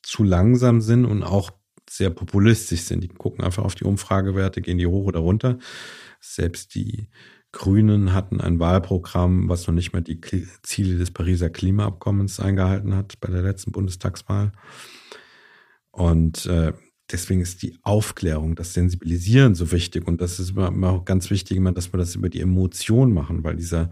zu 0.03 0.22
langsam 0.22 0.80
sind 0.80 1.05
und 1.05 1.22
auch 1.22 1.51
sehr 1.89 2.11
populistisch 2.11 2.82
sind. 2.82 3.03
Die 3.03 3.09
gucken 3.09 3.45
einfach 3.45 3.64
auf 3.64 3.74
die 3.74 3.84
Umfragewerte, 3.84 4.61
gehen 4.61 4.78
die 4.78 4.87
hoch 4.87 5.07
oder 5.07 5.20
runter. 5.20 5.59
Selbst 6.20 6.74
die 6.74 7.09
Grünen 7.53 8.12
hatten 8.12 8.41
ein 8.41 8.59
Wahlprogramm, 8.59 9.49
was 9.49 9.66
noch 9.66 9.74
nicht 9.74 9.93
mal 9.93 10.03
die 10.03 10.20
Ziele 10.62 10.99
des 10.99 11.11
Pariser 11.11 11.49
Klimaabkommens 11.49 12.41
eingehalten 12.41 12.95
hat 12.95 13.18
bei 13.20 13.30
der 13.30 13.43
letzten 13.43 13.72
Bundestagswahl. 13.72 14.53
Und 15.91 16.45
äh, 16.47 16.72
deswegen 17.11 17.40
ist 17.40 17.62
die 17.62 17.78
Aufklärung, 17.82 18.57
das 18.57 18.74
Sensibilisieren 18.74 19.54
so 19.54 19.70
wichtig. 19.70 20.07
Und 20.07 20.20
das 20.20 20.40
ist 20.40 20.50
immer, 20.50 20.90
auch 20.90 21.04
ganz 21.04 21.30
wichtig, 21.30 21.57
immer, 21.57 21.72
dass 21.72 21.92
wir 21.92 21.98
das 21.98 22.14
über 22.14 22.28
die 22.28 22.40
Emotion 22.40 23.12
machen, 23.12 23.44
weil 23.44 23.57
dieser 23.57 23.90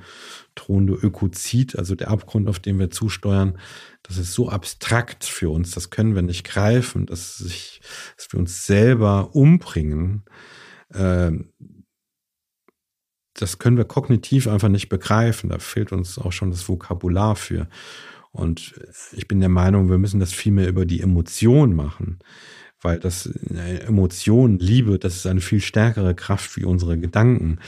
drohende 0.54 0.94
Ökozid, 0.94 1.78
also 1.78 1.94
der 1.94 2.10
Abgrund, 2.10 2.48
auf 2.48 2.58
den 2.58 2.78
wir 2.78 2.90
zusteuern, 2.90 3.58
das 4.02 4.18
ist 4.18 4.34
so 4.34 4.48
abstrakt 4.48 5.24
für 5.24 5.50
uns, 5.50 5.70
das 5.70 5.90
können 5.90 6.14
wir 6.14 6.22
nicht 6.22 6.44
greifen, 6.44 7.06
dass, 7.06 7.38
sich, 7.38 7.80
dass 8.16 8.32
wir 8.32 8.40
uns 8.40 8.66
selber 8.66 9.34
umbringen. 9.34 10.24
Ähm, 10.92 11.52
das 13.34 13.58
können 13.58 13.76
wir 13.76 13.84
kognitiv 13.84 14.46
einfach 14.46 14.68
nicht 14.68 14.88
begreifen. 14.88 15.50
Da 15.50 15.58
fehlt 15.58 15.92
uns 15.92 16.18
auch 16.18 16.32
schon 16.32 16.50
das 16.50 16.68
Vokabular 16.68 17.34
für. 17.34 17.68
Und 18.30 18.74
ich 19.12 19.26
bin 19.28 19.40
der 19.40 19.48
Meinung, 19.48 19.90
wir 19.90 19.98
müssen 19.98 20.20
das 20.20 20.32
viel 20.32 20.52
mehr 20.52 20.68
über 20.68 20.86
die 20.86 21.00
Emotion 21.00 21.74
machen 21.74 22.18
weil 22.85 22.99
das 22.99 23.26
äh, 23.26 23.78
Emotion, 23.87 24.59
Liebe, 24.59 24.99
das 24.99 25.16
ist 25.16 25.26
eine 25.26 25.41
viel 25.41 25.61
stärkere 25.61 26.14
Kraft 26.14 26.57
wie 26.57 26.64
unsere 26.64 26.99
Gedanken. 26.99 27.59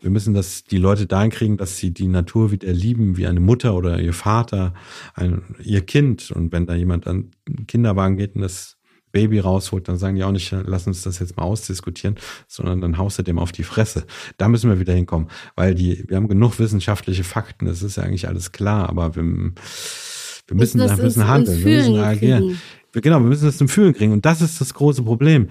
Wir 0.00 0.10
müssen 0.10 0.34
das 0.34 0.62
die 0.64 0.76
Leute 0.76 1.06
dahin 1.06 1.30
kriegen, 1.30 1.56
dass 1.56 1.78
sie 1.78 1.90
die 1.90 2.06
Natur 2.06 2.52
wieder 2.52 2.70
lieben, 2.70 3.16
wie 3.16 3.26
eine 3.26 3.40
Mutter 3.40 3.74
oder 3.74 3.98
ihr 3.98 4.12
Vater, 4.12 4.74
ein, 5.14 5.42
ihr 5.64 5.80
Kind. 5.80 6.30
Und 6.30 6.52
wenn 6.52 6.66
da 6.66 6.74
jemand 6.74 7.06
an 7.06 7.30
den 7.48 7.66
Kinderwagen 7.66 8.18
geht 8.18 8.36
und 8.36 8.42
das 8.42 8.76
Baby 9.10 9.38
rausholt, 9.38 9.88
dann 9.88 9.96
sagen 9.96 10.16
die 10.16 10.24
auch 10.24 10.32
nicht, 10.32 10.54
lass 10.66 10.86
uns 10.86 11.00
das 11.02 11.18
jetzt 11.18 11.38
mal 11.38 11.44
ausdiskutieren, 11.44 12.16
sondern 12.46 12.82
dann 12.82 12.98
haust 12.98 13.18
du 13.18 13.22
dem 13.22 13.38
auf 13.38 13.52
die 13.52 13.62
Fresse. 13.62 14.04
Da 14.36 14.48
müssen 14.48 14.68
wir 14.68 14.80
wieder 14.80 14.92
hinkommen, 14.92 15.28
weil 15.56 15.74
die, 15.74 16.04
wir 16.08 16.18
haben 16.18 16.28
genug 16.28 16.58
wissenschaftliche 16.58 17.24
Fakten, 17.24 17.64
das 17.64 17.82
ist 17.82 17.96
ja 17.96 18.02
eigentlich 18.02 18.28
alles 18.28 18.52
klar, 18.52 18.90
aber 18.90 19.16
wir, 19.16 19.22
wir 19.22 20.56
müssen, 20.56 20.78
wir 20.78 20.96
müssen 20.96 21.26
handeln, 21.26 21.64
wir 21.64 21.76
müssen 21.78 21.96
agieren 21.96 22.58
genau, 22.92 23.18
wir 23.20 23.28
müssen 23.28 23.46
das 23.46 23.58
zum 23.58 23.68
Fühlen 23.68 23.94
kriegen. 23.94 24.12
Und 24.12 24.24
das 24.24 24.40
ist 24.40 24.60
das 24.60 24.74
große 24.74 25.02
Problem. 25.02 25.48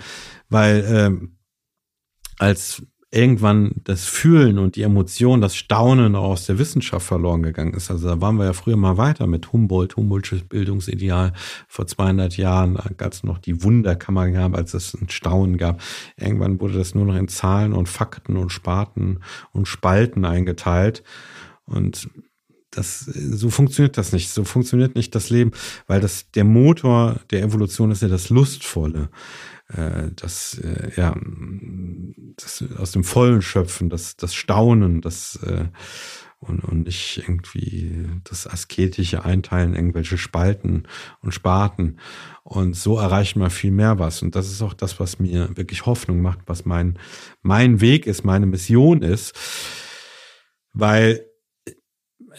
Weil 0.49 0.85
ähm, 0.87 1.37
als 2.37 2.83
irgendwann 3.09 3.71
das 3.85 4.03
Fühlen 4.05 4.59
und 4.59 4.75
die 4.75 4.81
Emotion, 4.81 5.39
das 5.39 5.55
Staunen 5.55 6.15
aus 6.15 6.45
der 6.45 6.59
Wissenschaft 6.59 7.05
verloren 7.05 7.41
gegangen 7.41 7.73
ist. 7.73 7.89
Also 7.89 8.09
da 8.09 8.21
waren 8.21 8.35
wir 8.35 8.45
ja 8.45 8.53
früher 8.53 8.75
mal 8.75 8.97
weiter 8.97 9.27
mit 9.27 9.53
Humboldt, 9.53 9.95
Humboldtsches 9.95 10.43
Bildungsideal 10.43 11.31
vor 11.69 11.87
200 11.87 12.35
Jahren, 12.35 12.75
da 12.75 12.89
gab 12.97 13.13
es 13.13 13.23
noch 13.23 13.37
die 13.37 13.63
Wunderkammer 13.63 14.29
gab, 14.31 14.55
als 14.55 14.73
es 14.73 14.93
ein 14.93 15.09
Staunen 15.09 15.57
gab. 15.57 15.81
Irgendwann 16.17 16.59
wurde 16.59 16.77
das 16.77 16.95
nur 16.95 17.05
noch 17.05 17.15
in 17.15 17.29
Zahlen 17.29 17.71
und 17.71 17.87
Fakten 17.87 18.35
und 18.35 18.51
Sparten 18.51 19.19
und 19.53 19.67
Spalten 19.69 20.25
eingeteilt. 20.25 21.01
Und 21.65 22.09
das, 22.71 22.99
so 22.99 23.49
funktioniert 23.49 23.97
das 23.97 24.11
nicht. 24.13 24.29
So 24.29 24.43
funktioniert 24.43 24.95
nicht 24.95 25.15
das 25.15 25.29
Leben, 25.29 25.51
weil 25.87 26.01
das, 26.01 26.31
der 26.31 26.43
Motor 26.43 27.19
der 27.31 27.43
Evolution 27.43 27.91
ist 27.91 28.01
ja 28.01 28.07
das 28.07 28.29
Lustvolle. 28.29 29.09
Äh, 29.69 30.11
das, 30.15 30.59
äh, 30.59 30.91
ja, 30.95 31.15
das 32.35 32.63
aus 32.77 32.91
dem 32.91 33.03
Vollen 33.03 33.41
schöpfen, 33.41 33.89
das, 33.89 34.15
das 34.15 34.33
Staunen, 34.33 35.01
das, 35.01 35.37
äh, 35.43 35.65
und, 36.39 36.63
und 36.63 36.83
nicht 36.83 37.17
irgendwie 37.17 38.05
das 38.23 38.45
asketische 38.45 39.25
Einteilen, 39.25 39.73
irgendwelche 39.73 40.17
Spalten 40.17 40.83
und 41.21 41.33
Sparten. 41.33 41.99
Und 42.43 42.75
so 42.75 42.99
erreicht 42.99 43.35
man 43.37 43.49
viel 43.49 43.71
mehr 43.71 43.97
was. 43.97 44.21
Und 44.21 44.35
das 44.35 44.47
ist 44.47 44.61
auch 44.61 44.73
das, 44.73 44.99
was 44.99 45.19
mir 45.19 45.57
wirklich 45.57 45.85
Hoffnung 45.87 46.21
macht, 46.21 46.39
was 46.45 46.65
mein, 46.65 46.99
mein 47.41 47.81
Weg 47.81 48.05
ist, 48.05 48.23
meine 48.23 48.45
Mission 48.45 49.01
ist. 49.01 49.35
Weil 50.73 51.25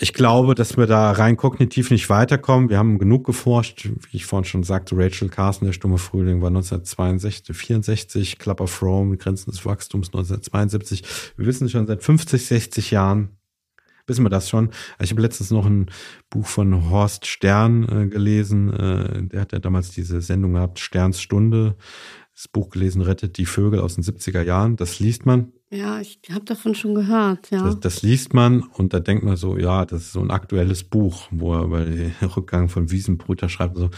ich 0.00 0.12
glaube, 0.12 0.54
dass 0.54 0.76
wir 0.76 0.86
da 0.86 1.12
rein 1.12 1.36
kognitiv 1.36 1.90
nicht 1.90 2.08
weiterkommen. 2.08 2.68
Wir 2.68 2.78
haben 2.78 2.98
genug 2.98 3.24
geforscht. 3.24 3.88
Wie 4.10 4.16
ich 4.16 4.26
vorhin 4.26 4.44
schon 4.44 4.62
sagte, 4.62 4.96
Rachel 4.96 5.28
Carson, 5.28 5.66
der 5.66 5.72
stumme 5.72 5.98
Frühling, 5.98 6.40
war 6.40 6.48
1962, 6.48 7.56
64, 7.56 8.38
Club 8.38 8.60
of 8.60 8.82
Rome, 8.82 9.16
Grenzen 9.16 9.50
des 9.50 9.64
Wachstums 9.64 10.08
1972. 10.08 11.02
Wir 11.36 11.46
wissen 11.46 11.68
schon 11.68 11.86
seit 11.86 12.02
50, 12.02 12.46
60 12.46 12.90
Jahren, 12.90 13.38
wissen 14.06 14.24
wir 14.24 14.30
das 14.30 14.48
schon. 14.48 14.70
Ich 15.00 15.10
habe 15.10 15.22
letztens 15.22 15.50
noch 15.50 15.66
ein 15.66 15.86
Buch 16.30 16.46
von 16.46 16.90
Horst 16.90 17.26
Stern 17.26 17.84
äh, 17.88 18.06
gelesen. 18.06 18.72
Äh, 18.72 19.22
der 19.24 19.40
hat 19.40 19.52
ja 19.52 19.58
damals 19.58 19.90
diese 19.90 20.20
Sendung 20.20 20.54
gehabt, 20.54 20.78
Sterns 20.78 21.20
Stunde. 21.20 21.76
Das 22.38 22.46
Buch 22.46 22.70
gelesen, 22.70 23.02
Rettet 23.02 23.36
die 23.36 23.46
Vögel 23.46 23.80
aus 23.80 23.96
den 23.96 24.04
70er 24.04 24.42
Jahren. 24.42 24.76
Das 24.76 25.00
liest 25.00 25.26
man. 25.26 25.52
Ja, 25.70 26.00
ich 26.00 26.20
habe 26.30 26.44
davon 26.44 26.76
schon 26.76 26.94
gehört, 26.94 27.50
ja. 27.50 27.64
Das, 27.64 27.80
das, 27.80 28.02
liest 28.02 28.32
man 28.32 28.62
und 28.62 28.94
da 28.94 29.00
denkt 29.00 29.24
man 29.24 29.36
so, 29.36 29.58
ja, 29.58 29.84
das 29.84 30.02
ist 30.02 30.12
so 30.12 30.20
ein 30.20 30.30
aktuelles 30.30 30.84
Buch, 30.84 31.26
wo 31.32 31.54
er 31.54 31.64
über 31.64 31.84
den 31.84 32.12
Rückgang 32.36 32.68
von 32.68 32.92
Wiesenbrüter 32.92 33.48
schreibt, 33.48 33.76
so, 33.76 33.90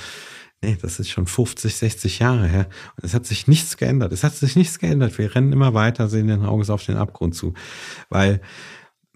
nee, 0.63 0.79
das 0.81 0.99
ist 0.99 1.11
schon 1.11 1.27
50, 1.27 1.77
60 1.77 2.21
Jahre 2.21 2.49
her. 2.49 2.71
Und 2.97 3.05
es 3.05 3.13
hat 3.13 3.27
sich 3.27 3.47
nichts 3.47 3.77
geändert. 3.77 4.11
Es 4.11 4.25
hat 4.25 4.35
sich 4.35 4.57
nichts 4.57 4.79
geändert. 4.79 5.19
Wir 5.19 5.35
rennen 5.35 5.53
immer 5.53 5.75
weiter, 5.75 6.09
sehen 6.09 6.29
den 6.29 6.47
Auges 6.47 6.71
auf 6.71 6.83
den 6.87 6.97
Abgrund 6.97 7.35
zu. 7.35 7.53
Weil 8.09 8.41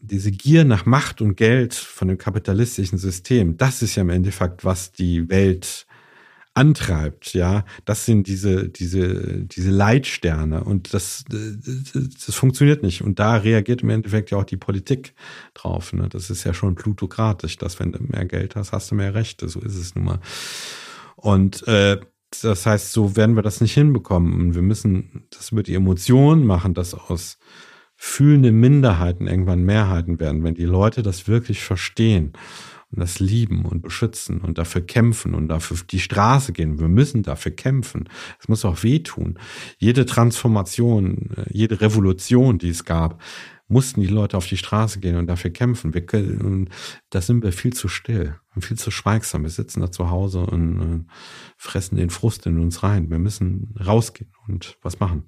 diese 0.02 0.32
Gier 0.32 0.64
nach 0.64 0.84
Macht 0.84 1.22
und 1.22 1.34
Geld 1.34 1.72
von 1.72 2.08
dem 2.08 2.18
kapitalistischen 2.18 2.98
System, 2.98 3.56
das 3.56 3.80
ist 3.80 3.94
ja 3.94 4.02
im 4.02 4.10
Endeffekt, 4.10 4.66
was 4.66 4.92
die 4.92 5.30
Welt 5.30 5.86
antreibt, 6.54 7.34
ja, 7.34 7.64
das 7.84 8.06
sind 8.06 8.28
diese, 8.28 8.68
diese, 8.68 9.44
diese 9.44 9.70
Leitsterne 9.70 10.62
und 10.62 10.94
das, 10.94 11.24
das, 11.28 11.92
das 12.26 12.34
funktioniert 12.34 12.84
nicht. 12.84 13.02
Und 13.02 13.18
da 13.18 13.36
reagiert 13.36 13.82
im 13.82 13.90
Endeffekt 13.90 14.30
ja 14.30 14.38
auch 14.38 14.44
die 14.44 14.56
Politik 14.56 15.14
drauf. 15.52 15.92
Ne? 15.92 16.08
Das 16.08 16.30
ist 16.30 16.44
ja 16.44 16.54
schon 16.54 16.76
plutokratisch, 16.76 17.58
dass 17.58 17.80
wenn 17.80 17.92
du 17.92 17.98
mehr 18.02 18.24
Geld 18.24 18.54
hast, 18.54 18.72
hast 18.72 18.90
du 18.92 18.94
mehr 18.94 19.14
Rechte. 19.14 19.48
So 19.48 19.60
ist 19.60 19.76
es 19.76 19.96
nun 19.96 20.04
mal. 20.04 20.20
Und 21.16 21.66
äh, 21.66 21.98
das 22.42 22.66
heißt, 22.66 22.92
so 22.92 23.16
werden 23.16 23.34
wir 23.34 23.42
das 23.42 23.60
nicht 23.60 23.74
hinbekommen. 23.74 24.32
Und 24.34 24.54
wir 24.54 24.62
müssen 24.62 25.26
das 25.30 25.50
über 25.50 25.64
die 25.64 25.74
Emotionen 25.74 26.46
machen, 26.46 26.74
das 26.74 26.94
aus 26.94 27.38
fühlende 27.96 28.52
Minderheiten 28.52 29.26
irgendwann 29.26 29.64
Mehrheiten 29.64 30.20
werden, 30.20 30.44
wenn 30.44 30.54
die 30.54 30.64
Leute 30.64 31.02
das 31.02 31.26
wirklich 31.26 31.62
verstehen 31.62 32.32
und 32.94 33.00
das 33.00 33.18
lieben 33.18 33.64
und 33.64 33.82
beschützen 33.82 34.40
und 34.40 34.58
dafür 34.58 34.80
kämpfen 34.80 35.34
und 35.34 35.48
dafür 35.48 35.76
die 35.90 35.98
Straße 35.98 36.52
gehen. 36.52 36.78
Wir 36.78 36.88
müssen 36.88 37.22
dafür 37.22 37.52
kämpfen. 37.52 38.08
Es 38.40 38.48
muss 38.48 38.64
auch 38.64 38.82
wehtun. 38.82 39.38
Jede 39.78 40.06
Transformation, 40.06 41.30
äh, 41.36 41.44
jede 41.50 41.80
Revolution, 41.80 42.58
die 42.58 42.68
es 42.68 42.84
gab, 42.84 43.20
mussten 43.66 44.00
die 44.00 44.06
Leute 44.06 44.36
auf 44.36 44.46
die 44.46 44.56
Straße 44.56 45.00
gehen 45.00 45.16
und 45.16 45.26
dafür 45.26 45.50
kämpfen. 45.50 45.94
Wir 45.94 46.04
können, 46.04 46.70
da 47.10 47.20
sind 47.20 47.42
wir 47.42 47.52
viel 47.52 47.72
zu 47.72 47.88
still 47.88 48.36
und 48.54 48.64
viel 48.64 48.78
zu 48.78 48.90
schweigsam. 48.90 49.42
Wir 49.42 49.50
sitzen 49.50 49.80
da 49.80 49.90
zu 49.90 50.10
Hause 50.10 50.40
und 50.40 50.80
äh, 50.80 51.12
fressen 51.56 51.96
den 51.96 52.10
Frust 52.10 52.46
in 52.46 52.58
uns 52.58 52.82
rein. 52.82 53.10
Wir 53.10 53.18
müssen 53.18 53.74
rausgehen 53.84 54.32
und 54.46 54.78
was 54.82 55.00
machen. 55.00 55.24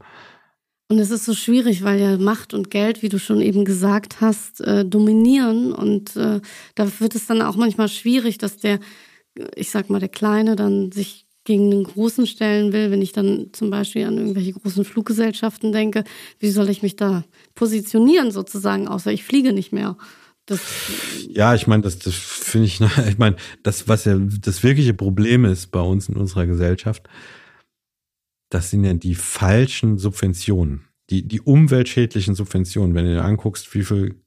Und 0.89 1.01
es 1.01 1.11
ist 1.11 1.25
so 1.25 1.35
schwierig, 1.35 1.83
weil 1.83 2.01
ja 2.01 2.17
Macht 2.17 2.55
und 2.55 2.71
Geld, 2.71 3.03
wie 3.03 3.09
du 3.09 3.19
schon 3.19 3.41
eben 3.41 3.65
gesagt 3.65 4.21
hast, 4.21 4.61
äh, 4.61 4.85
dominieren. 4.85 5.73
Und 5.73 6.15
äh, 6.17 6.41
da 6.77 7.01
wird 7.01 7.17
es 7.17 7.27
dann 7.27 7.43
auch 7.43 7.57
manchmal 7.57 7.89
schwierig, 7.89 8.39
dass 8.39 8.57
der, 8.57 8.79
ich 9.57 9.71
sag 9.71 9.91
mal, 9.91 9.99
der 9.99 10.09
Kleine 10.09 10.55
dann 10.55 10.93
sich 10.93 11.27
gegen 11.43 11.71
den 11.71 11.85
Großen 11.85 12.27
stellen 12.27 12.73
will. 12.73 12.93
Wenn 12.93 13.03
ich 13.03 13.13
dann 13.13 13.49
zum 13.53 13.71
Beispiel 13.71 14.07
an 14.07 14.19
irgendwelche 14.19 14.53
großen 14.53 14.85
Fluggesellschaften 14.85 15.73
denke, 15.73 16.05
wie 16.39 16.51
soll 16.51 16.69
ich 16.69 16.83
mich 16.83 16.95
da 16.95 17.25
positionieren 17.55 18.31
sozusagen, 18.31 18.87
außer 18.87 19.11
ich 19.13 19.25
fliege 19.25 19.53
nicht 19.53 19.73
mehr. 19.73 19.97
Das 20.45 20.61
ja, 21.29 21.57
ich 21.57 21.67
meine, 21.67 21.83
das, 21.83 21.99
das 21.99 22.15
finde 22.15 22.67
ich, 22.67 22.81
ich 23.09 23.19
meine, 23.19 23.35
das, 23.65 23.89
was 23.89 24.05
ja 24.05 24.17
das 24.19 24.63
wirkliche 24.63 24.95
Problem 24.95 25.45
ist 25.45 25.73
bei 25.73 25.81
uns 25.81 26.09
in 26.09 26.17
unserer 26.17 26.47
Gesellschaft, 26.47 27.09
das 28.49 28.71
sind 28.71 28.85
ja 28.85 28.95
die 28.95 29.15
falschen 29.15 29.99
Subventionen, 29.99 30.89
die, 31.11 31.27
die 31.27 31.41
umweltschädlichen 31.41 32.35
Subventionen. 32.35 32.95
Wenn 32.95 33.07
du 33.07 33.15
dir 33.15 33.25
anguckst, 33.25 33.75
wie 33.75 33.83
viel 33.83 34.23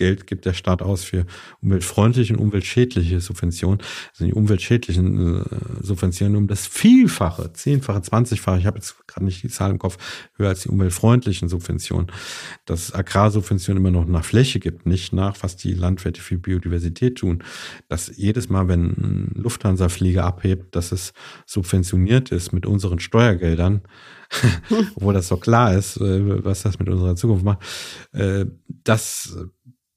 Geld 0.00 0.26
gibt 0.26 0.46
der 0.46 0.54
Staat 0.54 0.80
aus 0.80 1.04
für 1.04 1.26
umweltfreundliche 1.60 2.32
und 2.32 2.40
umweltschädliche 2.40 3.20
Subventionen. 3.20 3.82
Also 4.12 4.24
die 4.24 4.32
umweltschädlichen 4.32 5.42
äh, 5.42 5.44
Subventionen 5.82 6.36
um 6.36 6.46
das 6.46 6.66
Vielfache, 6.66 7.52
zehnfache, 7.52 8.00
zwanzigfache, 8.00 8.58
ich 8.58 8.66
habe 8.66 8.78
jetzt 8.78 9.06
gerade 9.06 9.26
nicht 9.26 9.42
die 9.42 9.50
Zahl 9.50 9.70
im 9.70 9.78
Kopf, 9.78 9.98
höher 10.38 10.48
als 10.48 10.62
die 10.62 10.70
umweltfreundlichen 10.70 11.50
Subventionen. 11.50 12.10
Dass 12.64 12.94
Agrarsubventionen 12.94 13.84
immer 13.84 13.90
noch 13.90 14.06
nach 14.06 14.24
Fläche 14.24 14.58
gibt, 14.58 14.86
nicht 14.86 15.12
nach, 15.12 15.36
was 15.42 15.56
die 15.56 15.74
Landwirte 15.74 16.22
für 16.22 16.38
Biodiversität 16.38 17.18
tun. 17.18 17.44
Dass 17.88 18.10
jedes 18.16 18.48
Mal, 18.48 18.68
wenn 18.68 18.84
ein 18.84 19.32
Lufthansa-Flieger 19.34 20.24
abhebt, 20.24 20.74
dass 20.74 20.92
es 20.92 21.12
subventioniert 21.44 22.32
ist 22.32 22.52
mit 22.52 22.64
unseren 22.64 23.00
Steuergeldern, 23.00 23.82
obwohl 24.94 25.12
das 25.12 25.28
so 25.28 25.36
klar 25.36 25.74
ist, 25.74 25.98
äh, 25.98 26.42
was 26.42 26.62
das 26.62 26.78
mit 26.78 26.88
unserer 26.88 27.16
Zukunft 27.16 27.44
macht, 27.44 27.62
äh, 28.12 28.46
das 28.84 29.36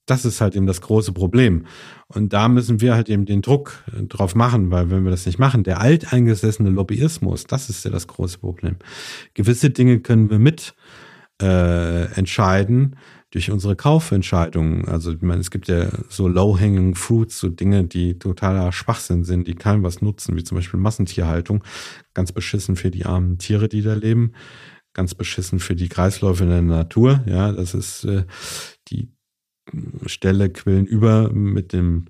das 0.05 0.25
ist 0.25 0.41
halt 0.41 0.55
eben 0.55 0.67
das 0.67 0.81
große 0.81 1.13
Problem. 1.13 1.65
Und 2.07 2.33
da 2.33 2.49
müssen 2.49 2.81
wir 2.81 2.95
halt 2.95 3.09
eben 3.09 3.25
den 3.25 3.41
Druck 3.41 3.83
äh, 3.87 4.03
drauf 4.03 4.35
machen, 4.35 4.71
weil 4.71 4.89
wenn 4.89 5.03
wir 5.03 5.11
das 5.11 5.25
nicht 5.25 5.39
machen, 5.39 5.63
der 5.63 5.79
alteingesessene 5.79 6.69
Lobbyismus, 6.69 7.45
das 7.45 7.69
ist 7.69 7.85
ja 7.85 7.91
das 7.91 8.07
große 8.07 8.39
Problem. 8.39 8.77
Gewisse 9.33 9.69
Dinge 9.69 9.99
können 9.99 10.29
wir 10.29 10.39
mit 10.39 10.75
äh, 11.41 12.05
entscheiden 12.15 12.95
durch 13.31 13.49
unsere 13.49 13.75
Kaufentscheidungen. 13.75 14.87
Also 14.87 15.11
ich 15.11 15.21
meine, 15.21 15.41
es 15.41 15.49
gibt 15.49 15.67
ja 15.67 15.87
so 16.07 16.27
low-hanging 16.27 16.93
fruits, 16.93 17.39
so 17.39 17.49
Dinge, 17.49 17.85
die 17.85 18.19
totaler 18.19 18.71
Schwachsinn 18.71 19.23
sind, 19.23 19.47
die 19.47 19.55
keinem 19.55 19.83
was 19.83 20.01
nutzen, 20.01 20.35
wie 20.35 20.43
zum 20.43 20.57
Beispiel 20.57 20.79
Massentierhaltung. 20.79 21.63
Ganz 22.13 22.31
beschissen 22.31 22.75
für 22.75 22.91
die 22.91 23.05
armen 23.05 23.39
Tiere, 23.39 23.69
die 23.69 23.81
da 23.81 23.95
leben. 23.95 24.33
Ganz 24.93 25.15
beschissen 25.15 25.57
für 25.57 25.75
die 25.75 25.89
Kreisläufe 25.89 26.43
in 26.43 26.51
der 26.51 26.61
Natur. 26.61 27.23
Ja, 27.25 27.51
das 27.51 27.73
ist 27.73 28.03
äh, 28.03 28.25
die 28.89 29.09
Stelle 30.05 30.49
quillen 30.49 30.85
über 30.85 31.31
mit 31.31 31.73
dem 31.73 32.07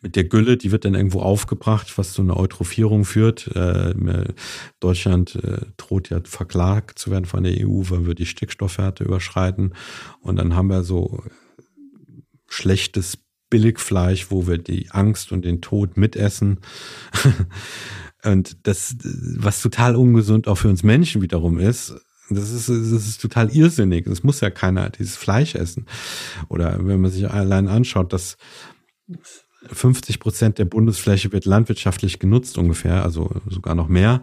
mit 0.00 0.16
der 0.16 0.24
Gülle, 0.24 0.56
die 0.56 0.72
wird 0.72 0.84
dann 0.84 0.94
irgendwo 0.94 1.20
aufgebracht, 1.20 1.96
was 1.96 2.12
zu 2.12 2.22
einer 2.22 2.36
Eutrophierung 2.36 3.04
führt. 3.04 3.46
Äh, 3.54 3.94
Deutschland 4.80 5.36
äh, 5.36 5.66
droht 5.76 6.10
ja 6.10 6.20
verklagt 6.24 6.98
zu 6.98 7.10
werden 7.10 7.24
von 7.24 7.44
der 7.44 7.54
EU, 7.60 7.82
weil 7.88 8.06
wir 8.06 8.14
die 8.14 8.26
Stickstoffwerte 8.26 9.04
überschreiten. 9.04 9.74
Und 10.20 10.36
dann 10.36 10.56
haben 10.56 10.68
wir 10.68 10.82
so 10.82 11.22
schlechtes 12.48 13.18
Billigfleisch, 13.50 14.30
wo 14.30 14.46
wir 14.46 14.58
die 14.58 14.90
Angst 14.90 15.30
und 15.30 15.44
den 15.44 15.60
Tod 15.60 15.96
mitessen. 15.96 16.58
und 18.24 18.66
das, 18.66 18.96
was 19.36 19.62
total 19.62 19.94
ungesund 19.94 20.48
auch 20.48 20.56
für 20.56 20.68
uns 20.68 20.82
Menschen 20.82 21.22
wiederum 21.22 21.58
ist, 21.58 21.94
das 22.34 22.50
ist, 22.50 22.68
das 22.68 23.06
ist 23.06 23.20
total 23.20 23.50
irrsinnig. 23.50 24.06
Es 24.06 24.22
muss 24.22 24.40
ja 24.40 24.50
keiner 24.50 24.90
dieses 24.90 25.16
Fleisch 25.16 25.54
essen. 25.54 25.86
Oder 26.48 26.78
wenn 26.86 27.00
man 27.00 27.10
sich 27.10 27.28
allein 27.30 27.68
anschaut, 27.68 28.12
dass 28.12 28.36
50 29.66 30.20
Prozent 30.20 30.58
der 30.58 30.64
Bundesfläche 30.64 31.32
wird 31.32 31.44
landwirtschaftlich 31.44 32.18
genutzt 32.18 32.58
ungefähr, 32.58 33.02
also 33.02 33.30
sogar 33.48 33.74
noch 33.74 33.88
mehr. 33.88 34.22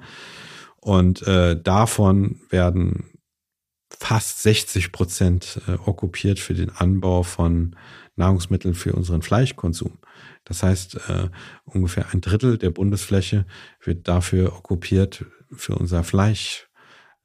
Und 0.77 1.25
äh, 1.27 1.61
davon 1.61 2.41
werden 2.49 3.05
fast 3.89 4.41
60 4.43 4.91
Prozent 4.91 5.61
äh, 5.67 5.73
okkupiert 5.73 6.39
für 6.39 6.53
den 6.53 6.69
Anbau 6.69 7.23
von 7.23 7.75
Nahrungsmitteln 8.15 8.75
für 8.75 8.93
unseren 8.93 9.21
Fleischkonsum. 9.21 9.97
Das 10.43 10.63
heißt, 10.63 10.95
äh, 11.09 11.29
ungefähr 11.65 12.07
ein 12.11 12.21
Drittel 12.21 12.57
der 12.57 12.69
Bundesfläche 12.69 13.45
wird 13.83 14.07
dafür 14.07 14.55
okkupiert 14.55 15.25
für 15.51 15.75
unser 15.75 16.03
Fleisch 16.03 16.68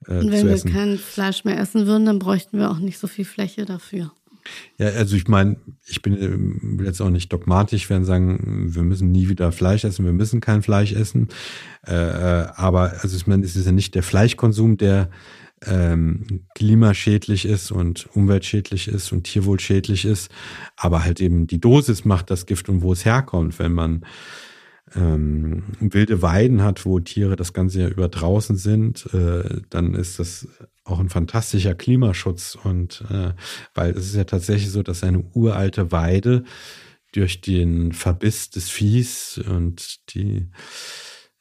äh, 0.09 0.19
Und 0.19 0.33
wenn 0.33 0.47
wir 0.47 0.61
kein 0.61 0.99
Fleisch 0.99 1.45
mehr 1.45 1.59
essen 1.59 1.87
würden, 1.87 2.07
dann 2.07 2.19
bräuchten 2.19 2.59
wir 2.59 2.71
auch 2.71 2.79
nicht 2.79 2.99
so 2.99 3.07
viel 3.07 3.25
Fläche 3.25 3.65
dafür. 3.65 4.13
Ja, 4.79 4.89
also 4.89 5.17
ich 5.17 5.29
meine, 5.29 5.57
ich 5.87 6.03
bin 6.03 6.79
äh, 6.79 6.85
jetzt 6.85 7.01
auch 7.01 7.11
nicht 7.11 7.33
dogmatisch 7.33 7.89
werden 7.89 8.05
sagen, 8.05 8.75
wir 8.75 8.83
müssen 8.83 9.11
nie 9.11 9.29
wieder 9.29 9.53
Fleisch 9.53 9.85
essen, 9.85 10.05
wir 10.05 10.13
müssen 10.13 10.41
kein 10.41 10.63
Fleisch 10.63 10.93
essen. 10.93 11.29
Äh, 11.87 11.95
äh, 11.95 12.47
aber 12.55 12.95
also 13.01 13.17
ich 13.17 13.27
meine, 13.27 13.45
es 13.45 13.57
ist 13.57 13.67
ja 13.67 13.73
nicht 13.73 13.95
der 13.95 14.03
Fleischkonsum, 14.03 14.77
der 14.77 15.09
ähm, 15.67 16.43
klimaschädlich 16.55 17.47
ist 17.47 17.71
und 17.71 18.07
umweltschädlich 18.15 18.89
ist 18.89 19.13
und 19.13 19.25
tierwohlschädlich 19.25 20.05
ist, 20.05 20.31
aber 20.77 21.05
halt 21.05 21.21
eben 21.21 21.47
die 21.47 21.61
Dosis 21.61 22.05
macht 22.05 22.31
das 22.31 22.45
Gift 22.47 22.69
und 22.69 22.83
wo 22.83 22.93
es 22.93 23.05
herkommt, 23.05 23.59
wenn 23.59 23.73
man 23.73 24.05
ähm, 24.95 25.64
wilde 25.80 26.22
Weiden 26.22 26.62
hat, 26.62 26.85
wo 26.85 27.01
Tiere 27.01 27.37
das 27.37 27.53
ganze 27.53 27.80
Jahr 27.80 27.91
über 27.91 28.09
draußen 28.09 28.57
sind, 28.57 29.12
äh, 29.14 29.62
dann 29.70 29.95
ist 29.95 30.18
das 30.18 30.49
auch 30.85 31.01
ein 31.01 31.09
fantastischer 31.09 31.74
Klimaschutz. 31.74 32.57
Und 32.62 33.03
äh, 33.11 33.32
weil 33.74 33.93
es 33.93 34.07
ist 34.07 34.16
ja 34.16 34.24
tatsächlich 34.24 34.70
so, 34.70 34.82
dass 34.82 35.03
eine 35.03 35.24
uralte 35.32 35.91
Weide 35.91 36.45
durch 37.12 37.41
den 37.41 37.93
Verbiss 37.93 38.51
des 38.51 38.70
Viehs 38.70 39.39
und 39.39 40.14
die 40.14 40.49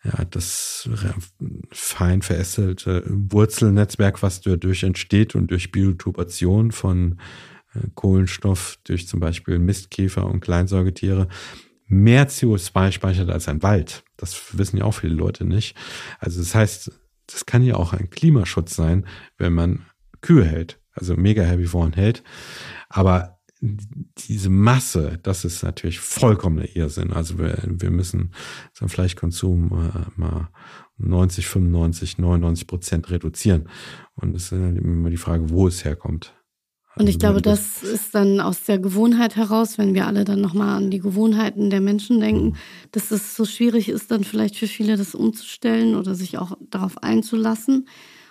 ja, 0.03 0.25
das 0.25 0.89
fein 1.71 2.21
verästelte 2.21 3.03
Wurzelnetzwerk, 3.07 4.21
was 4.21 4.41
dadurch 4.41 4.83
entsteht 4.83 5.33
und 5.33 5.49
durch 5.49 5.71
Biotubation 5.71 6.71
von 6.71 7.19
äh, 7.73 7.87
Kohlenstoff 7.95 8.79
durch 8.83 9.07
zum 9.07 9.19
Beispiel 9.19 9.59
Mistkäfer 9.59 10.27
und 10.27 10.41
Kleinsäugetiere, 10.41 11.29
mehr 12.01 12.27
CO2 12.29 12.91
speichert 12.91 13.29
als 13.29 13.47
ein 13.47 13.63
Wald. 13.63 14.03
Das 14.17 14.57
wissen 14.57 14.77
ja 14.77 14.85
auch 14.85 14.93
viele 14.93 15.13
Leute 15.13 15.45
nicht. 15.45 15.75
Also 16.19 16.39
das 16.39 16.55
heißt, 16.55 16.91
das 17.27 17.45
kann 17.45 17.63
ja 17.63 17.75
auch 17.75 17.93
ein 17.93 18.09
Klimaschutz 18.09 18.75
sein, 18.75 19.05
wenn 19.37 19.53
man 19.53 19.85
Kühe 20.21 20.45
hält, 20.45 20.79
also 20.93 21.15
mega 21.15 21.43
Herbivoren 21.43 21.93
hält. 21.93 22.23
Aber 22.89 23.39
diese 23.61 24.49
Masse, 24.49 25.19
das 25.23 25.45
ist 25.45 25.63
natürlich 25.63 25.99
vollkommener 25.99 26.75
Irrsinn. 26.75 27.13
Also 27.13 27.37
wir, 27.39 27.57
wir 27.65 27.91
müssen 27.91 28.31
unseren 28.71 28.89
Fleischkonsum 28.89 29.71
äh, 29.71 30.19
mal 30.19 30.49
90, 30.97 31.47
95, 31.47 32.17
99 32.17 32.67
Prozent 32.67 33.09
reduzieren. 33.09 33.69
Und 34.15 34.35
es 34.35 34.51
ist 34.51 34.51
immer 34.51 35.09
die 35.09 35.17
Frage, 35.17 35.49
wo 35.49 35.67
es 35.67 35.85
herkommt. 35.85 36.33
Und 36.95 37.09
ich 37.09 37.17
glaube, 37.17 37.41
das 37.41 37.81
ist 37.81 38.13
dann 38.13 38.39
aus 38.39 38.63
der 38.63 38.77
Gewohnheit 38.77 39.35
heraus, 39.35 39.79
wenn 39.79 39.95
wir 39.95 40.05
alle 40.05 40.25
dann 40.25 40.41
nochmal 40.41 40.77
an 40.77 40.91
die 40.91 40.99
Gewohnheiten 40.99 41.71
der 41.71 41.81
Menschen 41.81 42.19
denken, 42.19 42.55
dass 42.91 43.09
es 43.09 43.35
so 43.35 43.45
schwierig 43.45 43.89
ist, 43.89 44.11
dann 44.11 44.23
vielleicht 44.23 44.57
für 44.57 44.67
viele 44.67 44.95
das 44.95 45.15
umzustellen 45.15 45.95
oder 45.95 46.13
sich 46.13 46.37
auch 46.37 46.55
darauf 46.69 47.01
einzulassen. 47.01 47.87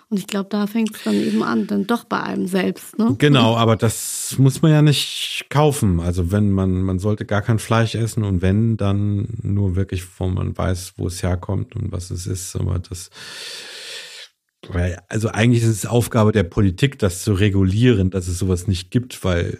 Und 0.09 0.17
ich 0.17 0.27
glaube, 0.27 0.47
da 0.49 0.67
fängt 0.67 0.95
es 0.95 1.03
dann 1.03 1.15
eben 1.15 1.43
an, 1.43 1.65
dann 1.65 1.87
doch 1.87 2.03
bei 2.03 2.21
einem 2.21 2.45
selbst. 2.47 2.99
Ne? 2.99 3.15
Genau, 3.17 3.57
aber 3.57 3.75
das 3.75 4.35
muss 4.37 4.61
man 4.61 4.71
ja 4.71 4.81
nicht 4.81 5.47
kaufen. 5.49 5.99
Also 5.99 6.31
wenn 6.31 6.51
man, 6.51 6.83
man 6.83 6.99
sollte 6.99 7.25
gar 7.25 7.41
kein 7.41 7.57
Fleisch 7.57 7.95
essen 7.95 8.23
und 8.23 8.41
wenn, 8.41 8.77
dann 8.77 9.27
nur 9.41 9.75
wirklich, 9.75 10.03
wo 10.19 10.27
man 10.27 10.55
weiß, 10.55 10.93
wo 10.97 11.07
es 11.07 11.23
herkommt 11.23 11.75
und 11.75 11.91
was 11.91 12.11
es 12.11 12.27
ist. 12.27 12.55
Aber 12.55 12.77
das 12.77 13.09
also 15.09 15.29
eigentlich 15.29 15.63
ist 15.63 15.69
es 15.69 15.85
Aufgabe 15.85 16.31
der 16.31 16.43
Politik, 16.43 16.99
das 16.99 17.23
zu 17.23 17.33
regulieren, 17.33 18.09
dass 18.09 18.27
es 18.27 18.39
sowas 18.39 18.67
nicht 18.67 18.91
gibt, 18.91 19.23
weil 19.23 19.59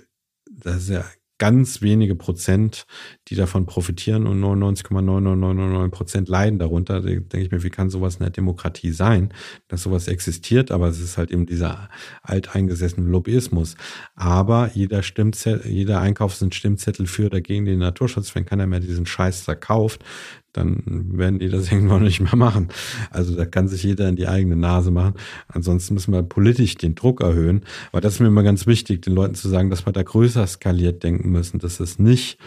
das 0.49 0.83
ist 0.83 0.89
ja 0.89 1.05
ganz 1.43 1.81
wenige 1.81 2.15
Prozent, 2.15 2.85
die 3.27 3.35
davon 3.35 3.65
profitieren 3.65 4.27
und 4.27 4.39
99,9999 4.41 5.89
Prozent 5.89 6.29
leiden 6.29 6.57
darunter. 6.57 7.01
Da 7.01 7.09
denke 7.09 7.39
ich 7.39 7.51
mir, 7.51 7.63
wie 7.63 7.69
kann 7.69 7.89
sowas 7.89 8.15
in 8.15 8.21
der 8.21 8.29
Demokratie 8.29 8.91
sein, 8.91 9.33
dass 9.67 9.83
sowas 9.83 10.07
existiert, 10.07 10.71
aber 10.71 10.87
es 10.87 11.01
ist 11.01 11.17
halt 11.17 11.31
eben 11.31 11.45
dieser 11.45 11.89
alteingesessene 12.21 13.09
Lobbyismus. 13.09 13.75
Aber 14.15 14.71
jeder 14.73 15.03
Stimmzettel, 15.03 15.69
jeder 15.69 15.99
Einkauf 15.99 16.39
ein 16.41 16.53
Stimmzettel 16.53 17.07
für 17.07 17.25
oder 17.25 17.41
gegen 17.41 17.65
den 17.65 17.79
Naturschutz. 17.79 18.33
Wenn 18.35 18.45
keiner 18.45 18.67
mehr 18.67 18.79
diesen 18.79 19.05
Scheiß 19.05 19.41
verkauft, 19.41 20.05
dann 20.53 20.83
werden 20.85 21.39
die 21.39 21.49
das 21.49 21.71
irgendwann 21.71 22.03
nicht 22.03 22.21
mehr 22.21 22.35
machen. 22.35 22.69
Also 23.09 23.35
da 23.35 23.45
kann 23.45 23.67
sich 23.67 23.83
jeder 23.83 24.07
in 24.07 24.15
die 24.15 24.27
eigene 24.27 24.55
Nase 24.55 24.91
machen. 24.91 25.15
Ansonsten 25.47 25.95
müssen 25.95 26.13
wir 26.13 26.23
politisch 26.23 26.75
den 26.75 26.95
Druck 26.95 27.21
erhöhen. 27.21 27.63
Aber 27.91 28.01
das 28.01 28.15
ist 28.15 28.19
mir 28.19 28.27
immer 28.27 28.43
ganz 28.43 28.65
wichtig, 28.65 29.01
den 29.01 29.13
Leuten 29.13 29.35
zu 29.35 29.49
sagen, 29.49 29.69
dass 29.69 29.85
wir 29.85 29.93
da 29.93 30.03
größer 30.03 30.47
skaliert 30.47 31.03
denken 31.03 31.31
müssen, 31.31 31.59
dass 31.59 31.79
es 31.79 31.99
nicht 31.99 32.37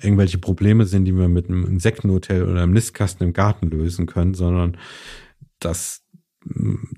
irgendwelche 0.00 0.38
Probleme 0.38 0.84
sind, 0.84 1.06
die 1.06 1.16
wir 1.16 1.28
mit 1.28 1.48
einem 1.48 1.64
Insektenhotel 1.64 2.42
oder 2.42 2.62
einem 2.62 2.74
Nistkasten 2.74 3.26
im 3.26 3.32
Garten 3.32 3.70
lösen 3.70 4.06
können, 4.06 4.34
sondern 4.34 4.76
dass 5.58 6.02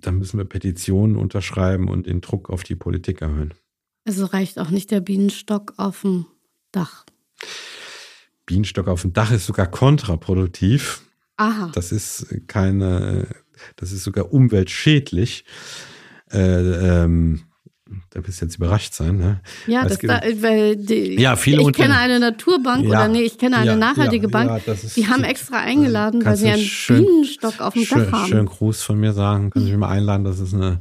da 0.02 0.10
müssen 0.10 0.38
wir 0.38 0.44
Petitionen 0.44 1.16
unterschreiben 1.16 1.88
und 1.88 2.06
den 2.06 2.20
Druck 2.20 2.50
auf 2.50 2.64
die 2.64 2.74
Politik 2.74 3.22
erhöhen. 3.22 3.54
Also 4.04 4.26
reicht 4.26 4.58
auch 4.58 4.70
nicht 4.70 4.90
der 4.90 5.00
Bienenstock 5.00 5.74
auf 5.76 6.02
dem 6.02 6.26
Dach. 6.72 7.06
Bienenstock 8.48 8.88
auf 8.88 9.02
dem 9.02 9.12
Dach 9.12 9.30
ist 9.30 9.46
sogar 9.46 9.66
kontraproduktiv. 9.66 11.02
Aha. 11.36 11.70
Das 11.74 11.92
ist 11.92 12.26
keine, 12.46 13.28
das 13.76 13.92
ist 13.92 14.04
sogar 14.04 14.32
umweltschädlich. 14.32 15.44
Äh, 16.32 16.38
ähm, 16.38 17.42
da 18.10 18.26
wirst 18.26 18.40
du 18.40 18.46
jetzt 18.46 18.56
überrascht 18.56 18.94
sein, 18.94 19.18
ne? 19.18 19.40
Ja, 19.66 19.84
das 19.84 19.98
da, 19.98 20.20
weil 20.40 20.76
die, 20.76 21.20
ja, 21.20 21.36
viele 21.36 21.62
ich 21.62 21.72
kenne 21.72 21.96
eine 21.98 22.18
Naturbank 22.20 22.84
ja, 22.84 22.90
oder 22.90 23.08
nee, 23.08 23.22
ich 23.22 23.38
kenne 23.38 23.58
eine 23.58 23.70
ja, 23.72 23.76
nachhaltige 23.76 24.26
ja, 24.26 24.30
Bank. 24.30 24.62
Die 24.96 25.06
haben 25.06 25.24
extra 25.24 25.58
eingeladen, 25.58 26.24
weil 26.24 26.36
sie 26.36 26.48
einen 26.48 26.62
schön, 26.62 27.04
Bienenstock 27.04 27.60
auf 27.60 27.74
dem 27.74 27.84
schön, 27.84 28.04
Dach 28.04 28.12
haben. 28.12 28.28
Schönen 28.28 28.46
Gruß 28.46 28.82
von 28.82 28.98
mir 28.98 29.12
sagen, 29.12 29.50
können 29.50 29.66
Sie 29.66 29.70
mich 29.72 29.80
mal 29.80 29.90
einladen, 29.90 30.24
das 30.24 30.38
ist 30.38 30.54
eine 30.54 30.80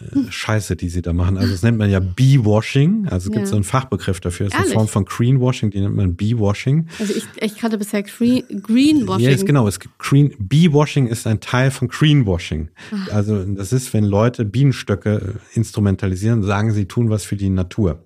äh, 0.00 0.30
Scheiße, 0.30 0.74
die 0.74 0.88
sie 0.88 1.02
da 1.02 1.12
machen. 1.12 1.38
Also 1.38 1.52
das 1.52 1.62
nennt 1.62 1.78
man 1.78 1.88
ja 1.88 2.00
Bee-Washing. 2.00 3.06
Also 3.06 3.28
es 3.28 3.32
gibt 3.32 3.44
ja. 3.44 3.46
so 3.46 3.54
einen 3.54 3.64
Fachbegriff 3.64 4.20
dafür. 4.20 4.48
Das 4.48 4.58
ist 4.58 4.66
eine 4.66 4.74
Form 4.74 4.88
von 4.88 5.04
Greenwashing, 5.04 5.70
die 5.70 5.80
nennt 5.80 5.94
man 5.94 6.16
Bee-Washing. 6.16 6.88
Also 6.98 7.14
ich, 7.14 7.24
ich 7.40 7.56
kannte 7.56 7.78
bisher 7.78 8.02
Greenwashing. 8.02 9.24
Ja, 9.24 9.30
yes, 9.30 9.44
genau. 9.44 9.68
Es 9.68 9.78
gibt 9.78 9.98
Green, 9.98 10.34
Bee-Washing 10.38 11.06
ist 11.06 11.26
ein 11.26 11.40
Teil 11.40 11.70
von 11.70 11.88
Greenwashing. 11.88 12.70
Ach. 12.92 13.12
Also 13.12 13.44
das 13.44 13.72
ist, 13.72 13.94
wenn 13.94 14.04
Leute 14.04 14.44
Bienenstöcke 14.44 15.34
instrumentalisieren, 15.54 16.42
sagen 16.42 16.72
sie 16.72 16.86
tun 16.86 17.08
was 17.10 17.24
für 17.24 17.36
die 17.36 17.50
Natur. 17.50 18.04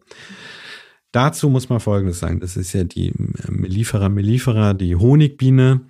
Dazu 1.12 1.48
muss 1.48 1.70
man 1.70 1.80
Folgendes 1.80 2.18
sagen. 2.18 2.40
Das 2.40 2.58
ist 2.58 2.74
ja 2.74 2.84
die 2.84 3.12
Mellifera 3.48 4.10
mellifera, 4.10 4.74
die 4.74 4.94
Honigbiene 4.94 5.80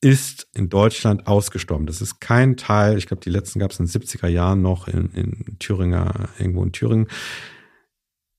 ist 0.00 0.48
in 0.52 0.68
Deutschland 0.68 1.26
ausgestorben. 1.26 1.86
Das 1.86 2.00
ist 2.00 2.20
kein 2.20 2.56
Teil, 2.56 2.98
ich 2.98 3.06
glaube, 3.06 3.22
die 3.22 3.30
letzten 3.30 3.58
gab 3.58 3.70
es 3.70 3.80
in 3.80 3.86
den 3.86 4.02
70er 4.02 4.28
Jahren 4.28 4.62
noch 4.62 4.88
in, 4.88 5.10
in 5.10 5.58
Thüringer, 5.58 6.28
irgendwo 6.38 6.62
in 6.62 6.72
Thüringen. 6.72 7.08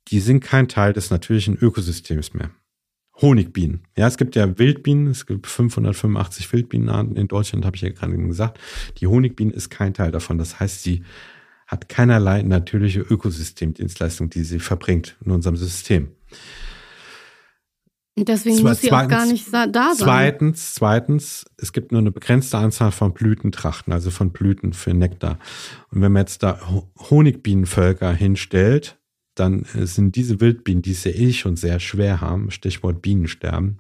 Die 0.10 0.20
sind 0.20 0.42
kein 0.42 0.68
Teil 0.68 0.94
des 0.94 1.10
natürlichen 1.10 1.58
Ökosystems 1.58 2.34
mehr. 2.34 2.52
Honigbienen. 3.22 3.82
Ja, 3.98 4.08
es 4.08 4.18
gibt 4.18 4.36
ja 4.36 4.60
Wildbienen, 4.60 5.08
es 5.08 5.26
gibt 5.26 5.48
585 5.48 6.54
Wildbienenarten 6.54 7.16
in 7.16 7.28
Deutschland, 7.28 7.66
habe 7.66 7.76
ich 7.76 7.82
ja 7.82 7.90
gerade 7.90 8.16
gesagt. 8.16 8.60
Die 9.00 9.08
Honigbiene 9.08 9.52
ist 9.52 9.70
kein 9.70 9.96
Teil 9.96 10.12
davon. 10.12 10.38
Das 10.38 10.60
heißt, 10.60 10.84
sie 10.84 11.04
hat 11.66 11.90
keinerlei 11.90 12.44
natürliche 12.44 13.02
Ökosystemdienstleistung, 13.02 14.30
die 14.30 14.44
sie 14.44 14.60
verbringt 14.60 15.18
in 15.26 15.32
unserem 15.32 15.58
System. 15.58 16.12
Deswegen 18.18 18.64
muss 18.64 18.82
sie 18.82 18.92
auch 18.92 19.08
gar 19.08 19.26
nicht 19.28 19.54
da 19.54 19.70
sein. 19.72 19.96
Zweitens, 19.96 20.74
zweitens, 20.74 21.46
es 21.58 21.72
gibt 21.72 21.92
nur 21.92 22.02
eine 22.02 22.12
begrenzte 22.12 22.58
Anzahl 22.58 22.92
von 22.92 23.14
Blütentrachten, 23.14 23.94
also 23.94 24.10
von 24.10 24.32
Blüten 24.32 24.74
für 24.74 24.94
Nektar. 24.94 25.38
Und 25.92 26.02
wenn 26.02 26.12
man 26.12 26.22
jetzt 26.22 26.42
da 26.42 26.60
Honigbienenvölker 27.10 28.12
hinstellt, 28.12 28.98
dann 29.36 29.66
sind 29.74 30.16
diese 30.16 30.42
Wildbienen, 30.42 30.82
die 30.82 30.92
es 30.92 31.04
ja 31.04 31.12
eh 31.12 31.32
schon 31.32 31.56
sehr 31.56 31.80
schwer 31.80 32.22
haben, 32.22 32.50
Stichwort 32.50 33.04
Bienensterben, 33.04 33.78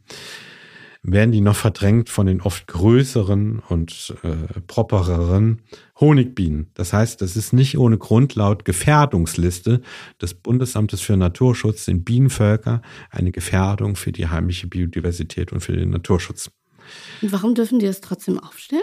werden 1.09 1.31
die 1.31 1.41
noch 1.41 1.55
verdrängt 1.55 2.09
von 2.09 2.27
den 2.27 2.41
oft 2.41 2.67
größeren 2.67 3.59
und 3.69 4.13
äh, 4.23 4.59
propereren 4.67 5.61
Honigbienen. 5.99 6.69
Das 6.73 6.91
heißt, 6.91 7.21
das 7.21 7.37
ist 7.37 7.53
nicht 7.53 7.77
ohne 7.77 7.97
Grund 7.97 8.35
laut 8.35 8.65
Gefährdungsliste 8.65 9.81
des 10.21 10.33
Bundesamtes 10.33 10.99
für 10.99 11.15
Naturschutz 11.15 11.85
sind 11.85 12.03
Bienenvölker 12.03 12.81
eine 13.09 13.31
Gefährdung 13.31 13.95
für 13.95 14.11
die 14.11 14.27
heimische 14.27 14.67
Biodiversität 14.67 15.53
und 15.53 15.61
für 15.61 15.77
den 15.77 15.91
Naturschutz. 15.91 16.51
Und 17.21 17.31
warum 17.31 17.55
dürfen 17.55 17.79
die 17.79 17.85
das 17.85 18.01
trotzdem 18.01 18.37
aufstellen? 18.37 18.81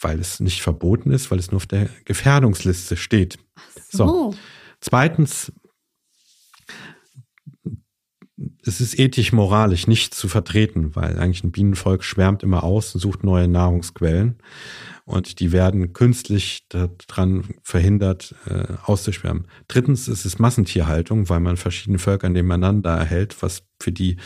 Weil 0.00 0.18
es 0.18 0.40
nicht 0.40 0.62
verboten 0.62 1.10
ist, 1.10 1.30
weil 1.30 1.38
es 1.38 1.50
nur 1.50 1.58
auf 1.58 1.66
der 1.66 1.90
Gefährdungsliste 2.06 2.96
steht. 2.96 3.38
Ach 3.56 3.62
so. 3.90 4.06
so. 4.06 4.34
Zweitens 4.80 5.52
es 8.66 8.80
ist 8.80 8.98
ethisch-moralisch 8.98 9.86
nicht 9.86 10.14
zu 10.14 10.28
vertreten, 10.28 10.94
weil 10.96 11.18
eigentlich 11.18 11.44
ein 11.44 11.52
Bienenvolk 11.52 12.02
schwärmt 12.02 12.42
immer 12.42 12.64
aus 12.64 12.94
und 12.94 13.00
sucht 13.00 13.22
neue 13.24 13.48
Nahrungsquellen. 13.48 14.36
Und 15.04 15.38
die 15.38 15.52
werden 15.52 15.92
künstlich 15.92 16.66
daran 16.68 17.44
verhindert, 17.62 18.34
äh, 18.46 18.64
auszuschwärmen. 18.82 19.46
Drittens 19.68 20.08
ist 20.08 20.24
es 20.24 20.40
Massentierhaltung, 20.40 21.28
weil 21.28 21.38
man 21.38 21.56
verschiedene 21.56 22.00
Völker 22.00 22.28
nebeneinander 22.28 22.90
erhält, 22.90 23.40
was 23.40 23.62
für 23.80 23.92
die 23.92 24.16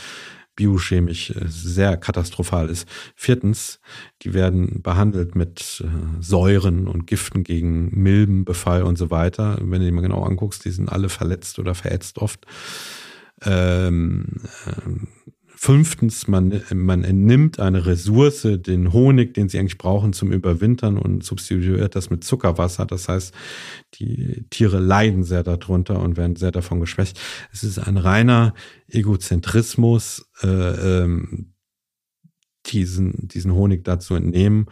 biochemisch 0.56 1.30
äh, 1.30 1.44
sehr 1.46 1.98
katastrophal 1.98 2.70
ist. 2.70 2.88
Viertens, 3.14 3.78
die 4.22 4.32
werden 4.32 4.80
behandelt 4.80 5.34
mit 5.34 5.84
äh, 5.84 6.22
Säuren 6.22 6.88
und 6.88 7.06
Giften 7.06 7.44
gegen 7.44 7.90
Milbenbefall 8.02 8.82
und 8.82 8.96
so 8.96 9.10
weiter. 9.10 9.58
Wenn 9.60 9.80
du 9.80 9.86
die 9.86 9.92
mal 9.92 10.00
genau 10.00 10.22
anguckst, 10.22 10.64
die 10.64 10.70
sind 10.70 10.90
alle 10.90 11.10
verletzt 11.10 11.58
oder 11.58 11.74
verätzt 11.74 12.18
oft. 12.18 12.46
Ähm, 13.44 14.26
äh, 14.66 15.06
fünftens, 15.62 16.26
man, 16.26 16.62
man 16.72 17.04
entnimmt 17.04 17.60
eine 17.60 17.84
Ressource, 17.84 18.48
den 18.50 18.94
Honig, 18.94 19.34
den 19.34 19.50
sie 19.50 19.58
eigentlich 19.58 19.76
brauchen 19.76 20.14
zum 20.14 20.32
Überwintern 20.32 20.96
und 20.96 21.22
substituiert 21.22 21.94
das 21.94 22.08
mit 22.08 22.24
Zuckerwasser. 22.24 22.86
Das 22.86 23.10
heißt, 23.10 23.34
die 23.96 24.46
Tiere 24.48 24.78
leiden 24.78 25.22
sehr 25.22 25.42
darunter 25.42 26.00
und 26.00 26.16
werden 26.16 26.36
sehr 26.36 26.50
davon 26.50 26.80
geschwächt. 26.80 27.20
Es 27.52 27.62
ist 27.62 27.78
ein 27.78 27.98
reiner 27.98 28.54
Egozentrismus, 28.88 30.30
äh, 30.42 30.46
ähm, 31.02 31.52
diesen, 32.64 33.28
diesen 33.28 33.52
Honig 33.52 33.84
dazu 33.84 34.14
entnehmen, 34.14 34.64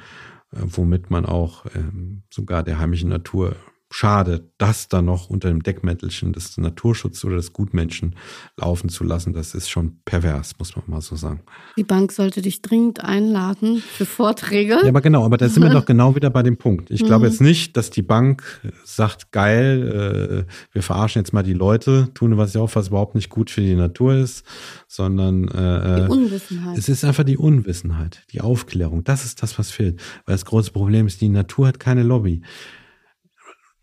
äh, 0.53 0.61
womit 0.63 1.11
man 1.11 1.27
auch 1.27 1.67
äh, 1.67 1.83
sogar 2.31 2.63
der 2.63 2.79
heimischen 2.79 3.11
Natur 3.11 3.57
schade, 3.91 4.51
das 4.59 4.89
da 4.89 5.01
noch 5.01 5.31
unter 5.31 5.49
dem 5.49 5.63
Deckmäntelchen 5.63 6.33
des 6.33 6.57
Naturschutzes 6.59 7.25
oder 7.25 7.37
des 7.37 7.53
Gutmenschen 7.53 8.17
laufen 8.57 8.91
zu 8.91 9.03
lassen. 9.03 9.33
Das 9.33 9.55
ist 9.55 9.71
schon 9.71 10.01
pervers, 10.05 10.59
muss 10.59 10.77
man 10.77 10.85
mal 10.87 11.01
so 11.01 11.17
sagen. 11.17 11.41
Die 11.77 11.85
Bank 11.85 12.13
sollte 12.13 12.43
dich 12.43 12.61
dringend 12.61 13.03
einladen 13.03 13.79
für 13.79 14.05
Vorträge. 14.05 14.79
Ja, 14.83 14.89
aber 14.89 15.01
genau, 15.01 15.25
aber 15.25 15.39
da 15.39 15.49
sind 15.49 15.63
wir 15.63 15.71
doch 15.71 15.85
genau 15.87 16.15
wieder 16.15 16.29
bei 16.31 16.43
dem 16.43 16.59
Punkt. 16.59 16.91
Ich 16.91 17.05
glaube 17.05 17.27
mhm. 17.27 17.33
jetzt 17.33 17.41
nicht, 17.41 17.77
dass 17.77 17.91
die 17.91 18.03
Bank 18.03 18.43
sagt, 18.85 19.33
geil, 19.33 20.47
äh, 20.47 20.53
wir 20.73 20.83
verarschen 20.83 21.21
jetzt 21.21 21.33
mal 21.33 21.43
die 21.43 21.55
Leute, 21.55 22.09
tun 22.15 22.37
was 22.37 22.55
ja 22.55 22.61
auch, 22.61 22.75
was 22.75 22.89
überhaupt 22.89 23.15
nicht 23.15 23.31
gut 23.31 23.51
für 23.51 23.63
die 23.63 23.75
Natur 23.75 24.17
ist, 24.17 24.45
sondern 24.87 25.49
äh, 25.49 26.05
die 26.05 26.11
Unwissenheit. 26.11 26.77
Es 26.77 26.89
ist 26.89 27.05
einfach 27.05 27.25
die 27.25 27.39
Unwissenheit, 27.39 28.23
die 28.33 28.43
Aufklärung. 28.43 29.03
Das 29.05 29.25
ist 29.25 29.43
das, 29.43 29.59
was 29.59 29.71
fehlt. 29.71 30.01
Weil 30.27 30.35
das 30.35 30.45
große 30.45 30.73
Problem 30.73 31.07
ist, 31.07 31.21
die 31.21 31.29
Natur 31.31 31.69
hat 31.69 31.81
keine 31.81 32.03
Lobby. 32.03 32.43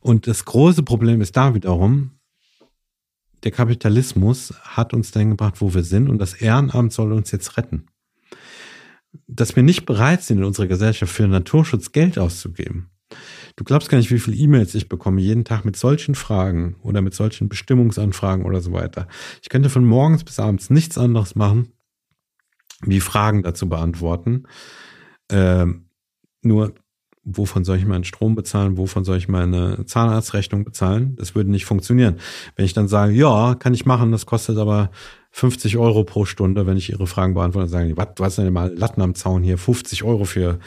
Und 0.05 0.27
das 0.27 0.45
große 0.45 0.83
Problem 0.83 1.19
ist 1.19 1.35
da 1.35 1.55
wiederum, 1.55 2.11
der 3.43 3.49
Kapitalismus 3.49 4.53
hat 4.61 4.93
uns 4.93 5.09
dahin 5.09 5.31
gebracht, 5.31 5.61
wo 5.61 5.73
wir 5.73 5.83
sind 5.83 6.09
und 6.09 6.19
das 6.19 6.35
Ehrenamt 6.35 6.93
soll 6.93 7.11
uns 7.11 7.31
jetzt 7.31 7.57
retten. 7.57 7.87
Dass 9.25 9.55
wir 9.55 9.63
nicht 9.63 9.87
bereit 9.87 10.21
sind, 10.21 10.37
in 10.37 10.43
unserer 10.43 10.67
Gesellschaft 10.67 11.11
für 11.11 11.27
Naturschutz 11.27 11.91
Geld 11.91 12.19
auszugeben. 12.19 12.91
Du 13.55 13.63
glaubst 13.63 13.89
gar 13.89 13.97
nicht, 13.97 14.11
wie 14.11 14.19
viele 14.19 14.37
E-Mails 14.37 14.75
ich 14.75 14.89
bekomme 14.89 15.21
jeden 15.21 15.43
Tag 15.43 15.65
mit 15.65 15.75
solchen 15.75 16.13
Fragen 16.13 16.75
oder 16.83 17.01
mit 17.01 17.15
solchen 17.15 17.49
Bestimmungsanfragen 17.49 18.45
oder 18.45 18.61
so 18.61 18.73
weiter. 18.73 19.07
Ich 19.41 19.49
könnte 19.49 19.71
von 19.71 19.85
morgens 19.85 20.23
bis 20.23 20.37
abends 20.37 20.69
nichts 20.69 20.99
anderes 20.99 21.33
machen, 21.33 21.71
wie 22.81 22.99
Fragen 22.99 23.41
dazu 23.41 23.67
beantworten. 23.67 24.43
Ähm, 25.31 25.89
nur 26.43 26.75
wovon 27.25 27.65
soll 27.65 27.77
ich 27.77 27.85
meinen 27.85 28.03
Strom 28.03 28.35
bezahlen, 28.35 28.77
wovon 28.77 29.03
soll 29.03 29.17
ich 29.17 29.27
meine 29.27 29.85
Zahnarztrechnung 29.85 30.63
bezahlen? 30.63 31.15
Das 31.17 31.35
würde 31.35 31.51
nicht 31.51 31.65
funktionieren. 31.65 32.17
Wenn 32.55 32.65
ich 32.65 32.73
dann 32.73 32.87
sage, 32.87 33.13
ja, 33.13 33.55
kann 33.55 33.73
ich 33.73 33.85
machen, 33.85 34.11
das 34.11 34.25
kostet 34.25 34.57
aber 34.57 34.91
50 35.35 35.75
Euro 35.75 36.05
pro 36.05 36.23
Stunde, 36.23 36.65
wenn 36.65 36.77
ich 36.77 36.91
ihre 36.91 37.07
Fragen 37.07 37.33
beantworte, 37.33 37.67
sagen 37.67 37.89
die, 37.89 37.97
was, 37.97 38.07
du 38.15 38.23
hast 38.23 38.37
denn 38.37 38.53
mal 38.53 38.73
Latten 38.73 39.01
am 39.01 39.15
Zaun 39.15 39.43
hier, 39.43 39.57
50 39.57 40.03
Euro 40.03 40.23
für, 40.23 40.59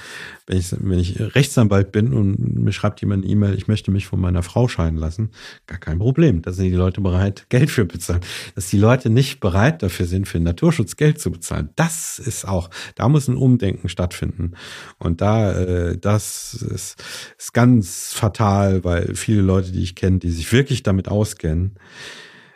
wenn 0.46 0.58
ich, 0.58 0.74
wenn 0.78 0.98
ich 0.98 1.18
Rechtsanwalt 1.18 1.90
bin 1.90 2.12
und 2.12 2.62
mir 2.62 2.72
schreibt 2.72 3.00
jemand 3.00 3.24
eine 3.24 3.32
E-Mail, 3.32 3.54
ich 3.54 3.66
möchte 3.66 3.90
mich 3.90 4.06
von 4.06 4.20
meiner 4.20 4.42
Frau 4.42 4.68
scheiden 4.68 4.98
lassen, 4.98 5.30
gar 5.66 5.78
kein 5.78 5.98
Problem. 5.98 6.42
Da 6.42 6.52
sind 6.52 6.66
die 6.66 6.74
Leute 6.74 7.00
bereit, 7.00 7.46
Geld 7.48 7.70
für 7.70 7.86
bezahlen. 7.86 8.20
Dass 8.56 8.68
die 8.68 8.76
Leute 8.76 9.08
nicht 9.08 9.40
bereit 9.40 9.82
dafür 9.82 10.04
sind, 10.04 10.28
für 10.28 10.38
Naturschutz 10.38 10.96
Geld 10.96 11.18
zu 11.18 11.30
bezahlen, 11.30 11.70
das 11.76 12.18
ist 12.18 12.46
auch, 12.46 12.68
da 12.94 13.08
muss 13.08 13.26
ein 13.26 13.38
Umdenken 13.38 13.88
stattfinden. 13.88 14.52
Und 14.98 15.22
da, 15.22 15.50
äh, 15.58 15.96
das 15.96 16.52
ist, 16.52 17.02
ist 17.38 17.54
ganz 17.54 18.12
fatal, 18.12 18.84
weil 18.84 19.14
viele 19.14 19.40
Leute, 19.40 19.72
die 19.72 19.82
ich 19.82 19.94
kenne, 19.94 20.18
die 20.18 20.30
sich 20.30 20.52
wirklich 20.52 20.82
damit 20.82 21.08
auskennen, 21.08 21.76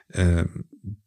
äh, 0.08 0.44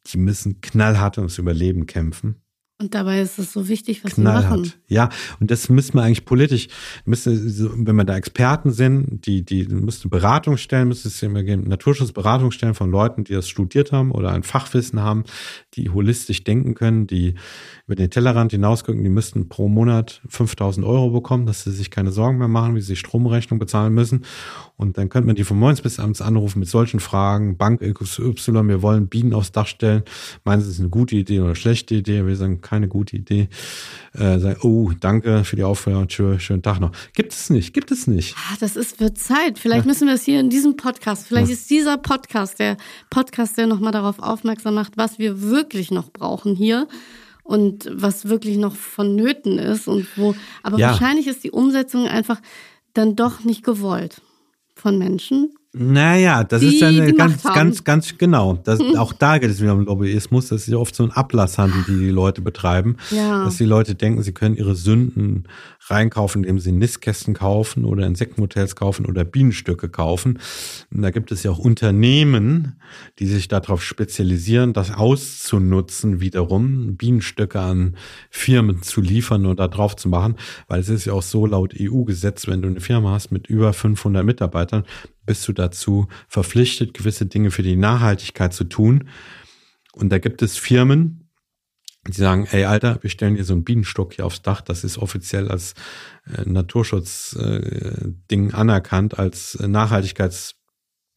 die 0.07 0.17
müssen 0.17 0.61
knallhart 0.61 1.17
ums 1.17 1.37
Überleben 1.37 1.85
kämpfen. 1.85 2.35
Und 2.77 2.93
dabei 2.93 3.21
ist 3.21 3.39
es 3.39 3.53
so 3.53 3.69
wichtig, 3.69 4.03
was 4.03 4.15
Knallhart. 4.15 4.43
wir 4.43 4.57
machen. 4.57 4.73
Ja, 4.87 5.09
und 5.39 5.49
das 5.49 5.69
müssen 5.69 5.93
wir 5.93 6.03
eigentlich 6.03 6.25
politisch, 6.25 6.67
müsste, 7.05 7.31
wenn 7.33 7.95
wir 7.95 8.03
da 8.03 8.17
Experten 8.17 8.71
sind, 8.71 9.25
die, 9.25 9.45
die 9.45 9.65
müsste 9.65 10.09
Beratung 10.09 10.57
stellen, 10.57 10.89
müsste 10.89 11.07
es 11.07 11.23
immer 11.23 11.43
geben, 11.43 11.69
Naturschutzberatung 11.69 12.51
stellen 12.51 12.73
von 12.73 12.91
Leuten, 12.91 13.23
die 13.23 13.31
das 13.31 13.47
studiert 13.47 13.93
haben 13.93 14.11
oder 14.11 14.33
ein 14.33 14.43
Fachwissen 14.43 14.99
haben, 14.99 15.23
die 15.75 15.89
holistisch 15.89 16.43
denken 16.43 16.73
können, 16.73 17.07
die 17.07 17.35
über 17.87 17.95
den 17.95 18.09
Tellerrand 18.09 18.51
hinausgucken, 18.51 19.03
die 19.03 19.11
müssten 19.11 19.47
pro 19.47 19.67
Monat 19.67 20.19
5000 20.27 20.83
Euro 20.83 21.11
bekommen, 21.11 21.45
dass 21.45 21.63
sie 21.63 21.71
sich 21.71 21.91
keine 21.91 22.11
Sorgen 22.11 22.39
mehr 22.39 22.47
machen, 22.47 22.75
wie 22.75 22.81
sie 22.81 22.95
Stromrechnung 22.95 23.59
bezahlen 23.59 23.93
müssen. 23.93 24.25
Und 24.75 24.97
dann 24.97 25.07
könnte 25.09 25.27
man 25.27 25.35
die 25.35 25.43
von 25.43 25.59
morgens 25.59 25.81
bis 25.81 25.99
abends 25.99 26.19
anrufen 26.19 26.59
mit 26.59 26.67
solchen 26.67 26.99
Fragen. 26.99 27.57
Bank 27.57 27.81
XY, 27.81 28.67
wir 28.67 28.81
wollen 28.81 29.07
Bienen 29.07 29.33
aufs 29.33 29.51
Dach 29.51 29.67
stellen. 29.67 30.01
Meinen 30.45 30.61
Sie, 30.61 30.67
es 30.67 30.75
ist 30.75 30.79
eine 30.79 30.89
gute 30.89 31.15
Idee 31.15 31.39
oder 31.39 31.49
eine 31.49 31.55
schlechte 31.55 31.93
Idee? 31.93 32.25
Wir 32.25 32.35
sagen, 32.35 32.59
keine 32.61 32.87
gute 32.87 33.17
Idee. 33.17 33.49
Äh, 34.13 34.39
sagen, 34.39 34.59
oh, 34.63 34.91
danke 34.99 35.43
für 35.43 35.55
die 35.55 35.63
Aufklärung, 35.63 36.09
schönen, 36.09 36.39
schönen 36.39 36.63
Tag 36.63 36.79
noch. 36.79 36.91
Gibt 37.13 37.33
es 37.33 37.51
nicht, 37.51 37.71
gibt 37.75 37.91
es 37.91 38.07
nicht. 38.07 38.35
Ah, 38.35 38.55
das 38.59 38.75
ist 38.75 38.99
wird 38.99 39.19
Zeit. 39.19 39.59
Vielleicht 39.59 39.85
ja. 39.85 39.91
müssen 39.91 40.07
wir 40.07 40.15
es 40.15 40.23
hier 40.23 40.39
in 40.39 40.49
diesem 40.49 40.75
Podcast, 40.75 41.27
vielleicht 41.27 41.49
ja. 41.49 41.53
ist 41.53 41.69
dieser 41.69 41.97
Podcast 41.97 42.57
der 42.57 42.77
Podcast, 43.11 43.59
der 43.59 43.67
nochmal 43.67 43.91
darauf 43.91 44.17
aufmerksam 44.17 44.73
macht, 44.73 44.97
was 44.97 45.19
wir 45.19 45.43
wirklich 45.43 45.91
noch 45.91 46.11
brauchen 46.11 46.55
hier 46.55 46.87
und 47.45 47.87
was 47.93 48.27
wirklich 48.27 48.57
noch 48.57 48.75
vonnöten 48.75 49.59
ist 49.59 49.87
und 49.87 50.07
wo. 50.17 50.35
Aber 50.63 50.79
ja. 50.79 50.89
wahrscheinlich 50.89 51.27
ist 51.27 51.43
die 51.43 51.51
Umsetzung 51.51 52.07
einfach 52.07 52.41
dann 52.93 53.15
doch 53.15 53.43
nicht 53.43 53.63
gewollt 53.63 54.21
von 54.73 54.97
Menschen. 54.97 55.55
Naja, 55.77 56.45
das 56.45 56.63
ist 56.63 56.79
ja 56.79 56.87
eine 56.87 57.13
ganz, 57.13 57.43
ganz, 57.43 57.83
ganz 57.83 58.17
genau. 58.17 58.53
Das, 58.63 58.79
auch 58.97 59.11
da 59.11 59.39
geht 59.39 59.49
es 59.49 59.61
wieder 59.61 59.73
um 59.73 59.81
Lobbyismus. 59.81 60.47
Das 60.47 60.61
ist 60.61 60.67
ja 60.69 60.77
oft 60.77 60.95
so 60.95 61.03
ein 61.03 61.11
Ablasshandel, 61.11 61.83
die 61.85 61.97
die 61.97 62.09
Leute 62.11 62.41
betreiben. 62.41 62.95
Ja. 63.11 63.43
Dass 63.43 63.57
die 63.57 63.65
Leute 63.65 63.93
denken, 63.93 64.23
sie 64.23 64.31
können 64.31 64.55
ihre 64.55 64.75
Sünden 64.75 65.49
reinkaufen, 65.87 66.43
indem 66.43 66.59
sie 66.59 66.71
Nistkästen 66.71 67.33
kaufen 67.33 67.83
oder 67.83 68.07
Insektenhotels 68.07 68.77
kaufen 68.77 69.05
oder 69.05 69.25
Bienenstöcke 69.25 69.89
kaufen. 69.89 70.39
Und 70.93 71.01
da 71.01 71.11
gibt 71.11 71.33
es 71.33 71.43
ja 71.43 71.51
auch 71.51 71.59
Unternehmen, 71.59 72.79
die 73.19 73.27
sich 73.27 73.49
darauf 73.49 73.83
spezialisieren, 73.83 74.71
das 74.71 74.91
auszunutzen, 74.91 76.21
wiederum 76.21 76.95
Bienenstöcke 76.95 77.59
an 77.59 77.97
Firmen 78.29 78.81
zu 78.81 79.01
liefern 79.01 79.45
und 79.45 79.59
da 79.59 79.67
drauf 79.67 79.97
zu 79.97 80.07
machen. 80.07 80.35
Weil 80.69 80.79
es 80.79 80.87
ist 80.87 81.03
ja 81.03 81.11
auch 81.13 81.21
so 81.21 81.45
laut 81.45 81.73
EU-Gesetz, 81.77 82.47
wenn 82.47 82.61
du 82.61 82.69
eine 82.69 82.79
Firma 82.79 83.11
hast 83.11 83.31
mit 83.31 83.47
über 83.47 83.73
500 83.73 84.23
Mitarbeitern, 84.23 84.85
bist 85.25 85.47
du 85.47 85.53
dazu 85.53 86.07
verpflichtet, 86.27 86.93
gewisse 86.93 87.25
Dinge 87.25 87.51
für 87.51 87.63
die 87.63 87.75
Nachhaltigkeit 87.75 88.53
zu 88.53 88.65
tun. 88.65 89.09
Und 89.93 90.09
da 90.09 90.19
gibt 90.19 90.41
es 90.41 90.57
Firmen, 90.57 91.29
die 92.07 92.13
sagen, 92.13 92.47
ey 92.51 92.65
Alter, 92.65 92.99
wir 93.01 93.09
stellen 93.09 93.35
dir 93.35 93.43
so 93.43 93.53
einen 93.53 93.63
Bienenstock 93.63 94.13
hier 94.13 94.25
aufs 94.25 94.41
Dach, 94.41 94.61
das 94.61 94.83
ist 94.83 94.97
offiziell 94.97 95.49
als 95.49 95.73
äh, 96.25 96.47
Naturschutzding 96.47 98.49
äh, 98.49 98.53
anerkannt, 98.53 99.17
als 99.17 99.55
äh, 99.55 99.67
Nachhaltigkeits 99.67 100.54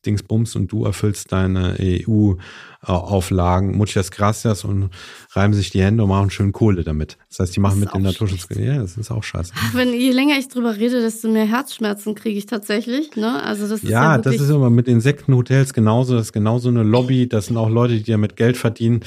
Dingsbums 0.08 0.56
und 0.56 0.72
du 0.72 0.84
erfüllst 0.84 1.30
deine 1.32 1.76
EU-Auflagen, 1.78 3.76
muchas 3.76 4.10
gracias 4.10 4.64
und 4.64 4.88
reiben 5.32 5.52
sich 5.52 5.70
die 5.70 5.82
Hände 5.82 6.02
und 6.04 6.08
machen 6.08 6.30
schön 6.30 6.52
Kohle 6.52 6.82
damit. 6.82 7.18
Das 7.28 7.40
heißt, 7.40 7.56
die 7.56 7.60
machen 7.60 7.80
mit 7.80 7.92
dem 7.92 8.02
Naturschutz. 8.02 8.48
Ja, 8.56 8.78
das 8.78 8.96
ist 8.96 9.10
auch 9.10 9.22
scheiße. 9.22 9.52
Wenn, 9.74 9.92
je 9.92 10.10
länger 10.12 10.38
ich 10.38 10.48
drüber 10.48 10.76
rede, 10.76 11.02
desto 11.02 11.28
mehr 11.28 11.46
Herzschmerzen 11.46 12.14
kriege 12.14 12.38
ich 12.38 12.46
tatsächlich. 12.46 13.14
Ne? 13.16 13.42
Also 13.42 13.68
das 13.68 13.82
ist 13.82 13.90
ja, 13.90 14.14
ja 14.14 14.18
das 14.18 14.36
ist 14.36 14.48
immer 14.48 14.70
mit 14.70 14.88
Insektenhotels 14.88 15.74
genauso. 15.74 16.14
Das 16.14 16.26
ist 16.26 16.32
genauso 16.32 16.70
eine 16.70 16.82
Lobby. 16.82 17.28
Das 17.28 17.46
sind 17.46 17.58
auch 17.58 17.68
Leute, 17.68 17.98
die 17.98 18.10
damit 18.10 18.36
Geld 18.36 18.56
verdienen. 18.56 19.00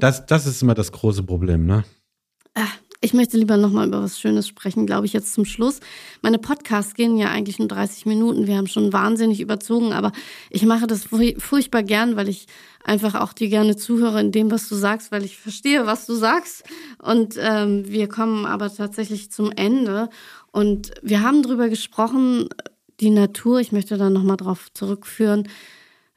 Das, 0.00 0.26
das 0.26 0.46
ist 0.46 0.62
immer 0.62 0.74
das 0.74 0.92
große 0.92 1.22
Problem. 1.22 1.66
Ne? 1.66 1.84
Ach. 2.54 2.83
Ich 3.00 3.12
möchte 3.12 3.36
lieber 3.36 3.56
nochmal 3.56 3.86
über 3.88 4.02
was 4.02 4.18
Schönes 4.18 4.48
sprechen, 4.48 4.86
glaube 4.86 5.06
ich, 5.06 5.12
jetzt 5.12 5.34
zum 5.34 5.44
Schluss. 5.44 5.80
Meine 6.22 6.38
Podcasts 6.38 6.94
gehen 6.94 7.16
ja 7.16 7.28
eigentlich 7.28 7.58
nur 7.58 7.68
30 7.68 8.06
Minuten. 8.06 8.46
Wir 8.46 8.56
haben 8.56 8.66
schon 8.66 8.92
wahnsinnig 8.92 9.40
überzogen, 9.40 9.92
aber 9.92 10.12
ich 10.48 10.64
mache 10.64 10.86
das 10.86 11.06
furchtbar 11.38 11.82
gern, 11.82 12.16
weil 12.16 12.28
ich 12.28 12.46
einfach 12.82 13.14
auch 13.14 13.32
dir 13.32 13.48
gerne 13.48 13.76
zuhöre 13.76 14.20
in 14.20 14.32
dem, 14.32 14.50
was 14.50 14.68
du 14.68 14.74
sagst, 14.74 15.12
weil 15.12 15.24
ich 15.24 15.36
verstehe, 15.36 15.86
was 15.86 16.06
du 16.06 16.14
sagst. 16.14 16.64
Und 17.02 17.36
ähm, 17.38 17.84
wir 17.86 18.08
kommen 18.08 18.46
aber 18.46 18.74
tatsächlich 18.74 19.30
zum 19.30 19.52
Ende. 19.52 20.08
Und 20.50 20.92
wir 21.02 21.22
haben 21.22 21.42
darüber 21.42 21.68
gesprochen, 21.68 22.48
die 23.00 23.10
Natur, 23.10 23.60
ich 23.60 23.72
möchte 23.72 23.98
da 23.98 24.08
nochmal 24.08 24.36
drauf 24.36 24.72
zurückführen. 24.72 25.48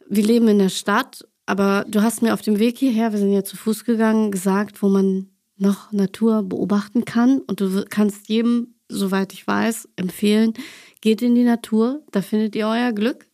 Wir 0.08 0.24
leben 0.24 0.48
in 0.48 0.60
der 0.60 0.70
Stadt, 0.70 1.28
aber 1.46 1.86
du 1.88 2.02
hast 2.02 2.22
mir 2.22 2.34
auf 2.34 2.42
dem 2.42 2.60
Weg 2.60 2.78
hierher, 2.78 3.12
wir 3.12 3.20
sind 3.20 3.34
ja 3.34 3.44
zu 3.44 3.58
Fuß 3.58 3.84
gegangen, 3.84 4.32
gesagt, 4.32 4.82
wo 4.82 4.90
man 4.90 5.30
noch 5.58 5.91
Natur 5.91 6.43
beobachten 6.43 7.05
kann. 7.05 7.39
Und 7.39 7.62
du 7.62 7.86
kannst 7.89 8.30
jedem, 8.30 8.76
soweit 8.89 9.34
ich 9.34 9.45
weiß, 9.45 9.89
empfehlen, 9.95 10.53
geht 11.01 11.22
in 11.22 11.36
die 11.36 11.43
Natur, 11.43 12.03
da 12.12 12.22
findet 12.22 12.55
ihr 12.55 12.68
euer 12.68 12.91
Glück. 12.93 13.28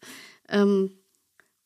Ähm, 0.50 0.92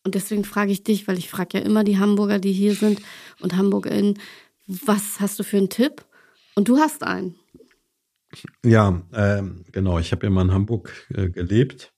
und 0.03 0.15
deswegen 0.15 0.45
frage 0.45 0.71
ich 0.71 0.83
dich, 0.83 1.07
weil 1.07 1.17
ich 1.17 1.29
frage 1.29 1.57
ja 1.57 1.65
immer 1.65 1.83
die 1.83 1.99
Hamburger, 1.99 2.39
die 2.39 2.53
hier 2.53 2.75
sind 2.75 3.01
und 3.39 3.57
HamburgerInnen, 3.57 4.19
was 4.67 5.19
hast 5.19 5.39
du 5.39 5.43
für 5.43 5.57
einen 5.57 5.69
Tipp? 5.69 6.05
Und 6.55 6.69
du 6.69 6.77
hast 6.77 7.03
einen. 7.03 7.35
Ja, 8.63 9.01
ähm, 9.13 9.65
genau. 9.71 9.99
Ich 9.99 10.11
habe 10.11 10.25
ja 10.25 10.29
mal 10.29 10.43
in 10.43 10.53
Hamburg 10.53 10.91
äh, 11.13 11.29
gelebt. 11.29 11.93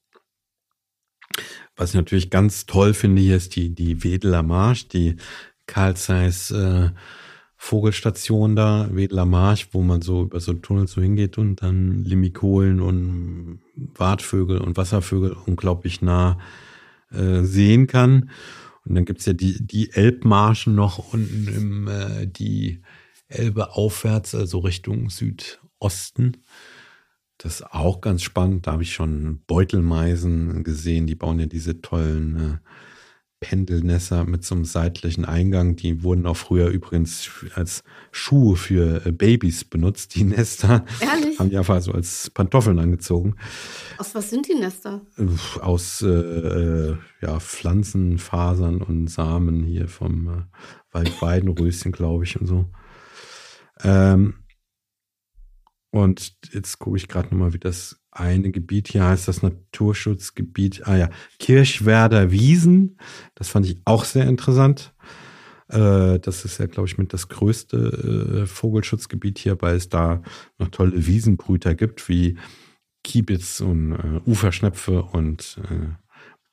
Was 1.75 1.91
ich 1.91 1.95
natürlich 1.95 2.29
ganz 2.29 2.65
toll 2.65 2.93
finde, 2.93 3.21
hier 3.21 3.37
ist 3.37 3.55
die, 3.55 3.73
die 3.73 4.03
Wedeler 4.03 4.43
Marsch, 4.43 4.87
die 4.87 5.15
Karl 5.65 5.95
Zeiss 5.95 6.51
äh, 6.51 6.89
Vogelstation 7.61 8.55
da, 8.55 8.87
Wedler 8.89 9.25
Marsch, 9.25 9.67
wo 9.73 9.81
man 9.81 10.01
so 10.01 10.23
über 10.23 10.39
so 10.39 10.51
einen 10.51 10.61
Tunnel 10.61 10.87
so 10.87 11.01
hingeht 11.01 11.37
und 11.37 11.61
dann 11.61 12.05
Limikolen 12.05 12.79
und 12.79 13.59
Wartvögel 13.75 14.59
und 14.59 14.77
Wasservögel 14.77 15.35
unglaublich 15.45 16.01
nah 16.01 16.39
äh, 17.11 17.43
sehen 17.43 17.85
kann. 17.85 18.29
Und 18.85 18.95
dann 18.95 19.03
gibt's 19.03 19.25
ja 19.25 19.33
die, 19.33 19.61
die 19.61 19.91
Elbmarschen 19.91 20.73
noch 20.73 21.13
unten 21.13 21.47
im, 21.49 21.87
äh, 21.89 22.27
die 22.27 22.81
Elbe 23.27 23.75
aufwärts, 23.75 24.33
also 24.33 24.59
Richtung 24.59 25.09
Südosten. 25.09 26.37
Das 27.37 27.59
ist 27.59 27.73
auch 27.73 27.99
ganz 27.99 28.23
spannend. 28.23 28.67
Da 28.67 28.71
habe 28.71 28.83
ich 28.83 28.93
schon 28.93 29.41
Beutelmeisen 29.47 30.63
gesehen. 30.63 31.07
Die 31.07 31.15
bauen 31.15 31.41
ja 31.41 31.45
diese 31.45 31.81
tollen 31.81 32.35
äh, 32.39 32.57
Pendelnässer 33.39 34.25
mit 34.25 34.43
so 34.43 34.55
einem 34.55 34.65
seitlichen 34.65 35.25
Eingang. 35.25 35.75
Die 35.75 36.03
wurden 36.03 36.25
auch 36.25 36.35
früher 36.35 36.67
übrigens 36.67 37.29
als 37.55 37.83
Schuhe 38.11 38.55
für 38.55 39.05
äh, 39.05 39.11
Babys 39.11 39.63
benutzt, 39.63 40.15
die 40.15 40.25
Nester. 40.25 40.85
Ehrlich? 40.99 41.39
Haben 41.39 41.49
die 41.49 41.57
einfach 41.57 41.81
so 41.81 41.91
als 41.91 42.29
Pantoffeln 42.31 42.79
angezogen. 42.79 43.35
Aus 43.97 44.13
was 44.13 44.29
sind 44.29 44.47
die 44.47 44.55
Nester? 44.55 45.01
Aus 45.61 46.01
äh, 46.01 46.07
äh, 46.07 46.97
ja, 47.21 47.39
Pflanzenfasern 47.39 48.81
und 48.81 49.07
Samen 49.07 49.63
hier 49.63 49.87
vom 49.87 50.27
äh, 50.27 50.41
Waldweidenröschen, 50.91 51.91
glaube 51.91 52.25
ich, 52.25 52.39
und 52.39 52.47
so. 52.47 52.65
Ähm, 53.83 54.35
und 55.91 56.33
jetzt 56.53 56.79
gucke 56.79 56.97
ich 56.97 57.07
gerade 57.07 57.29
nochmal, 57.29 57.53
wie 57.53 57.59
das 57.59 57.98
eine 58.11 58.51
Gebiet 58.51 58.89
hier 58.89 59.05
heißt, 59.05 59.27
das 59.27 59.43
Naturschutzgebiet, 59.43 60.87
ah 60.87 60.97
ja, 60.97 61.09
Kirchwerder 61.37 62.31
Wiesen. 62.31 62.97
Das 63.35 63.49
fand 63.49 63.65
ich 63.65 63.79
auch 63.85 64.03
sehr 64.03 64.27
interessant. 64.27 64.93
Äh, 65.67 66.19
das 66.19 66.45
ist 66.45 66.57
ja, 66.57 66.65
glaube 66.65 66.87
ich, 66.87 66.97
mit 66.97 67.13
das 67.13 67.29
größte 67.29 68.41
äh, 68.43 68.45
Vogelschutzgebiet 68.47 69.37
hier, 69.37 69.61
weil 69.61 69.75
es 69.75 69.89
da 69.89 70.21
noch 70.57 70.69
tolle 70.69 71.05
Wiesenbrüter 71.05 71.75
gibt, 71.75 72.09
wie 72.09 72.37
Kiebitz 73.03 73.61
und 73.61 73.93
äh, 73.93 74.21
Uferschnepfe 74.25 75.03
und 75.03 75.59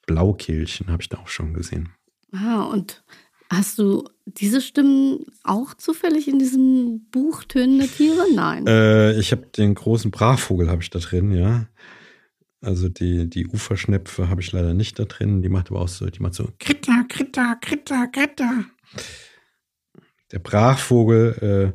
Blaukehlchen, 0.06 0.88
habe 0.88 1.02
ich 1.02 1.08
da 1.08 1.18
auch 1.18 1.28
schon 1.28 1.52
gesehen. 1.52 1.88
Ah, 2.32 2.64
und 2.64 3.04
Hast 3.48 3.78
du 3.78 4.08
diese 4.26 4.60
Stimmen 4.60 5.24
auch 5.44 5.74
zufällig 5.74 6.26
in 6.26 6.38
diesem 6.38 7.06
Buch 7.10 7.44
Tönen 7.44 7.78
der 7.78 7.88
Tiere? 7.88 8.26
Nein. 8.34 8.66
Äh, 8.66 9.18
ich 9.18 9.30
habe 9.32 9.46
den 9.46 9.74
großen 9.74 10.10
Brachvogel 10.10 10.68
habe 10.68 10.82
ich 10.82 10.90
da 10.90 10.98
drin, 10.98 11.30
ja. 11.32 11.68
Also 12.60 12.88
die, 12.88 13.30
die 13.30 13.46
Uferschnepfe 13.46 14.28
habe 14.28 14.40
ich 14.40 14.50
leider 14.50 14.74
nicht 14.74 14.98
da 14.98 15.04
drin. 15.04 15.42
Die 15.42 15.48
macht 15.48 15.70
aber 15.70 15.82
auch 15.82 15.88
so, 15.88 16.06
die 16.06 16.20
macht 16.20 16.34
so 16.34 16.48
Kritter, 16.58 17.04
Kritter, 17.08 17.56
Kritter, 17.60 18.08
Kritter. 18.08 18.64
der 20.32 20.38
Brachvogel, 20.40 21.74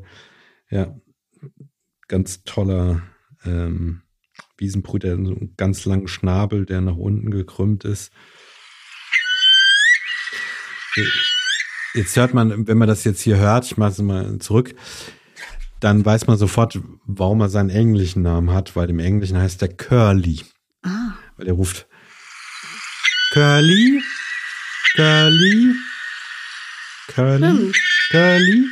äh, 0.69 0.76
ja, 0.76 0.93
ganz 2.07 2.43
toller 2.43 3.03
ähm, 3.45 4.01
Wiesenbrüter, 4.57 5.15
so 5.15 5.32
einen 5.32 5.53
ganz 5.55 5.86
langen 5.86 6.09
Schnabel, 6.09 6.65
der 6.65 6.82
nach 6.82 6.97
unten 6.97 7.32
gekrümmt 7.32 7.86
ist. 7.86 8.11
Jetzt 11.93 12.15
hört 12.15 12.33
man, 12.33 12.67
wenn 12.67 12.77
man 12.77 12.87
das 12.87 13.03
jetzt 13.03 13.21
hier 13.21 13.37
hört, 13.37 13.65
ich 13.65 13.75
mache 13.75 13.91
es 13.91 13.97
mal 13.97 14.39
zurück, 14.39 14.73
dann 15.81 16.05
weiß 16.05 16.27
man 16.27 16.37
sofort, 16.37 16.79
warum 17.05 17.41
er 17.41 17.49
seinen 17.49 17.69
englischen 17.69 18.21
Namen 18.21 18.53
hat, 18.53 18.75
weil 18.75 18.89
im 18.89 18.99
Englischen 18.99 19.37
heißt 19.37 19.61
er 19.61 19.67
Curly. 19.67 20.45
Ah. 20.83 21.13
Weil 21.35 21.47
er 21.47 21.53
ruft 21.53 21.87
Curly, 23.33 24.01
Curly, 24.95 25.75
Curly, 27.07 27.71
Curly, 28.11 28.69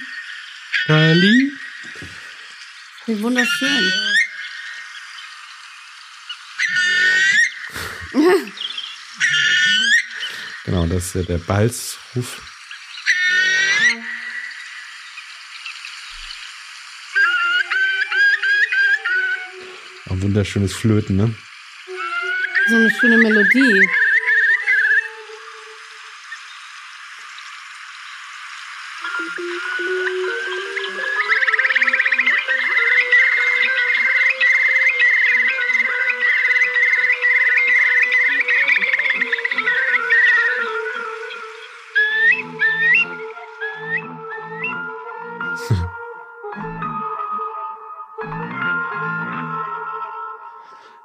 Curly. 0.85 1.51
Wie 3.05 3.21
wunderschön. 3.21 3.91
genau, 10.65 10.85
das 10.85 11.15
ist 11.15 11.27
der 11.27 11.37
Balzruf. 11.39 12.48
Wunderschönes 20.21 20.73
Flöten, 20.73 21.15
ne? 21.15 21.33
So 22.69 22.75
eine 22.75 22.89
schöne 22.91 23.17
Melodie. 23.17 23.87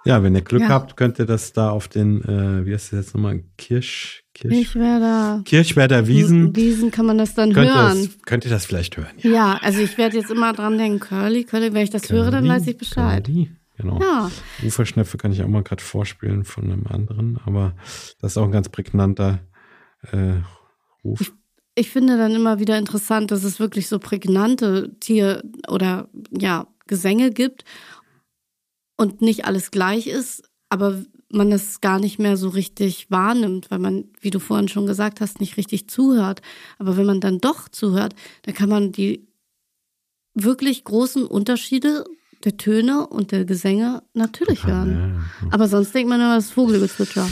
Ja, 0.07 0.23
wenn 0.23 0.35
ihr 0.35 0.43
Glück 0.43 0.63
ja. 0.63 0.69
habt, 0.69 0.97
könnt 0.97 1.19
ihr 1.19 1.25
das 1.25 1.53
da 1.55 1.71
auf 1.71 1.89
den, 1.89 2.23
äh, 2.25 2.67
wie 2.67 2.75
heißt 2.75 2.93
das 2.93 3.07
jetzt 3.07 3.15
nochmal, 3.15 3.43
Kirsch, 3.57 4.23
Kirsch, 4.35 4.53
Kirchwerder. 4.53 5.43
Kirchwerder 5.47 6.07
Wiesen. 6.07 6.55
Wiesen 6.55 6.91
kann 6.91 7.07
man 7.07 7.17
das 7.17 7.35
dann 7.35 7.55
könnt 7.55 7.75
hören. 7.75 8.03
Das, 8.03 8.23
könnt 8.27 8.45
ihr 8.45 8.51
das 8.51 8.67
vielleicht 8.67 8.99
hören? 8.99 9.15
Ja, 9.19 9.31
ja 9.31 9.59
also 9.63 9.81
ich 9.81 9.97
werde 9.97 10.19
jetzt 10.19 10.31
immer 10.31 10.53
dran 10.53 10.77
denken, 10.77 11.01
Curly, 11.01 11.45
Curly, 11.45 11.73
wenn 11.73 11.85
ich 11.85 11.91
das 11.91 12.03
Curly, 12.03 12.21
höre, 12.21 12.31
dann 12.31 12.47
weiß 12.47 12.67
ich 12.67 12.77
Bescheid. 12.77 13.25
Curly. 13.25 13.51
Genau. 13.77 13.99
Ja. 14.01 14.31
Uferschnepfe 14.63 15.17
kann 15.17 15.33
ich 15.33 15.43
auch 15.43 15.49
mal 15.49 15.63
gerade 15.63 15.83
vorspielen 15.83 16.45
von 16.45 16.65
einem 16.65 16.87
anderen, 16.87 17.41
aber 17.45 17.75
das 18.21 18.33
ist 18.33 18.37
auch 18.37 18.45
ein 18.45 18.53
ganz 18.53 18.69
prägnanter 18.69 19.41
äh, 20.13 20.35
Ruf. 21.03 21.21
Ich, 21.21 21.33
ich 21.75 21.91
finde 21.91 22.17
dann 22.17 22.33
immer 22.33 22.61
wieder 22.61 22.79
interessant, 22.79 23.31
dass 23.31 23.43
es 23.43 23.59
wirklich 23.59 23.89
so 23.89 23.99
prägnante 23.99 24.93
Tier- 25.01 25.43
oder 25.67 26.09
ja, 26.31 26.69
Gesänge 26.87 27.31
gibt 27.31 27.65
und 28.97 29.23
nicht 29.23 29.45
alles 29.45 29.71
gleich 29.71 30.07
ist, 30.07 30.43
aber 30.69 31.03
man 31.31 31.53
es 31.53 31.81
gar 31.81 31.99
nicht 31.99 32.19
mehr 32.19 32.37
so 32.37 32.49
richtig 32.49 33.11
wahrnimmt, 33.11 33.71
weil 33.71 33.79
man, 33.79 34.05
wie 34.21 34.31
du 34.31 34.39
vorhin 34.39 34.69
schon 34.69 34.87
gesagt 34.87 35.21
hast, 35.21 35.41
nicht 35.41 35.57
richtig 35.57 35.89
zuhört. 35.89 36.43
Aber 36.79 36.97
wenn 36.97 37.07
man 37.07 37.21
dann 37.21 37.39
doch 37.39 37.69
zuhört, 37.69 38.15
dann 38.43 38.55
kann 38.55 38.69
man 38.69 38.93
die 38.93 39.27
wirklich 40.35 40.85
großen 40.85 41.27
Unterschiede 41.27 42.05
der 42.45 42.57
Töne 42.57 43.07
und 43.07 43.33
der 43.33 43.45
Gesänge 43.45 44.03
natürlich 44.13 44.67
hören. 44.67 45.25
Aber 45.51 45.67
sonst 45.67 45.95
denkt 45.95 46.09
man 46.09 46.21
immer, 46.21 46.37
das 46.37 46.51
Vogelgezwitscher. 46.51 47.29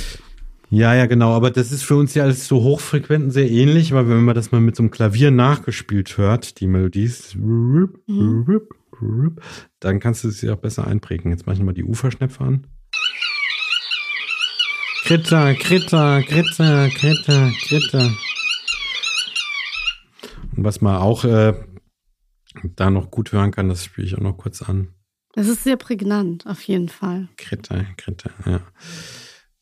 Ja, 0.70 0.94
ja, 0.94 1.04
genau. 1.06 1.32
Aber 1.32 1.50
das 1.50 1.70
ist 1.70 1.82
für 1.82 1.96
uns 1.96 2.14
ja 2.14 2.24
alles 2.24 2.48
so 2.48 2.62
hochfrequent 2.62 3.24
und 3.24 3.30
sehr 3.30 3.50
ähnlich, 3.50 3.92
weil 3.92 4.08
wenn 4.08 4.24
man 4.24 4.34
das 4.34 4.52
mal 4.52 4.60
mit 4.60 4.74
so 4.74 4.82
einem 4.82 4.90
Klavier 4.90 5.30
nachgespielt 5.30 6.16
hört, 6.16 6.60
die 6.60 6.66
Melodies, 6.66 7.34
mhm 7.34 8.62
dann 9.80 10.00
kannst 10.00 10.24
du 10.24 10.30
sie 10.30 10.50
auch 10.50 10.56
besser 10.56 10.86
einprägen. 10.86 11.30
Jetzt 11.30 11.46
mache 11.46 11.56
ich 11.56 11.62
mal 11.62 11.74
die 11.74 11.84
Uferschnäpfe 11.84 12.44
an. 12.44 12.66
Kritter, 15.04 15.54
Kritter, 15.54 16.22
Kritter, 16.22 16.88
Kritter, 16.88 17.52
Kritter. 17.66 18.10
Und 20.56 20.64
was 20.64 20.80
man 20.80 20.96
auch 20.96 21.24
äh, 21.24 21.54
da 22.76 22.90
noch 22.90 23.10
gut 23.10 23.32
hören 23.32 23.50
kann, 23.50 23.68
das 23.68 23.84
spiele 23.84 24.06
ich 24.06 24.14
auch 24.14 24.22
noch 24.22 24.36
kurz 24.36 24.62
an. 24.62 24.94
Das 25.34 25.48
ist 25.48 25.64
sehr 25.64 25.76
prägnant, 25.76 26.46
auf 26.46 26.62
jeden 26.62 26.88
Fall. 26.88 27.28
Kritter, 27.36 27.84
Kritter, 27.96 28.30
ja. 28.46 28.60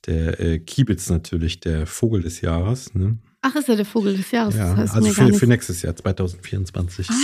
Der 0.06 0.40
äh, 0.40 0.58
Kiebitz 0.58 1.08
natürlich, 1.10 1.60
der 1.60 1.86
Vogel 1.86 2.22
des 2.22 2.40
Jahres. 2.40 2.94
Ne? 2.94 3.18
Ach, 3.42 3.54
ist 3.54 3.68
er 3.68 3.76
der 3.76 3.84
Vogel 3.84 4.16
des 4.16 4.30
Jahres? 4.30 4.56
Ja, 4.56 4.74
also 4.74 5.02
für, 5.02 5.32
für 5.32 5.46
nächstes 5.46 5.82
Jahr, 5.82 5.94
2024. 5.94 7.08
Ah. 7.08 7.14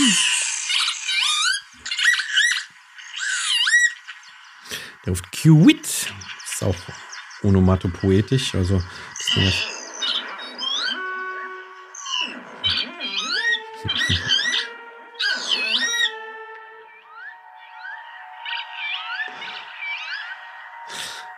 Der 5.07 5.13
ruft 5.13 5.31
Quit. 5.31 5.85
Ist 5.85 6.63
auch 6.63 6.75
onomatopoetisch. 7.41 8.53
Also, 8.55 8.83
das 9.35 9.37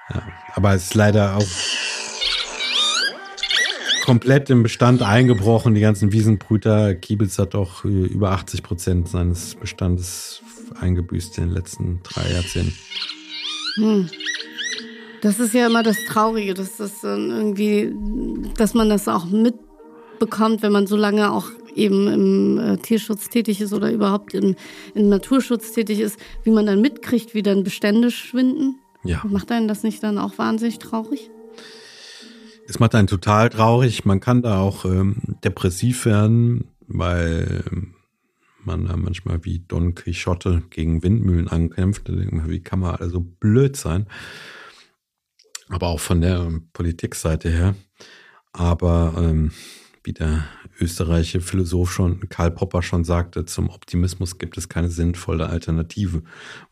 ja, 0.10 0.24
aber 0.56 0.74
es 0.74 0.86
ist 0.86 0.96
leider 0.96 1.38
auch 1.38 1.46
komplett 4.04 4.50
im 4.50 4.64
Bestand 4.64 5.04
eingebrochen. 5.04 5.76
Die 5.76 5.82
ganzen 5.82 6.12
Wiesenbrüter. 6.12 6.96
Kiebitz 6.96 7.38
hat 7.38 7.54
doch 7.54 7.86
über 7.86 8.32
80 8.32 8.64
Prozent 8.64 9.10
seines 9.10 9.54
Bestandes 9.54 10.42
eingebüßt 10.82 11.38
in 11.38 11.50
den 11.50 11.54
letzten 11.54 12.02
drei 12.02 12.32
Jahrzehnten. 12.32 12.74
Hm. 13.76 14.10
Das 15.22 15.40
ist 15.40 15.54
ja 15.54 15.68
immer 15.68 15.84
das 15.84 15.98
Traurige, 16.06 16.54
dass 16.54 16.78
das 16.78 17.04
irgendwie, 17.04 17.94
dass 18.58 18.74
man 18.74 18.90
das 18.90 19.08
auch 19.08 19.26
mitbekommt, 19.26 20.62
wenn 20.62 20.72
man 20.72 20.88
so 20.88 20.96
lange 20.96 21.32
auch 21.32 21.50
eben 21.76 22.08
im 22.08 22.58
äh, 22.58 22.78
Tierschutz 22.78 23.30
tätig 23.30 23.62
ist 23.62 23.74
oder 23.74 23.92
überhaupt 23.92 24.34
im, 24.34 24.56
im 24.94 25.10
Naturschutz 25.10 25.72
tätig 25.72 26.00
ist, 26.00 26.20
wie 26.44 26.52
man 26.52 26.66
dann 26.66 26.82
mitkriegt, 26.82 27.34
wie 27.34 27.44
dann 27.44 27.64
Bestände 27.64 28.12
schwinden. 28.12 28.80
Ja. 29.04 29.22
Macht 29.28 29.52
einen 29.52 29.68
das 29.68 29.84
nicht 29.84 30.04
dann 30.04 30.18
auch 30.18 30.38
wahnsinnig 30.38 30.80
traurig? 30.80 31.30
Es 32.68 32.80
macht 32.80 32.96
einen 32.96 33.08
total 33.08 33.50
traurig. 33.50 34.06
Man 34.06 34.20
kann 34.20 34.42
da 34.42 34.60
auch 34.60 34.86
ähm, 34.86 35.18
depressiv 35.44 36.06
werden, 36.06 36.66
weil 36.88 37.64
man 38.66 38.86
da 38.86 38.98
manchmal 38.98 39.44
wie 39.46 39.60
Don 39.60 39.96
Quixote 39.96 40.64
gegen 40.70 41.04
Windmühlen 41.04 41.48
ankämpft. 41.48 42.10
Wie 42.10 42.62
kann 42.62 42.80
man 42.80 42.96
also 42.96 43.20
blöd 43.22 43.76
sein? 43.76 44.08
Aber 45.70 45.88
auch 45.88 46.00
von 46.00 46.22
der 46.22 46.52
Politikseite 46.74 47.50
her. 47.50 47.76
Aber 48.52 49.14
ähm, 49.18 49.52
wie 50.04 50.14
der 50.14 50.46
österreichische 50.82 51.42
Philosoph 51.42 51.92
schon, 51.92 52.30
Karl 52.30 52.52
Popper 52.52 52.82
schon 52.82 53.04
sagte, 53.04 53.46
zum 53.46 53.70
Optimismus 53.70 54.38
gibt 54.38 54.58
es 54.58 54.70
keine 54.70 54.90
sinnvolle 54.90 55.48
Alternative. 55.48 56.24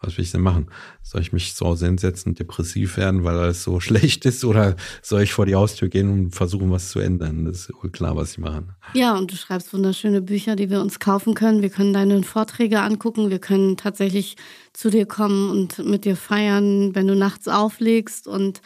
Was 0.02 0.18
will 0.18 0.24
ich 0.24 0.32
denn 0.32 0.42
machen? 0.42 0.68
Soll 1.04 1.22
ich 1.22 1.34
mich 1.34 1.54
so 1.54 1.76
hinsetzen, 1.76 2.36
depressiv 2.36 2.98
werden, 2.98 3.24
weil 3.24 3.38
alles 3.38 3.64
so 3.64 3.80
schlecht 3.82 4.26
ist? 4.26 4.46
Oder 4.46 4.76
soll 5.02 5.22
ich 5.24 5.34
vor 5.34 5.46
die 5.46 5.56
Haustür 5.56 5.90
gehen 5.90 6.10
und 6.10 6.32
versuchen, 6.36 6.72
was 6.72 6.90
zu 6.90 7.00
ändern? 7.00 7.46
Das 7.46 7.70
ist 7.70 7.74
wohl 7.82 7.90
klar, 7.90 8.16
was 8.16 8.32
ich 8.32 8.38
mache. 8.38 8.64
Ja, 8.94 9.16
und 9.16 9.32
du 9.32 9.36
schreibst 9.36 9.74
wunderschöne 9.74 10.22
Bücher, 10.22 10.56
die 10.56 10.70
wir 10.70 10.82
uns 10.82 11.00
kaufen 11.00 11.34
können. 11.34 11.62
Wir 11.62 11.70
können 11.70 11.94
deine 11.94 12.24
Vorträge 12.24 12.82
angucken. 12.82 13.30
Wir 13.30 13.40
können 13.40 13.78
tatsächlich 13.78 14.38
zu 14.74 14.90
dir 14.90 15.06
kommen 15.06 15.50
und 15.50 15.80
mit 15.80 16.06
dir 16.06 16.16
feiern, 16.16 16.94
wenn 16.96 17.08
du 17.08 17.16
nachts 17.16 17.48
auflegst 17.48 18.28
und 18.28 18.62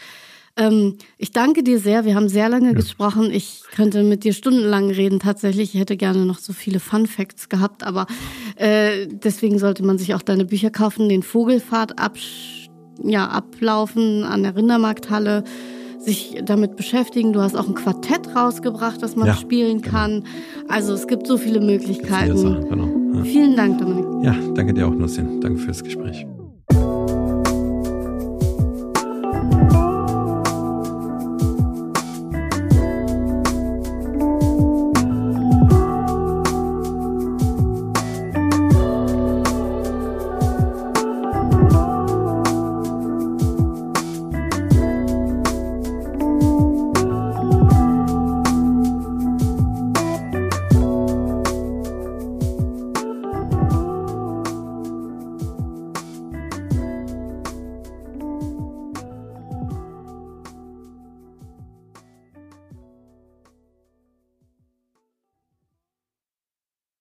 ähm, 0.57 0.97
ich 1.17 1.31
danke 1.31 1.63
dir 1.63 1.79
sehr. 1.79 2.05
Wir 2.05 2.15
haben 2.15 2.29
sehr 2.29 2.49
lange 2.49 2.69
ja. 2.69 2.73
gesprochen. 2.73 3.31
Ich 3.31 3.63
könnte 3.73 4.03
mit 4.03 4.23
dir 4.23 4.33
stundenlang 4.33 4.91
reden. 4.91 5.19
Tatsächlich, 5.19 5.73
ich 5.73 5.79
hätte 5.79 5.97
gerne 5.97 6.25
noch 6.25 6.39
so 6.39 6.53
viele 6.53 6.79
Fun 6.79 7.07
Facts 7.07 7.49
gehabt, 7.49 7.83
aber 7.83 8.07
äh, 8.55 9.07
deswegen 9.07 9.59
sollte 9.59 9.83
man 9.83 9.97
sich 9.97 10.13
auch 10.13 10.21
deine 10.21 10.45
Bücher 10.45 10.69
kaufen. 10.69 11.09
Den 11.09 11.23
Vogelfahrt 11.23 11.93
ja, 13.03 13.27
ablaufen 13.27 14.23
an 14.23 14.43
der 14.43 14.55
Rindermarkthalle 14.55 15.43
sich 15.99 16.41
damit 16.43 16.75
beschäftigen. 16.75 17.31
Du 17.33 17.41
hast 17.41 17.55
auch 17.55 17.67
ein 17.67 17.75
Quartett 17.75 18.35
rausgebracht, 18.35 19.01
das 19.01 19.15
man 19.15 19.27
ja, 19.27 19.35
spielen 19.35 19.81
genau. 19.81 19.95
kann. 19.95 20.23
Also 20.67 20.93
es 20.93 21.07
gibt 21.07 21.27
so 21.27 21.37
viele 21.37 21.61
Möglichkeiten. 21.61 22.37
Sachen, 22.37 22.69
genau. 22.69 23.17
ja. 23.17 23.23
Vielen 23.23 23.55
Dank, 23.55 23.77
Dominik. 23.79 24.05
Ja, 24.23 24.35
danke 24.53 24.73
dir 24.73 24.87
auch, 24.87 24.93
Nussin. 24.95 25.39
Danke 25.41 25.59
fürs 25.59 25.83
Gespräch. 25.83 26.25